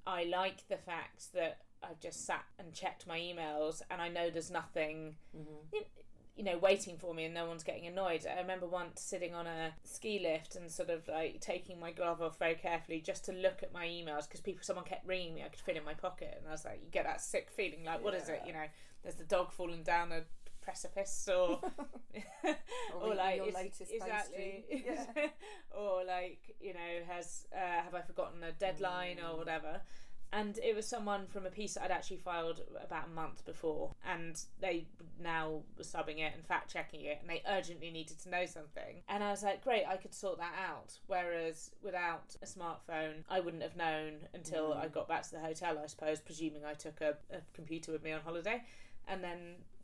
I 0.06 0.24
like 0.24 0.68
the 0.68 0.76
fact 0.76 1.32
that 1.32 1.60
I've 1.82 1.98
just 2.00 2.26
sat 2.26 2.44
and 2.58 2.74
checked 2.74 3.06
my 3.06 3.18
emails 3.18 3.80
and 3.90 4.02
I 4.02 4.08
know 4.08 4.28
there's 4.28 4.50
nothing 4.50 5.16
Mm-hmm. 5.34 5.74
you- 5.74 5.84
you 6.38 6.44
know 6.44 6.56
waiting 6.56 6.96
for 6.96 7.12
me 7.12 7.24
and 7.24 7.34
no 7.34 7.44
one's 7.46 7.64
getting 7.64 7.86
annoyed 7.86 8.24
i 8.32 8.40
remember 8.40 8.64
once 8.66 9.00
sitting 9.02 9.34
on 9.34 9.46
a 9.46 9.72
ski 9.82 10.20
lift 10.22 10.54
and 10.54 10.70
sort 10.70 10.88
of 10.88 11.06
like 11.08 11.40
taking 11.40 11.78
my 11.80 11.90
glove 11.90 12.22
off 12.22 12.38
very 12.38 12.54
carefully 12.54 13.00
just 13.00 13.24
to 13.24 13.32
look 13.32 13.62
at 13.62 13.72
my 13.74 13.84
emails 13.86 14.22
because 14.28 14.40
people 14.40 14.62
someone 14.62 14.84
kept 14.84 15.04
ringing 15.06 15.34
me 15.34 15.42
i 15.42 15.48
could 15.48 15.58
fit 15.60 15.74
it 15.74 15.80
in 15.80 15.84
my 15.84 15.94
pocket 15.94 16.34
and 16.38 16.46
i 16.48 16.52
was 16.52 16.64
like 16.64 16.80
you 16.82 16.88
get 16.92 17.04
that 17.04 17.20
sick 17.20 17.50
feeling 17.50 17.82
like 17.84 18.02
what 18.04 18.14
is 18.14 18.28
it 18.28 18.40
you 18.46 18.52
know 18.52 18.64
there's 19.02 19.16
the 19.16 19.24
dog 19.24 19.50
falling 19.52 19.82
down 19.82 20.12
a 20.12 20.20
precipice 20.62 21.28
or 21.28 21.60
Or, 22.94 23.08
or 23.12 23.14
like 23.14 23.42
is- 23.46 23.54
latest 23.54 23.90
exactly. 23.92 24.64
Yeah. 24.86 25.04
or 25.76 26.04
like 26.04 26.56
you 26.60 26.72
know 26.74 26.90
has 27.08 27.46
uh, 27.54 27.82
have 27.82 27.94
i 27.94 28.00
forgotten 28.02 28.42
a 28.44 28.52
deadline 28.52 29.18
or 29.18 29.34
Mm. 29.34 29.38
whatever 29.38 29.80
and 30.32 30.58
it 30.58 30.74
was 30.76 30.86
someone 30.86 31.26
from 31.26 31.46
a 31.46 31.50
piece 31.50 31.74
that 31.74 31.84
I'd 31.84 31.90
actually 31.90 32.18
filed 32.18 32.60
about 32.82 33.06
a 33.06 33.10
month 33.10 33.44
before, 33.44 33.94
and 34.06 34.40
they 34.60 34.86
now 35.22 35.62
were 35.76 35.84
subbing 35.84 36.18
it 36.18 36.34
and 36.34 36.44
fact 36.46 36.72
checking 36.72 37.02
it, 37.02 37.18
and 37.20 37.30
they 37.30 37.42
urgently 37.48 37.90
needed 37.90 38.18
to 38.20 38.30
know 38.30 38.44
something. 38.46 39.02
And 39.08 39.24
I 39.24 39.30
was 39.30 39.42
like, 39.42 39.64
great, 39.64 39.84
I 39.88 39.96
could 39.96 40.14
sort 40.14 40.38
that 40.38 40.54
out. 40.68 40.98
Whereas 41.06 41.70
without 41.82 42.36
a 42.42 42.46
smartphone, 42.46 43.24
I 43.28 43.40
wouldn't 43.40 43.62
have 43.62 43.76
known 43.76 44.14
until 44.34 44.70
Mm. 44.70 44.84
I 44.84 44.88
got 44.88 45.08
back 45.08 45.22
to 45.22 45.30
the 45.32 45.40
hotel, 45.40 45.78
I 45.82 45.86
suppose, 45.86 46.20
presuming 46.20 46.64
I 46.64 46.74
took 46.74 47.00
a, 47.00 47.16
a 47.30 47.40
computer 47.54 47.92
with 47.92 48.02
me 48.02 48.12
on 48.12 48.20
holiday, 48.20 48.62
and 49.06 49.24
then 49.24 49.38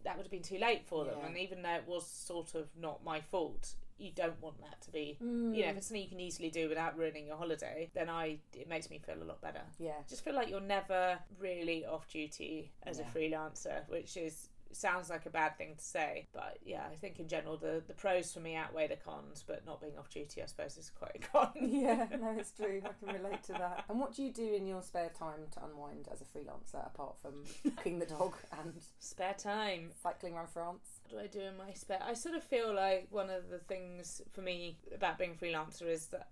that 0.04 0.16
would 0.16 0.24
have 0.26 0.30
been 0.30 0.42
too 0.42 0.58
late 0.58 0.84
for 0.86 1.04
them. 1.04 1.14
Yeah. 1.20 1.26
And 1.28 1.38
even 1.38 1.62
though 1.62 1.74
it 1.74 1.84
was 1.86 2.06
sort 2.06 2.54
of 2.54 2.68
not 2.78 3.02
my 3.02 3.20
fault, 3.20 3.74
you 3.98 4.10
don't 4.14 4.40
want 4.42 4.60
that 4.60 4.80
to 4.82 4.90
be. 4.90 5.16
Mm. 5.22 5.54
You 5.56 5.62
know, 5.62 5.68
if 5.70 5.76
it's 5.76 5.86
something 5.88 6.02
you 6.02 6.08
can 6.08 6.20
easily 6.20 6.50
do 6.50 6.68
without 6.68 6.96
ruining 6.98 7.26
your 7.26 7.36
holiday, 7.36 7.90
then 7.94 8.08
I 8.10 8.38
it 8.54 8.68
makes 8.68 8.90
me 8.90 8.98
feel 8.98 9.22
a 9.22 9.24
lot 9.24 9.40
better 9.40 9.62
yeah. 9.78 9.92
just 10.08 10.24
feel 10.24 10.34
like 10.34 10.48
you're 10.50 10.60
never 10.60 11.18
really 11.38 11.84
off 11.86 12.08
duty 12.08 12.72
as 12.84 12.98
Yeah. 12.98 13.04
a 13.08 13.16
freelancer, 13.18 13.88
which 13.88 14.16
is 14.16 14.48
sounds 14.72 15.08
like 15.08 15.24
a 15.24 15.30
bad 15.30 15.56
thing 15.56 15.76
to 15.76 15.84
say, 15.84 16.26
but 16.32 16.58
yeah, 16.64 16.82
I 16.90 16.96
think 16.96 17.20
in 17.20 17.28
general 17.28 17.56
the 17.56 17.80
the 17.86 17.94
pros 17.94 18.32
for 18.32 18.40
me 18.40 18.56
outweigh 18.56 18.88
the 18.88 18.96
cons, 18.96 19.44
but 19.46 19.64
not 19.64 19.80
being 19.80 19.96
off 19.96 20.10
duty, 20.10 20.42
I 20.42 20.46
suppose, 20.46 20.76
is 20.76 20.90
quite 20.90 21.12
a 21.14 21.18
con. 21.32 21.50
yeah, 21.54 22.08
no, 22.20 22.34
it's 22.36 22.50
true. 22.60 22.82
I 22.84 22.88
can 23.04 23.22
relate 23.22 23.44
to 23.44 23.52
that. 23.52 23.84
And 23.88 24.00
what 24.00 24.14
do 24.14 24.24
you 24.24 24.32
do 24.32 24.52
in 24.54 24.66
your 24.66 24.82
spare 24.82 25.10
time 25.16 25.42
to 25.52 25.64
unwind 25.64 26.08
as 26.10 26.20
a 26.22 26.24
freelancer, 26.24 26.84
apart 26.84 27.16
from 27.22 27.44
walking 27.64 28.00
the 28.00 28.06
dog 28.06 28.34
and 28.60 28.74
Spare 28.98 29.34
time. 29.34 29.92
cycling 30.02 30.34
around 30.34 30.48
France? 30.50 30.93
What 31.04 31.10
do 31.10 31.18
I 31.18 31.26
do 31.26 31.40
in 31.46 31.56
my 31.56 31.72
spare? 31.74 32.00
I 32.02 32.14
sort 32.14 32.34
of 32.34 32.42
feel 32.42 32.74
like 32.74 33.08
one 33.10 33.30
of 33.30 33.50
the 33.50 33.58
things 33.58 34.22
for 34.32 34.40
me 34.40 34.78
about 34.94 35.18
being 35.18 35.32
a 35.32 35.44
freelancer 35.44 35.86
is 35.86 36.06
that 36.06 36.28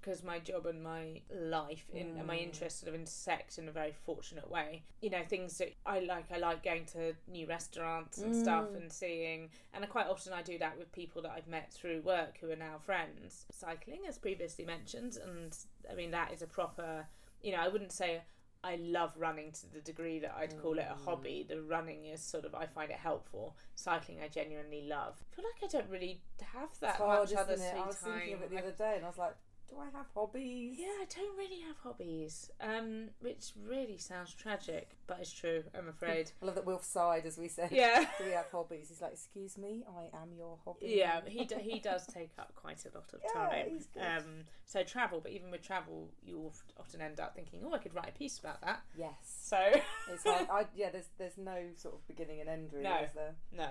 because 0.00 0.22
my 0.22 0.38
job 0.38 0.64
and 0.66 0.82
my 0.82 1.20
life 1.34 1.84
in, 1.92 2.16
and 2.16 2.26
my 2.26 2.36
Mm. 2.38 2.42
interests 2.44 2.80
sort 2.80 2.88
of 2.88 2.94
intersect 2.94 3.58
in 3.58 3.68
a 3.68 3.72
very 3.72 3.92
fortunate 3.92 4.48
way. 4.48 4.84
You 5.00 5.10
know, 5.10 5.24
things 5.24 5.58
that 5.58 5.74
I 5.84 5.98
like. 6.00 6.30
I 6.30 6.38
like 6.38 6.62
going 6.62 6.86
to 6.86 7.14
new 7.26 7.46
restaurants 7.46 8.18
and 8.18 8.34
stuff 8.34 8.70
Mm. 8.72 8.76
and 8.76 8.92
seeing. 8.92 9.50
And 9.72 9.86
quite 9.88 10.06
often 10.06 10.32
I 10.32 10.42
do 10.42 10.56
that 10.58 10.78
with 10.78 10.92
people 10.92 11.20
that 11.22 11.32
I've 11.32 11.48
met 11.48 11.72
through 11.72 12.02
work 12.02 12.38
who 12.38 12.50
are 12.50 12.56
now 12.56 12.78
friends. 12.78 13.46
Cycling, 13.50 14.06
as 14.06 14.18
previously 14.18 14.64
mentioned, 14.64 15.16
and 15.16 15.56
I 15.90 15.94
mean 15.94 16.10
that 16.12 16.32
is 16.32 16.42
a 16.42 16.46
proper. 16.46 17.06
You 17.42 17.52
know, 17.52 17.58
I 17.60 17.68
wouldn't 17.68 17.92
say. 17.92 18.22
I 18.64 18.74
love 18.76 19.16
running 19.16 19.52
to 19.52 19.72
the 19.72 19.80
degree 19.80 20.18
that 20.18 20.34
I'd 20.36 20.60
call 20.60 20.78
it 20.78 20.86
a 20.90 20.94
Mm. 20.94 21.04
hobby. 21.04 21.42
The 21.48 21.62
running 21.62 22.06
is 22.06 22.20
sort 22.22 22.44
of 22.44 22.54
I 22.54 22.66
find 22.66 22.90
it 22.90 22.96
helpful. 22.98 23.56
Cycling 23.76 24.20
I 24.20 24.28
genuinely 24.28 24.82
love. 24.82 25.22
I 25.32 25.34
feel 25.36 25.44
like 25.44 25.62
I 25.62 25.66
don't 25.68 25.88
really 25.90 26.20
have 26.42 26.70
that 26.80 26.90
It's 26.90 26.98
hard, 26.98 27.30
much 27.30 27.38
other 27.38 27.52
it? 27.54 27.58
free 27.58 27.80
I 27.80 27.86
was 27.86 28.00
time. 28.00 28.12
thinking 28.18 28.34
of 28.34 28.42
it 28.42 28.50
the 28.50 28.58
other 28.58 28.72
day, 28.72 28.96
and 28.96 29.04
I 29.04 29.08
was 29.08 29.18
like, 29.18 29.36
do 29.68 29.76
I 29.78 29.86
have 29.96 30.06
hobbies? 30.14 30.76
yeah, 30.78 30.86
I 30.86 31.04
don't 31.14 31.36
really 31.36 31.60
have 31.66 31.76
hobbies, 31.82 32.50
um, 32.60 33.08
which 33.20 33.52
really 33.66 33.98
sounds 33.98 34.32
tragic, 34.34 34.96
but 35.06 35.18
it's 35.20 35.32
true. 35.32 35.62
I'm 35.76 35.88
afraid. 35.88 36.30
I 36.42 36.46
love 36.46 36.54
that 36.54 36.64
Wilf 36.66 36.84
sighed 36.84 37.26
as 37.26 37.36
we 37.38 37.48
said. 37.48 37.70
yeah, 37.72 38.06
Do 38.18 38.24
we 38.24 38.30
have 38.32 38.46
hobbies? 38.50 38.88
He's 38.88 39.00
like, 39.02 39.12
excuse 39.12 39.58
me, 39.58 39.84
I 39.96 40.16
am 40.16 40.32
your 40.36 40.56
hobby. 40.64 40.86
yeah. 40.96 41.20
He 41.26 41.44
do, 41.44 41.56
he 41.60 41.80
does 41.80 42.06
take 42.06 42.30
up 42.38 42.52
quite 42.54 42.84
a 42.84 42.96
lot 42.96 43.12
of 43.12 43.20
time. 43.32 43.80
Um, 44.00 44.24
so 44.64 44.82
travel, 44.82 45.20
but 45.22 45.32
even 45.32 45.50
with 45.50 45.62
travel, 45.62 46.08
you 46.24 46.38
oft- 46.46 46.72
often 46.78 47.00
end 47.00 47.20
up 47.20 47.34
thinking, 47.34 47.60
oh, 47.64 47.72
I 47.74 47.78
could 47.78 47.94
write 47.94 48.08
a 48.08 48.18
piece 48.18 48.38
about 48.38 48.60
that. 48.62 48.80
Yes. 48.96 49.14
So 49.42 49.58
It's 50.10 50.24
like, 50.26 50.50
I, 50.52 50.64
yeah, 50.74 50.90
there's 50.90 51.08
there's 51.18 51.38
no 51.38 51.56
sort 51.76 51.94
of 51.94 52.06
beginning 52.08 52.40
and 52.40 52.48
end 52.48 52.70
really, 52.72 52.84
No. 52.84 52.96
is 53.04 53.12
there? 53.14 53.34
no, 53.52 53.68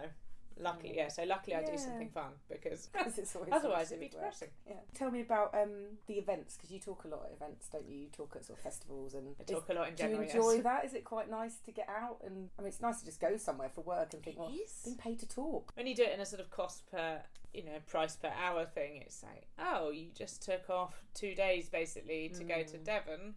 luckily, 0.60 0.93
yeah. 0.96 1.08
So 1.10 1.24
luckily, 1.24 1.56
I 1.56 1.62
Yeah. 1.62 1.72
do 1.72 1.78
something 1.78 2.10
fun 2.10 2.32
because 2.50 2.89
it's 3.17 3.36
always 3.36 3.52
otherwise 3.52 3.91
it'd 3.91 4.00
be 4.00 4.06
work. 4.08 4.24
depressing. 4.24 4.50
Yeah. 4.67 4.74
Tell 4.93 5.12
me 5.12 5.22
about 5.22 5.54
um, 5.54 5.98
the 6.08 6.15
events 6.15 6.56
because 6.58 6.72
you 6.72 6.80
talk 6.80 7.04
a 7.06 7.08
lot 7.08 7.26
at 7.26 7.32
events, 7.36 7.67
don't 7.72 7.88
you? 7.88 7.98
You 7.98 8.08
talk 8.08 8.34
at 8.36 8.46
sort 8.46 8.58
of 8.60 8.63
festivals 8.63 9.13
and 9.13 9.36
I 9.39 9.43
talk 9.43 9.70
a 9.70 9.74
lot 9.74 9.89
in 9.89 9.96
general. 9.96 10.17
do 10.20 10.24
you 10.26 10.30
general. 10.32 10.50
enjoy 10.50 10.56
yes. 10.56 10.63
that? 10.63 10.86
Is 10.86 10.93
it 10.93 11.04
quite 11.04 11.30
nice 11.30 11.58
to 11.65 11.72
get 11.72 11.88
out 11.89 12.17
and 12.26 12.50
I 12.58 12.62
mean 12.62 12.70
it's 12.70 12.82
nice 12.82 13.00
to 13.00 13.06
just 13.06 13.20
go 13.20 13.38
somewhere 13.38 13.70
for 13.70 13.82
work 13.82 14.13
and 14.13 14.24
think, 14.24 14.38
well, 14.39 14.50
It 14.50 14.54
is. 14.54 14.82
being 14.86 14.98
paid 14.98 15.20
to 15.20 15.28
talk. 15.28 15.72
when 15.76 15.88
you 15.88 15.96
do 15.96 16.04
it 16.04 16.13
in 16.13 16.20
a 16.20 16.26
sort 16.26 16.41
of 16.41 16.50
cost 16.50 16.89
per 16.91 17.22
you 17.54 17.63
know 17.63 17.78
price 17.88 18.15
per 18.15 18.28
hour 18.43 18.65
thing 18.65 19.02
it's 19.02 19.24
like 19.24 19.48
oh 19.58 19.89
you 19.89 20.08
just 20.13 20.43
took 20.43 20.70
off 20.70 21.06
two 21.13 21.34
days 21.34 21.70
basically 21.70 22.30
to 22.30 22.43
go 22.43 22.62
to 22.62 22.78
Mm. 22.78 22.84
devon 22.84 23.36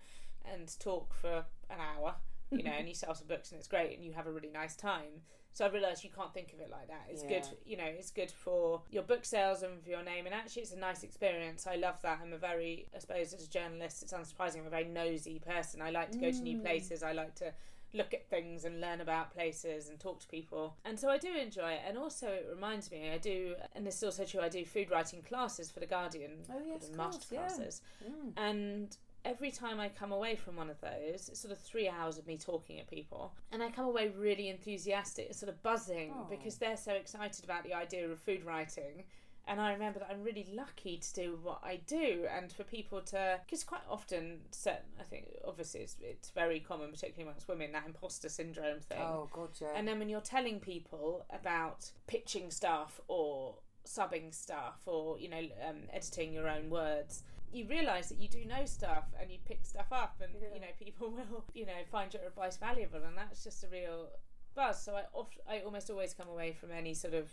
and 0.52 0.78
talk 0.80 1.14
for 1.14 1.44
an 1.70 1.78
hour 1.80 2.16
you 2.50 2.62
know 2.64 2.72
and 2.72 2.88
you 2.88 2.94
sell 2.94 3.14
some 3.14 3.28
books 3.28 3.52
and 3.52 3.58
it's 3.60 3.68
great 3.68 3.94
and 3.96 4.04
you 4.04 4.12
have 4.12 4.26
a 4.26 4.32
really 4.32 4.50
nice 4.50 4.74
time 4.74 5.22
so 5.52 5.64
i 5.64 5.68
realised 5.68 6.04
you 6.04 6.10
can't 6.14 6.32
think 6.32 6.52
of 6.52 6.60
it 6.60 6.70
like 6.70 6.86
that 6.88 7.02
it's 7.08 7.22
good 7.22 7.42
you 7.66 7.76
know 7.76 7.84
it's 7.84 8.10
good 8.10 8.30
for 8.30 8.82
your 8.90 9.02
book 9.02 9.24
sales 9.24 9.62
and 9.62 9.82
for 9.82 9.90
your 9.90 10.02
name 10.02 10.26
and 10.26 10.34
actually 10.34 10.62
it's 10.62 10.72
a 10.72 10.78
nice 10.78 11.02
experience 11.02 11.66
i 11.66 11.74
love 11.76 12.00
that 12.02 12.18
i'm 12.22 12.32
a 12.32 12.38
very 12.38 12.86
i 12.94 12.98
suppose 12.98 13.32
as 13.34 13.44
a 13.46 13.50
journalist 13.50 14.02
it's 14.02 14.12
unsurprising 14.12 14.60
i'm 14.60 14.66
a 14.66 14.70
very 14.70 14.84
nosy 14.84 15.38
person 15.40 15.82
i 15.82 15.90
like 15.90 16.10
to 16.12 16.18
go 16.18 16.30
to 16.30 16.40
new 16.42 16.58
Mm. 16.58 16.62
places 16.62 17.02
i 17.02 17.12
like 17.12 17.34
to 17.34 17.52
look 17.92 18.14
at 18.14 18.24
things 18.30 18.64
and 18.64 18.80
learn 18.80 19.00
about 19.00 19.34
places 19.34 19.88
and 19.88 19.98
talk 19.98 20.20
to 20.20 20.26
people. 20.28 20.76
And 20.84 20.96
so 20.96 21.08
I 21.08 21.18
do 21.18 21.34
enjoy 21.34 21.72
it. 21.72 21.80
And 21.84 21.98
also, 21.98 22.28
it 22.28 22.46
reminds 22.48 22.88
me, 22.92 23.10
I 23.10 23.18
do, 23.18 23.56
and 23.74 23.84
this 23.84 23.96
is 23.96 24.04
also 24.04 24.24
true, 24.24 24.40
I 24.42 24.48
do 24.48 24.64
food 24.64 24.92
writing 24.92 25.22
classes 25.22 25.72
for 25.72 25.80
The 25.80 25.86
Guardian, 25.86 26.34
Oh, 26.54 26.62
yes, 26.64 26.88
master 26.96 27.18
course, 27.18 27.26
yeah. 27.32 27.38
classes. 27.40 27.82
Mm. 28.08 28.32
And 28.36 28.96
every 29.24 29.50
time 29.50 29.80
I 29.80 29.88
come 29.88 30.12
away 30.12 30.36
from 30.36 30.56
one 30.56 30.70
of 30.70 30.80
those, 30.80 31.28
it's 31.28 31.40
sort 31.40 31.52
of 31.52 31.58
three 31.58 31.88
hours 31.88 32.18
of 32.18 32.26
me 32.26 32.36
talking 32.38 32.78
at 32.80 32.88
people. 32.88 33.34
And 33.52 33.62
I 33.62 33.70
come 33.70 33.84
away 33.86 34.08
really 34.16 34.48
enthusiastic, 34.48 35.34
sort 35.34 35.48
of 35.50 35.62
buzzing, 35.62 36.12
Oh. 36.16 36.26
because 36.30 36.56
they're 36.56 36.76
so 36.76 36.92
excited 36.92 37.44
about 37.44 37.64
the 37.64 37.74
idea 37.74 38.08
of 38.08 38.18
food 38.18 38.44
writing. 38.44 39.04
And 39.46 39.60
I 39.60 39.72
remember 39.72 39.98
that 39.98 40.08
I'm 40.10 40.22
really 40.22 40.46
lucky 40.54 40.98
to 40.98 41.12
do 41.14 41.38
what 41.42 41.60
I 41.64 41.76
do, 41.76 42.26
and 42.30 42.52
for 42.52 42.62
people 42.62 43.00
to, 43.02 43.40
because 43.44 43.64
quite 43.64 43.80
often, 43.88 44.40
certain, 44.52 44.84
I 45.00 45.02
think 45.02 45.28
obviously 45.44 45.80
it's, 45.80 45.96
it's 46.00 46.30
very 46.30 46.60
common, 46.60 46.90
particularly 46.90 47.24
amongst 47.28 47.48
women, 47.48 47.72
that 47.72 47.84
imposter 47.86 48.28
syndrome 48.28 48.80
thing. 48.80 49.00
Oh 49.00 49.28
god, 49.32 49.50
yeah. 49.60 49.68
And 49.74 49.88
then 49.88 49.98
when 49.98 50.08
you're 50.08 50.20
telling 50.20 50.60
people 50.60 51.24
about 51.30 51.90
pitching 52.06 52.50
stuff 52.50 53.00
or 53.08 53.56
subbing 53.86 54.32
stuff 54.32 54.82
or 54.86 55.18
you 55.18 55.28
know 55.28 55.40
um, 55.66 55.78
editing 55.92 56.32
your 56.32 56.48
own 56.48 56.70
words, 56.70 57.24
you 57.52 57.66
realise 57.66 58.08
that 58.08 58.18
you 58.18 58.28
do 58.28 58.44
know 58.44 58.64
stuff 58.64 59.04
and 59.20 59.30
you 59.30 59.38
pick 59.44 59.64
stuff 59.64 59.86
up, 59.92 60.20
and 60.22 60.32
Yeah. 60.40 60.54
you 60.54 60.60
know 60.60 60.72
people 60.78 61.10
will 61.30 61.44
you 61.54 61.66
know 61.66 61.72
find 61.90 62.12
your 62.14 62.22
advice 62.24 62.56
valuable, 62.56 63.02
and 63.04 63.16
that's 63.16 63.42
just 63.44 63.64
a 63.64 63.68
real 63.68 64.08
buzz. 64.54 64.82
So 64.82 64.94
I 64.96 65.04
oft, 65.12 65.36
I 65.48 65.60
almost 65.60 65.90
always 65.90 66.14
come 66.14 66.28
away 66.28 66.52
from 66.52 66.70
any 66.70 66.94
sort 66.94 67.14
of 67.14 67.30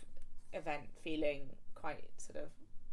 event 0.52 0.84
feeling 1.02 1.50
quite 1.74 2.04
sort 2.16 2.42
of 2.44 2.50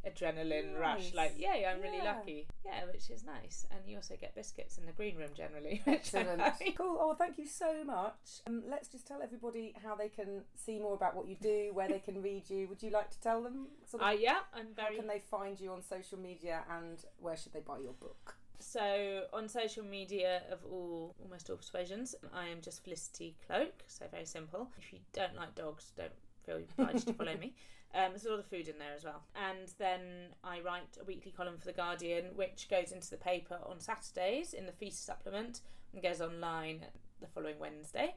adrenaline 0.08 0.80
rush. 0.80 1.06
Nice. 1.06 1.14
Like, 1.16 1.34
yay, 1.40 1.66
I'm 1.66 1.82
really 1.82 2.02
lucky. 2.04 2.48
Yeah, 2.66 2.86
which 2.92 3.10
is 3.10 3.24
nice. 3.24 3.66
And 3.72 3.80
you 3.88 3.98
also 3.98 4.16
get 4.20 4.36
biscuits 4.36 4.78
in 4.78 4.86
the 4.86 4.92
green 4.92 5.16
room 5.18 5.32
generally. 5.36 5.82
which 5.86 6.14
I 6.14 6.20
Excellent. 6.20 6.40
like. 6.40 6.76
cool. 6.78 6.98
Oh, 7.00 7.14
thank 7.16 7.38
you 7.38 7.48
so 7.48 7.84
much. 7.84 8.42
Um, 8.48 8.64
let's 8.70 8.88
just 8.88 9.08
tell 9.08 9.22
everybody 9.22 9.74
how 9.84 9.96
they 9.96 10.10
can 10.10 10.44
see 10.56 10.80
more 10.80 10.94
about 10.94 11.16
what 11.16 11.28
you 11.28 11.36
do, 11.42 11.72
where 11.74 11.88
they 11.88 12.00
can 12.00 12.22
read 12.22 12.50
you. 12.50 12.68
Would 12.68 12.82
you 12.84 12.92
like 12.92 13.10
to 13.12 13.20
tell 13.22 13.42
them? 13.42 13.68
Sort 13.86 14.04
of, 14.04 14.10
Uh, 14.10 14.12
yeah, 14.14 14.40
I'm 14.54 14.68
very. 14.76 14.96
how 14.96 15.02
can 15.02 15.08
they 15.08 15.20
find 15.20 15.60
you 15.60 15.72
on 15.72 15.82
social 15.82 16.18
media, 16.20 16.64
and 16.70 17.04
where 17.20 17.36
should 17.38 17.54
they 17.54 17.62
buy 17.62 17.80
your 17.80 17.94
book? 17.94 18.36
So 18.60 19.26
on 19.34 19.50
social 19.50 19.84
media 19.84 20.42
of 20.52 20.60
all 20.66 21.14
almost 21.22 21.50
all 21.50 21.58
persuasions, 21.58 22.16
I 22.34 22.48
am 22.48 22.62
just 22.62 22.84
Felicity 22.84 23.36
Cloake. 23.46 23.84
So 23.88 24.06
very 24.10 24.26
simple. 24.26 24.70
If 24.78 24.94
you 24.94 25.00
don't 25.14 25.36
like 25.36 25.56
dogs, 25.56 25.92
don't 25.98 26.12
feel 26.46 26.58
obliged 26.78 27.08
to 27.08 27.14
follow 27.14 27.36
me. 27.38 27.54
Um, 27.94 28.12
there's 28.12 28.26
a 28.26 28.30
lot 28.30 28.40
of 28.40 28.46
food 28.46 28.68
in 28.68 28.78
there 28.78 28.94
as 28.96 29.06
well. 29.06 29.24
And 29.36 29.72
then 29.78 30.02
I 30.44 30.60
write 30.60 30.98
a 31.00 31.06
weekly 31.06 31.32
column 31.32 31.58
for 31.58 31.66
the 31.66 31.74
Guardian, 31.74 32.26
which 32.36 32.68
goes 32.70 32.92
into 32.92 33.10
the 33.10 33.18
paper 33.18 33.58
on 33.66 33.80
Saturdays 33.80 34.54
in 34.54 34.66
the 34.66 34.74
feast 34.74 35.06
supplement 35.06 35.62
and 35.94 36.04
goes 36.04 36.20
online 36.20 36.86
the 37.22 37.28
following 37.28 37.58
Wednesday. 37.60 38.16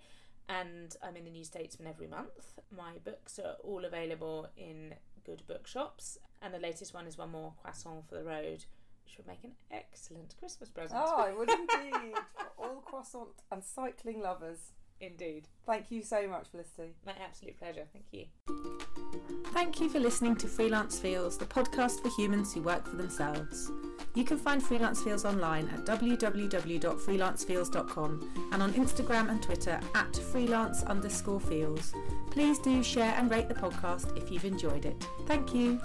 And 0.48 0.96
I'm 1.02 1.14
in 1.14 1.24
the 1.24 1.30
New 1.30 1.44
Statesman 1.44 1.86
every 1.88 2.06
month. 2.08 2.58
My 2.74 2.94
books 3.04 3.38
are 3.38 3.56
all 3.62 3.84
available 3.84 4.48
in 4.56 4.94
good 5.24 5.42
bookshops, 5.46 6.18
and 6.40 6.54
the 6.54 6.58
latest 6.58 6.94
one 6.94 7.06
is 7.06 7.18
one 7.18 7.30
more 7.30 7.52
croissant 7.62 8.08
for 8.08 8.14
the 8.14 8.24
road, 8.24 8.64
which 9.04 9.16
would 9.18 9.26
make 9.26 9.44
an 9.44 9.52
excellent 9.70 10.34
Christmas 10.38 10.70
present. 10.70 10.98
Oh, 11.04 11.18
I 11.18 11.32
would 11.34 11.50
indeed. 11.52 12.14
For 12.34 12.64
all 12.64 12.80
croissant 12.84 13.28
and 13.52 13.62
cycling 13.62 14.22
lovers. 14.22 14.72
Indeed. 15.00 15.46
Thank 15.64 15.90
you 15.90 16.02
so 16.02 16.26
much, 16.26 16.48
Felicity. 16.50 16.94
My 17.06 17.12
absolute 17.24 17.56
pleasure. 17.58 17.84
Thank 17.92 18.06
you. 18.10 18.24
Thank 19.52 19.80
you 19.80 19.88
for 19.88 20.00
listening 20.00 20.34
to 20.36 20.46
Freelance 20.48 20.98
Feels, 20.98 21.38
the 21.38 21.46
podcast 21.46 22.02
for 22.02 22.08
humans 22.10 22.52
who 22.52 22.60
work 22.62 22.86
for 22.86 22.96
themselves. 22.96 23.70
You 24.14 24.24
can 24.24 24.38
find 24.38 24.62
Freelance 24.62 25.02
Feels 25.02 25.24
online 25.24 25.68
at 25.68 25.84
www.freelancefeels.com 25.84 28.48
and 28.52 28.62
on 28.62 28.72
Instagram 28.72 29.30
and 29.30 29.42
Twitter 29.42 29.80
at 29.94 30.16
freelance 30.16 30.82
underscore 30.84 31.40
feels. 31.40 31.92
Please 32.30 32.58
do 32.58 32.82
share 32.82 33.14
and 33.16 33.30
rate 33.30 33.48
the 33.48 33.54
podcast 33.54 34.14
if 34.16 34.32
you've 34.32 34.44
enjoyed 34.44 34.84
it. 34.84 35.06
Thank 35.26 35.54
you. 35.54 35.80